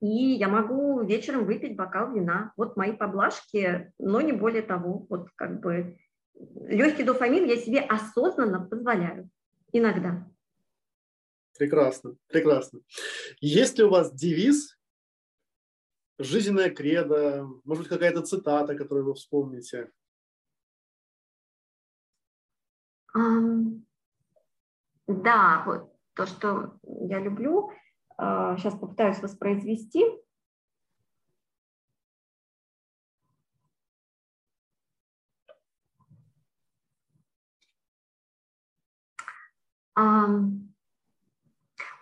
и 0.00 0.06
я 0.06 0.48
могу 0.48 1.02
вечером 1.04 1.44
выпить 1.44 1.76
бокал 1.76 2.12
вина. 2.12 2.52
Вот 2.56 2.76
мои 2.76 2.92
поблажки, 2.92 3.92
но 3.98 4.20
не 4.20 4.32
более 4.32 4.62
того. 4.62 5.06
Вот 5.08 5.30
как 5.34 5.60
бы 5.60 5.98
легкий 6.66 7.02
дофамин 7.02 7.44
я 7.46 7.56
себе 7.56 7.80
осознанно 7.80 8.60
позволяю 8.60 9.28
иногда. 9.72 10.26
Прекрасно, 11.58 12.14
прекрасно. 12.28 12.80
Есть 13.40 13.78
ли 13.78 13.84
у 13.84 13.90
вас 13.90 14.14
девиз, 14.14 14.77
жизненная 16.18 16.70
кредо, 16.70 17.48
может 17.64 17.84
быть, 17.84 17.88
какая-то 17.88 18.22
цитата, 18.22 18.74
которую 18.74 19.06
вы 19.06 19.14
вспомните? 19.14 19.90
Um, 23.16 23.82
да, 25.06 25.62
вот 25.66 25.92
то, 26.14 26.26
что 26.26 26.78
я 26.82 27.20
люблю– 27.20 27.72
Сейчас 28.18 28.74
а, 28.74 28.78
попытаюсь 28.78 29.22
воспроизвести. 29.22 30.04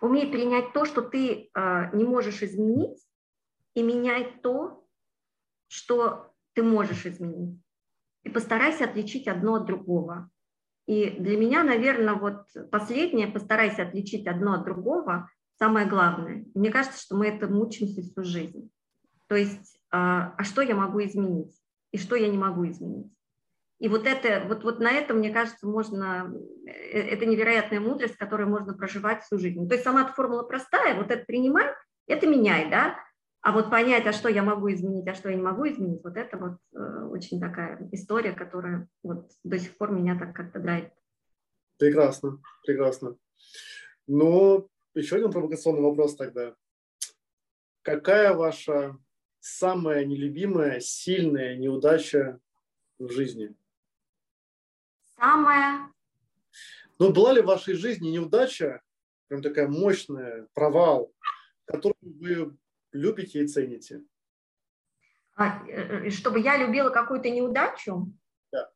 Умей 0.01 0.31
принять 0.31 0.73
то, 0.73 0.85
что 0.85 1.01
ты 1.01 1.49
э, 1.53 1.95
не 1.95 2.03
можешь 2.03 2.43
изменить, 2.43 3.06
и 3.77 3.83
менять 3.83 4.41
то, 4.41 4.83
что 5.67 6.33
ты 6.53 6.63
можешь 6.63 7.05
изменить. 7.05 7.61
И 8.23 8.29
постарайся 8.29 8.85
отличить 8.85 9.27
одно 9.27 9.53
от 9.53 9.67
другого. 9.67 10.31
И 10.87 11.11
для 11.11 11.37
меня, 11.37 11.63
наверное, 11.63 12.15
вот 12.15 12.47
последнее, 12.71 13.27
постарайся 13.27 13.83
отличить 13.83 14.25
одно 14.25 14.53
от 14.53 14.63
другого, 14.63 15.29
самое 15.59 15.85
главное. 15.85 16.45
Мне 16.55 16.71
кажется, 16.71 16.99
что 16.99 17.15
мы 17.15 17.27
это 17.27 17.47
мучимся 17.47 18.01
всю 18.01 18.23
жизнь. 18.23 18.71
То 19.27 19.35
есть, 19.35 19.79
а, 19.91 20.33
а 20.35 20.43
что 20.43 20.61
я 20.63 20.73
могу 20.73 20.99
изменить? 21.03 21.55
И 21.91 21.99
что 21.99 22.15
я 22.15 22.29
не 22.29 22.37
могу 22.37 22.67
изменить? 22.67 23.13
И 23.77 23.89
вот, 23.89 24.07
это, 24.07 24.43
вот, 24.47 24.63
вот 24.63 24.79
на 24.79 24.91
этом, 24.91 25.19
мне 25.19 25.29
кажется, 25.29 25.67
можно, 25.67 26.33
э, 26.65 26.71
это 26.71 27.27
невероятная 27.27 27.79
мудрость, 27.79 28.17
которую 28.17 28.49
можно 28.49 28.73
проживать 28.73 29.21
всю 29.21 29.37
жизнь. 29.37 29.67
То 29.69 29.75
есть 29.75 29.83
сама 29.83 30.07
формула 30.07 30.41
простая, 30.41 30.95
вот 30.95 31.11
это 31.11 31.23
принимай, 31.25 31.67
это 32.07 32.25
меняй, 32.25 32.71
да, 32.71 32.95
а 33.47 33.53
вот 33.53 33.69
понять, 33.69 34.05
а 34.05 34.11
что 34.11 34.27
я 34.27 34.43
могу 34.43 34.69
изменить, 34.73 35.07
а 35.07 35.13
что 35.13 35.29
я 35.29 35.35
не 35.35 35.41
могу 35.41 35.65
изменить, 35.69 36.03
вот 36.03 36.17
это 36.17 36.35
вот 36.35 36.57
э, 36.73 37.05
очень 37.05 37.39
такая 37.39 37.87
история, 37.93 38.33
которая 38.33 38.89
вот 39.03 39.31
до 39.45 39.57
сих 39.57 39.77
пор 39.77 39.91
меня 39.91 40.19
так 40.19 40.35
как-то 40.35 40.59
драйвит. 40.59 40.91
Прекрасно, 41.77 42.41
прекрасно. 42.65 43.15
Ну, 44.05 44.69
еще 44.93 45.15
один 45.15 45.31
провокационный 45.31 45.79
вопрос 45.79 46.17
тогда. 46.17 46.55
Какая 47.83 48.33
ваша 48.33 48.97
самая 49.39 50.03
нелюбимая, 50.03 50.81
сильная 50.81 51.55
неудача 51.55 52.41
в 52.99 53.09
жизни? 53.09 53.55
Самая... 55.15 55.93
Ну, 56.99 57.13
была 57.13 57.31
ли 57.31 57.39
в 57.39 57.45
вашей 57.45 57.75
жизни 57.75 58.09
неудача, 58.09 58.81
прям 59.29 59.41
такая 59.41 59.69
мощная, 59.69 60.49
провал, 60.53 61.13
которую 61.63 61.95
вы 62.01 62.57
любите 62.91 63.41
и 63.41 63.47
цените? 63.47 64.03
А, 65.35 65.63
э, 65.67 66.09
чтобы 66.09 66.39
я 66.39 66.57
любила 66.57 66.89
какую-то 66.89 67.29
неудачу? 67.29 68.11
Да. 68.51 68.71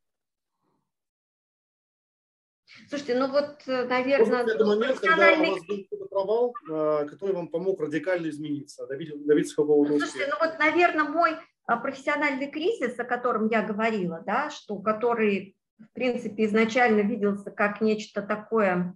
Слушайте, 2.88 3.18
ну 3.18 3.32
вот, 3.32 3.64
э, 3.68 3.86
наверное... 3.86 4.44
Это 4.44 4.66
момент, 4.66 5.00
когда 5.00 5.34
у 5.34 5.46
вас 5.46 5.66
был 5.66 5.84
какой-то 5.84 6.06
провал, 6.06 6.54
а, 6.70 7.06
который 7.06 7.36
вам 7.36 7.48
помог 7.48 7.82
радикально 7.82 8.30
измениться, 8.30 8.86
добиться, 8.86 9.18
добиться 9.18 9.56
какого-то 9.56 9.98
Слушайте, 9.98 10.32
ну 10.32 10.46
вот, 10.46 10.60
наверное, 10.60 11.06
мой 11.06 11.36
а, 11.66 11.78
профессиональный 11.78 12.52
кризис, 12.52 13.00
о 13.00 13.06
котором 13.06 13.48
я 13.48 13.64
говорила, 13.64 14.22
да, 14.26 14.50
что 14.50 14.78
который, 14.80 15.56
в 15.80 15.92
принципе, 15.94 16.46
изначально 16.46 17.02
виделся 17.02 17.50
как 17.50 17.82
нечто 17.82 18.22
такое, 18.22 18.96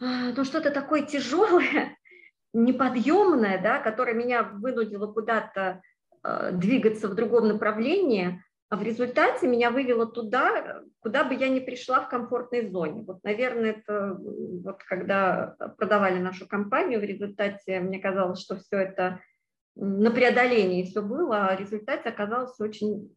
а, 0.00 0.32
ну 0.32 0.44
что-то 0.44 0.70
такое 0.70 1.02
тяжелое, 1.02 1.98
неподъемная, 2.52 3.60
да, 3.62 3.78
которая 3.78 4.14
меня 4.14 4.42
вынудила 4.42 5.12
куда-то 5.12 5.82
э, 6.22 6.52
двигаться 6.52 7.08
в 7.08 7.14
другом 7.14 7.48
направлении, 7.48 8.42
а 8.68 8.76
в 8.76 8.82
результате 8.82 9.46
меня 9.46 9.70
вывело 9.70 10.06
туда, 10.06 10.82
куда 11.00 11.24
бы 11.24 11.34
я 11.34 11.50
ни 11.50 11.60
пришла 11.60 12.00
в 12.00 12.08
комфортной 12.08 12.70
зоне. 12.70 13.04
Вот, 13.06 13.22
наверное, 13.22 13.72
это 13.72 14.16
вот 14.18 14.82
когда 14.84 15.56
продавали 15.76 16.18
нашу 16.18 16.48
компанию, 16.48 17.00
в 17.00 17.04
результате 17.04 17.80
мне 17.80 17.98
казалось, 17.98 18.40
что 18.40 18.56
все 18.56 18.78
это 18.78 19.20
на 19.74 20.10
преодолении 20.10 20.84
все 20.84 21.02
было, 21.02 21.48
а 21.48 21.56
в 21.56 21.60
результате 21.60 22.08
оказалось 22.08 22.58
очень 22.60 23.10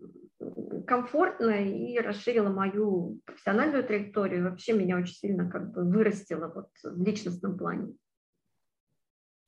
комфортно 0.85 1.51
и 1.51 1.99
расширило 1.99 2.49
мою 2.49 3.19
профессиональную 3.25 3.83
траекторию. 3.83 4.49
Вообще 4.49 4.73
меня 4.73 4.97
очень 4.97 5.15
сильно 5.15 5.49
как 5.49 5.71
бы 5.71 5.83
вырастило 5.83 6.51
вот 6.53 6.67
в 6.83 7.01
личностном 7.01 7.57
плане. 7.57 7.93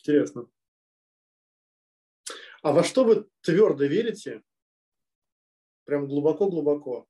Интересно. 0.07 0.47
А 2.61 2.71
во 2.71 2.81
что 2.81 3.03
вы 3.03 3.29
твердо 3.41 3.83
верите, 3.83 4.41
прям 5.83 6.07
глубоко-глубоко, 6.07 7.05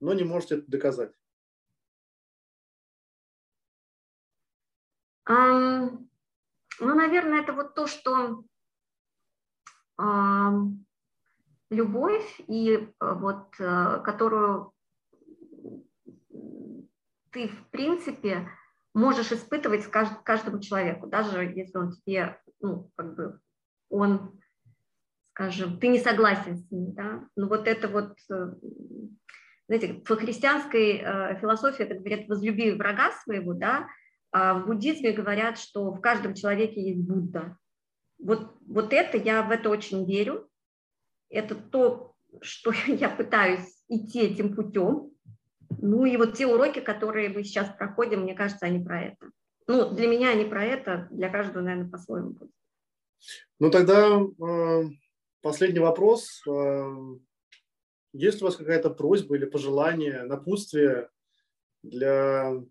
но 0.00 0.14
не 0.14 0.24
можете 0.24 0.56
это 0.56 0.70
доказать? 0.70 1.12
Um, 5.28 6.08
ну, 6.80 6.94
наверное, 6.94 7.42
это 7.42 7.52
вот 7.52 7.74
то, 7.74 7.86
что 7.86 8.44
uh, 10.00 10.68
любовь, 11.68 12.40
и 12.48 12.76
uh, 12.76 13.18
вот, 13.18 13.60
uh, 13.60 14.02
которую 14.02 14.72
ты, 17.30 17.48
в 17.48 17.68
принципе, 17.70 18.48
можешь 18.96 19.30
испытывать 19.30 19.84
каждому 19.90 20.58
человеку, 20.58 21.06
даже 21.06 21.44
если 21.44 21.76
он 21.76 21.92
тебе, 21.92 22.40
ну, 22.60 22.90
как 22.96 23.14
бы, 23.14 23.40
он, 23.90 24.40
скажем, 25.30 25.78
ты 25.78 25.88
не 25.88 25.98
согласен 25.98 26.56
с 26.56 26.70
ним, 26.70 26.94
да, 26.94 27.28
ну 27.36 27.46
вот 27.46 27.68
это 27.68 27.88
вот, 27.88 28.16
э, 28.30 28.54
знаете, 29.68 30.02
в 30.02 30.16
христианской 30.16 31.02
э, 31.02 31.38
философии 31.38 31.84
это 31.84 31.96
говорят, 31.96 32.26
возлюби 32.26 32.72
врага 32.72 33.12
своего, 33.12 33.52
да, 33.52 33.86
а 34.32 34.54
в 34.54 34.66
буддизме 34.66 35.12
говорят, 35.12 35.58
что 35.58 35.92
в 35.92 36.00
каждом 36.00 36.32
человеке 36.32 36.80
есть 36.80 37.06
Будда. 37.06 37.58
Вот, 38.18 38.56
вот 38.66 38.94
это, 38.94 39.18
я 39.18 39.42
в 39.42 39.50
это 39.50 39.68
очень 39.68 40.06
верю, 40.10 40.48
это 41.28 41.54
то, 41.54 42.14
что 42.40 42.72
я 42.86 43.10
пытаюсь 43.10 43.76
идти 43.88 44.20
этим 44.20 44.54
путем, 44.54 45.10
ну 45.80 46.04
и 46.04 46.16
вот 46.16 46.36
те 46.36 46.46
уроки, 46.46 46.80
которые 46.80 47.28
мы 47.28 47.44
сейчас 47.44 47.68
проходим, 47.76 48.20
мне 48.22 48.34
кажется, 48.34 48.66
они 48.66 48.84
про 48.84 49.02
это. 49.02 49.30
Ну, 49.66 49.90
для 49.90 50.06
меня 50.06 50.30
они 50.30 50.44
про 50.44 50.64
это, 50.64 51.08
для 51.10 51.28
каждого, 51.28 51.62
наверное, 51.62 51.90
по-своему 51.90 52.30
будет. 52.30 52.50
Ну 53.58 53.70
тогда 53.70 54.20
э, 54.20 54.82
последний 55.40 55.80
вопрос. 55.80 56.42
Э, 56.46 56.94
есть 58.12 58.42
у 58.42 58.44
вас 58.44 58.56
какая-то 58.56 58.90
просьба 58.90 59.36
или 59.36 59.44
пожелание, 59.44 60.22
напутствие 60.22 61.10
для 61.82 62.62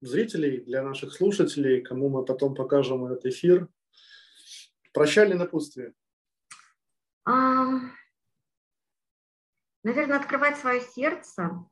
зрителей, 0.00 0.60
для 0.60 0.82
наших 0.82 1.12
слушателей, 1.12 1.80
кому 1.80 2.08
мы 2.08 2.24
потом 2.24 2.54
покажем 2.54 3.06
этот 3.06 3.26
эфир? 3.26 3.68
Прощальное 4.92 5.36
напутствие. 5.36 5.94
Um 7.28 7.90
наверное, 9.86 10.18
открывать 10.18 10.58
свое 10.58 10.80
сердце, 10.80 11.64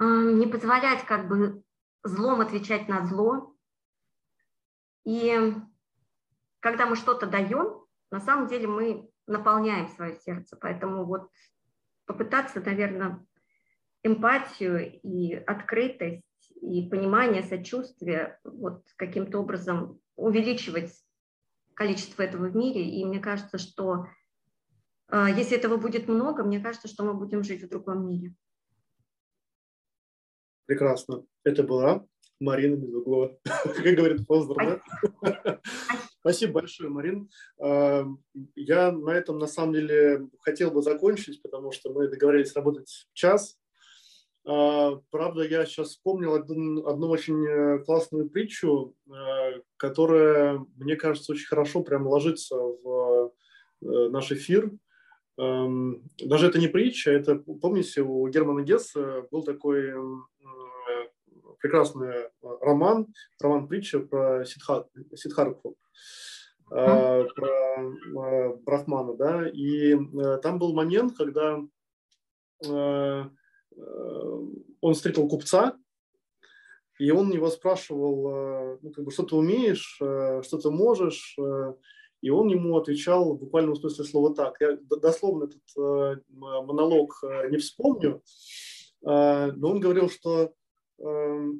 не 0.00 0.46
позволять 0.46 1.04
как 1.04 1.28
бы 1.28 1.62
злом 2.02 2.40
отвечать 2.40 2.88
на 2.88 3.06
зло. 3.06 3.54
И 5.04 5.54
когда 6.60 6.86
мы 6.86 6.96
что-то 6.96 7.26
даем, 7.26 7.84
на 8.10 8.20
самом 8.20 8.48
деле 8.48 8.66
мы 8.68 9.10
наполняем 9.26 9.88
свое 9.88 10.18
сердце. 10.20 10.56
Поэтому 10.56 11.04
вот 11.04 11.30
попытаться, 12.06 12.62
наверное, 12.62 13.24
эмпатию 14.02 14.98
и 15.02 15.34
открытость 15.34 16.54
и 16.62 16.88
понимание, 16.88 17.42
сочувствие 17.42 18.40
вот 18.44 18.82
каким-то 18.96 19.40
образом 19.40 20.00
увеличивать 20.16 21.04
количество 21.74 22.22
этого 22.22 22.48
в 22.48 22.56
мире. 22.56 22.82
И 22.82 23.04
мне 23.04 23.20
кажется, 23.20 23.58
что 23.58 24.06
если 25.12 25.56
этого 25.56 25.76
будет 25.76 26.08
много, 26.08 26.42
мне 26.42 26.60
кажется, 26.60 26.88
что 26.88 27.04
мы 27.04 27.14
будем 27.14 27.44
жить 27.44 27.62
в 27.62 27.68
другом 27.68 28.08
мире. 28.08 28.34
Прекрасно. 30.66 31.24
Это 31.44 31.62
была 31.62 32.06
Марина 32.40 32.76
Безуглова. 32.76 33.38
Как 33.44 33.94
говорит 33.94 34.26
Поздор, 34.26 34.56
да? 34.56 35.60
Спасибо 36.20 36.54
большое, 36.54 36.88
Марин. 36.88 37.28
А, 37.60 38.06
я 38.54 38.92
на 38.92 39.10
этом, 39.10 39.38
на 39.38 39.46
самом 39.46 39.74
деле, 39.74 40.28
хотел 40.40 40.70
бы 40.70 40.80
закончить, 40.80 41.42
потому 41.42 41.72
что 41.72 41.92
мы 41.92 42.08
договорились 42.08 42.54
работать 42.54 43.08
в 43.10 43.12
час. 43.12 43.58
А, 44.44 45.00
правда, 45.10 45.42
я 45.42 45.66
сейчас 45.66 45.88
вспомнил 45.88 46.34
одну, 46.34 46.86
одну 46.86 47.08
очень 47.08 47.44
э, 47.44 47.78
классную 47.84 48.30
притчу, 48.30 48.94
э, 49.08 49.60
которая, 49.76 50.64
мне 50.76 50.96
кажется, 50.96 51.32
очень 51.32 51.46
хорошо 51.46 51.82
прям 51.82 52.06
ложится 52.06 52.56
в 52.56 53.32
э, 53.82 54.08
наш 54.08 54.30
эфир. 54.32 54.70
Эм, 55.42 56.02
даже 56.20 56.46
это 56.46 56.60
не 56.60 56.68
притча, 56.68 57.10
это, 57.10 57.34
помните, 57.34 58.02
у 58.02 58.28
Германа 58.28 58.62
Гесса 58.62 59.26
был 59.32 59.42
такой 59.42 59.88
э, 59.88 59.96
прекрасный 61.58 62.28
роман, 62.60 63.08
роман-притча 63.40 63.98
про 64.00 64.44
Сидхар, 64.44 64.86
Сидхарку, 65.16 65.76
э, 66.70 67.24
про 67.34 67.48
э, 67.48 68.56
Брахмана, 68.64 69.14
да, 69.14 69.48
и 69.48 69.96
там 70.42 70.60
был 70.60 70.74
момент, 70.74 71.16
когда 71.16 71.58
он 74.80 74.94
встретил 74.94 75.26
купца, 75.26 75.76
и 77.00 77.10
он 77.10 77.32
его 77.32 77.50
спрашивал, 77.50 78.78
ну, 78.80 78.92
как 78.92 79.04
бы, 79.04 79.10
что 79.10 79.24
ты 79.24 79.34
умеешь, 79.34 79.96
что 79.96 80.58
ты 80.62 80.70
можешь, 80.70 81.36
и 82.22 82.30
он 82.30 82.48
ему 82.48 82.76
отвечал 82.78 83.34
в 83.34 83.40
буквальном 83.40 83.76
смысле 83.76 84.04
слова 84.04 84.34
так. 84.34 84.56
Я 84.60 84.78
дословно 85.00 85.44
этот 85.44 85.62
э, 85.76 86.16
монолог 86.30 87.18
э, 87.24 87.50
не 87.50 87.58
вспомню, 87.58 88.22
э, 89.04 89.52
но 89.52 89.70
он 89.70 89.80
говорил, 89.80 90.08
что 90.08 90.54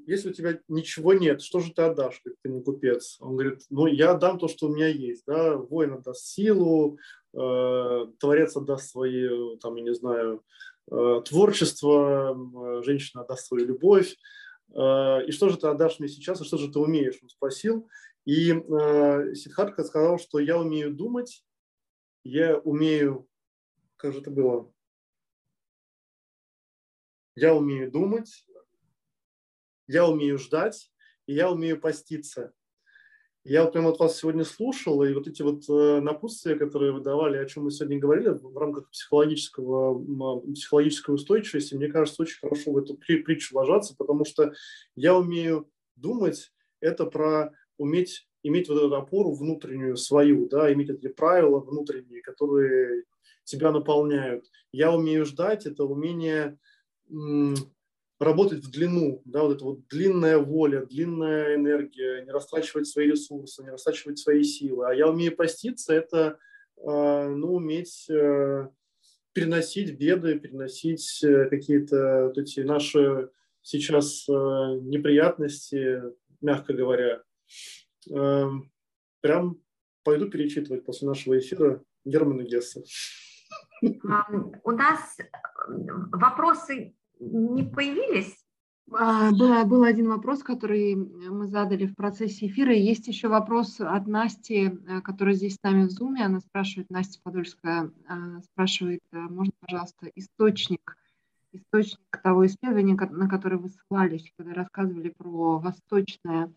если 0.07 0.31
у 0.31 0.33
тебя 0.33 0.61
ничего 0.69 1.15
нет, 1.15 1.43
что 1.43 1.59
же 1.59 1.73
ты 1.73 1.83
отдашь, 1.83 2.21
как 2.23 2.35
ты 2.45 2.49
не 2.49 2.63
купец? 2.63 3.17
Он 3.19 3.35
говорит, 3.35 3.63
ну, 3.71 3.89
я 3.89 4.13
отдам 4.13 4.39
то, 4.39 4.47
что 4.47 4.67
у 4.67 4.73
меня 4.73 4.87
есть, 4.87 5.25
да, 5.27 5.57
воин 5.57 5.95
отдаст 5.95 6.27
силу, 6.27 6.97
э, 7.35 8.07
творец 8.21 8.57
отдаст 8.57 8.91
свои, 8.91 9.57
там, 9.57 9.75
я 9.75 9.83
не 9.83 9.95
знаю, 9.95 10.45
э, 10.93 11.23
творчество, 11.29 12.37
э, 12.37 12.83
женщина 12.85 13.23
отдаст 13.23 13.47
свою 13.47 13.67
любовь, 13.67 14.17
э, 14.77 15.25
и 15.27 15.33
что 15.33 15.49
же 15.49 15.57
ты 15.57 15.67
отдашь 15.67 15.99
мне 15.99 16.09
сейчас, 16.09 16.41
и 16.41 16.45
что 16.45 16.57
же 16.57 16.71
ты 16.71 16.79
умеешь? 16.79 17.19
Он 17.21 17.29
спросил, 17.29 17.89
и 18.25 18.53
э, 18.53 19.35
Сидхартха 19.35 19.85
сказал, 19.85 20.19
что 20.19 20.39
я 20.39 20.59
умею 20.59 20.95
думать, 20.95 21.45
я 22.25 22.59
умею, 22.59 23.29
как 23.97 24.13
же 24.13 24.21
это 24.21 24.31
было, 24.31 24.73
я 27.35 27.55
умею 27.55 27.91
думать, 27.91 28.47
я 29.89 30.07
умею 30.07 30.39
ждать, 30.39 30.93
и 31.27 31.35
я 31.35 31.51
умею 31.51 31.81
поститься. 31.81 32.53
Я 33.45 33.65
вот 33.65 33.73
прямо 33.73 33.89
вот 33.89 33.99
вас 33.99 34.19
сегодня 34.19 34.45
слушал, 34.45 35.03
и 35.03 35.13
вот 35.13 35.27
эти 35.27 35.43
вот 35.43 35.69
э, 35.69 36.01
напутствия, 36.01 36.55
которые 36.55 36.93
вы 36.93 37.01
давали, 37.01 37.39
о 37.39 37.47
чем 37.47 37.65
мы 37.65 37.73
сегодня 37.73 37.99
говорили 37.99 38.29
в 38.29 38.57
рамках 38.57 38.89
психологического, 38.91 40.41
психологической 40.53 41.13
устойчивости, 41.13 41.75
мне 41.75 41.89
кажется, 41.89 42.23
очень 42.23 42.39
хорошо 42.39 42.71
в 42.71 42.79
эту 42.79 42.95
притчу 42.95 43.57
ложатся, 43.57 43.97
потому 43.97 44.25
что 44.25 44.53
я 44.95 45.17
умею 45.17 45.69
думать, 45.97 46.53
это 46.79 47.05
про 47.07 47.53
уметь 47.83 48.27
иметь 48.43 48.69
вот 48.69 48.79
эту 48.79 48.95
опору 48.97 49.33
внутреннюю 49.33 49.97
свою, 49.97 50.49
да, 50.49 50.73
иметь 50.73 50.91
эти 50.91 51.09
правила 51.09 51.61
внутренние, 51.61 52.23
которые 52.23 53.05
тебя 53.45 53.71
наполняют. 53.71 54.47
Я 54.73 54.93
умею 54.93 55.25
ждать, 55.25 55.67
это 55.67 55.85
умение 55.85 56.59
работать 58.19 58.65
в 58.65 58.71
длину, 58.71 59.21
да, 59.25 59.43
вот 59.43 59.57
эта 59.57 59.65
вот 59.65 59.89
длинная 59.89 60.39
воля, 60.39 60.87
длинная 60.87 61.57
энергия, 61.57 62.25
не 62.25 62.31
растрачивать 62.31 62.87
свои 62.87 63.09
ресурсы, 63.09 63.63
не 63.63 63.71
растрачивать 63.71 64.19
свои 64.19 64.45
силы. 64.45 64.89
А 64.89 64.95
я 64.95 65.09
умею 65.09 65.37
поститься, 65.37 65.93
это, 65.93 66.39
а, 66.85 67.29
ну, 67.29 67.55
уметь 67.55 68.07
э, 68.09 68.69
переносить 69.33 69.99
беды, 69.99 70.39
переносить 70.39 71.23
э, 71.25 71.47
какие-то 71.47 72.27
вот 72.29 72.39
эти 72.39 72.61
наши 72.61 73.31
сейчас 73.61 74.29
э, 74.29 74.33
неприятности, 74.33 76.03
мягко 76.41 76.75
говоря. 76.75 77.23
Эм, 78.11 78.71
прям 79.21 79.59
пойду 80.03 80.29
перечитывать 80.29 80.85
после 80.85 81.09
нашего 81.09 81.39
эфира 81.39 81.83
Германа 82.05 82.43
Гесса. 82.43 82.83
У 83.81 84.71
нас 84.71 85.17
вопросы 86.13 86.95
не 87.21 87.63
появились? 87.63 88.37
А, 88.95 89.31
был, 89.31 89.65
был 89.65 89.85
один 89.85 90.09
вопрос, 90.09 90.43
который 90.43 90.95
мы 90.97 91.47
задали 91.47 91.87
в 91.87 91.95
процессе 91.95 92.47
эфира. 92.47 92.75
Есть 92.75 93.07
еще 93.07 93.29
вопрос 93.29 93.81
от 93.81 94.07
Насти, 94.07 94.67
э, 94.67 95.01
которая 95.01 95.35
здесь 95.35 95.55
с 95.55 95.63
нами 95.63 95.87
в 95.87 95.91
Зуме. 95.91 96.25
Она 96.25 96.41
спрашивает, 96.41 96.91
Настя 96.91 97.21
Подольская 97.23 97.91
э, 98.09 98.41
спрашивает, 98.43 99.01
э, 99.13 99.19
можно, 99.19 99.53
пожалуйста, 99.61 100.11
источник, 100.15 100.97
источник 101.53 102.01
того 102.23 102.45
исследования, 102.47 102.95
на 102.95 103.29
которое 103.29 103.57
вы 103.57 103.71
ссылались, 103.71 104.31
когда 104.37 104.53
рассказывали 104.53 105.11
про 105.11 105.59
восточное 105.59 106.53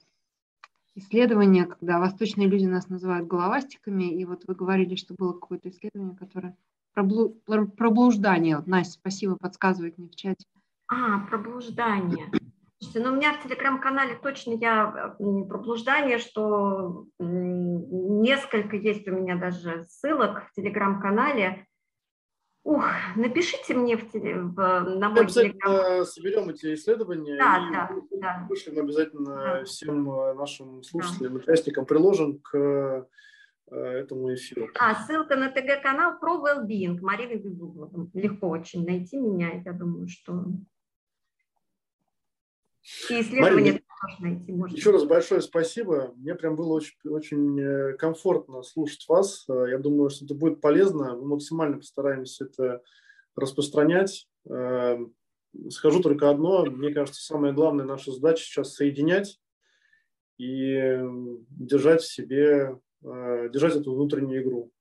исследование, 0.96 1.66
когда 1.66 2.00
восточные 2.00 2.48
люди 2.48 2.66
нас 2.66 2.90
называют 2.90 3.28
головастиками, 3.28 4.06
и 4.06 4.26
вот 4.26 4.44
вы 4.48 4.56
говорили, 4.56 4.96
что 4.96 5.14
было 5.14 5.34
какое-то 5.34 5.70
исследование, 5.70 6.16
которое 6.16 6.56
про 6.94 7.90
блуждание. 7.90 8.56
Вот, 8.56 8.68
Настя, 8.68 8.94
спасибо, 8.94 9.36
подсказывает 9.36 9.98
мне 9.98 10.08
в 10.08 10.16
чате. 10.16 10.46
А, 10.88 11.20
проблуждание. 11.28 12.32
Слушайте, 12.80 13.08
ну 13.08 13.14
у 13.14 13.18
меня 13.18 13.34
в 13.34 13.44
телеграм-канале 13.44 14.16
точно 14.22 14.54
я 14.54 15.16
про 15.18 15.58
блуждание, 15.58 16.18
что 16.20 17.08
несколько 17.20 18.76
есть 18.76 19.08
у 19.08 19.12
меня 19.12 19.36
даже 19.36 19.84
ссылок 19.86 20.48
в 20.48 20.54
телеграм-канале. 20.54 21.66
Ух, 22.66 22.84
напишите 23.16 23.76
мне 23.76 23.96
в, 23.96 24.12
в, 24.12 24.58
на 24.98 25.10
мой 25.10 25.28
телеграм. 25.28 26.04
соберем 26.04 26.50
эти 26.50 26.74
исследования 26.74 27.38
да, 27.38 27.58
и 27.60 27.72
да, 27.72 27.90
да. 28.20 28.48
вышлем 28.50 28.80
обязательно 28.80 29.36
да. 29.36 29.64
всем 29.66 30.10
э, 30.10 30.34
нашим 30.34 30.82
слушателям, 30.82 31.34
да. 31.34 31.40
участникам, 31.42 31.86
приложим 31.86 32.40
к 32.40 32.58
э, 32.58 33.06
этому 33.68 34.34
эфиру. 34.34 34.68
А, 34.80 34.96
ссылка 34.96 35.36
на 35.36 35.52
ТГ-канал 35.52 36.18
про 36.20 36.38
well-being 36.38 36.98
Марина 37.02 37.40
Бегуглова. 37.40 38.10
Легко 38.16 38.50
очень 38.50 38.84
найти 38.84 39.20
меня, 39.20 39.62
я 39.64 39.72
думаю, 39.72 40.08
что 40.08 40.46
и 43.10 43.22
исследования 43.22 43.72
Марина, 43.72 43.80
найти 44.20 44.52
можно. 44.52 44.76
Еще 44.76 44.92
раз 44.92 45.06
большое 45.06 45.42
спасибо. 45.42 46.14
Мне 46.18 46.36
прям 46.36 46.56
было 46.56 46.74
очень, 46.74 46.96
очень 47.06 47.60
э, 47.60 47.94
комфортно 47.94 48.62
слушать 48.62 49.06
вас. 49.08 49.46
Э, 49.50 49.66
я 49.70 49.80
думаю, 49.80 50.10
что 50.10 50.26
это 50.26 50.36
будет 50.36 50.62
полезно. 50.62 51.16
Мы 51.16 51.26
максимально 51.26 51.78
постараемся 51.78 52.46
это 52.46 52.84
распространять. 53.36 54.28
Э, 54.48 54.98
скажу 55.70 56.02
только 56.02 56.30
одно. 56.30 56.66
Мне 56.66 56.94
кажется, 56.94 57.24
самая 57.24 57.54
главная 57.54 57.86
наша 57.86 58.12
задача 58.12 58.44
сейчас 58.44 58.76
соединять 58.76 59.40
и 60.38 61.00
держать 61.50 62.02
в 62.02 62.14
себе, 62.14 62.78
держать 63.02 63.78
эту 63.78 63.96
внутреннюю 63.96 64.44
игру, 64.44 64.72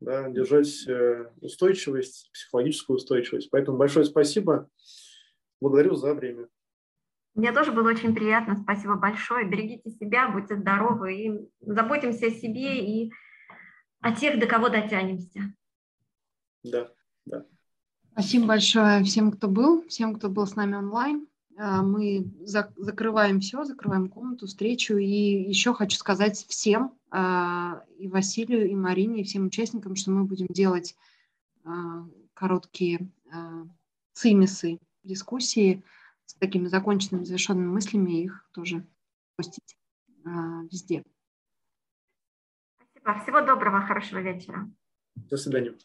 да, 0.00 0.28
держать 0.28 0.68
устойчивость, 1.40 2.30
психологическую 2.32 2.96
устойчивость. 2.96 3.48
Поэтому 3.50 3.78
большое 3.78 4.06
спасибо. 4.06 4.68
Благодарю 5.60 5.94
за 5.94 6.14
время. 6.14 6.48
Мне 7.34 7.52
тоже 7.52 7.72
было 7.72 7.88
очень 7.88 8.14
приятно. 8.14 8.56
Спасибо 8.56 8.94
большое. 8.94 9.46
Берегите 9.46 9.90
себя, 9.90 10.28
будьте 10.28 10.56
здоровы 10.56 11.14
и 11.14 11.50
заботимся 11.60 12.26
о 12.26 12.30
себе 12.30 12.78
и 12.78 13.12
о 14.00 14.12
тех, 14.14 14.38
до 14.38 14.46
кого 14.46 14.68
дотянемся. 14.68 15.52
Да, 16.62 16.90
да. 17.26 17.44
Спасибо 18.12 18.46
большое 18.46 19.02
всем, 19.02 19.32
кто 19.32 19.48
был, 19.48 19.84
всем, 19.88 20.14
кто 20.14 20.28
был 20.28 20.46
с 20.46 20.54
нами 20.54 20.76
онлайн. 20.76 21.26
А, 21.56 21.82
мы 21.82 22.30
закрываем 22.44 23.40
все, 23.40 23.64
закрываем 23.64 24.08
комнату, 24.08 24.46
встречу. 24.46 24.96
И 24.96 25.06
еще 25.48 25.74
хочу 25.74 25.96
сказать 25.96 26.46
всем, 26.48 26.94
а, 27.10 27.82
и 27.98 28.06
Василию, 28.06 28.68
и 28.68 28.74
Марине, 28.76 29.22
и 29.22 29.24
всем 29.24 29.46
участникам, 29.46 29.96
что 29.96 30.12
мы 30.12 30.24
будем 30.24 30.46
делать 30.48 30.96
а, 31.64 32.06
короткие 32.34 33.08
цимисы 34.12 34.78
дискуссии 35.02 35.82
с 36.26 36.34
такими 36.34 36.66
законченными, 36.66 37.24
завершенными 37.24 37.66
мыслями, 37.66 38.22
их 38.24 38.48
тоже 38.52 38.86
постить 39.36 39.76
а, 40.24 40.62
везде. 40.70 41.04
Спасибо. 42.76 43.22
Всего 43.22 43.40
доброго, 43.40 43.82
хорошего 43.82 44.20
вечера. 44.20 44.70
До 45.14 45.36
свидания. 45.36 45.76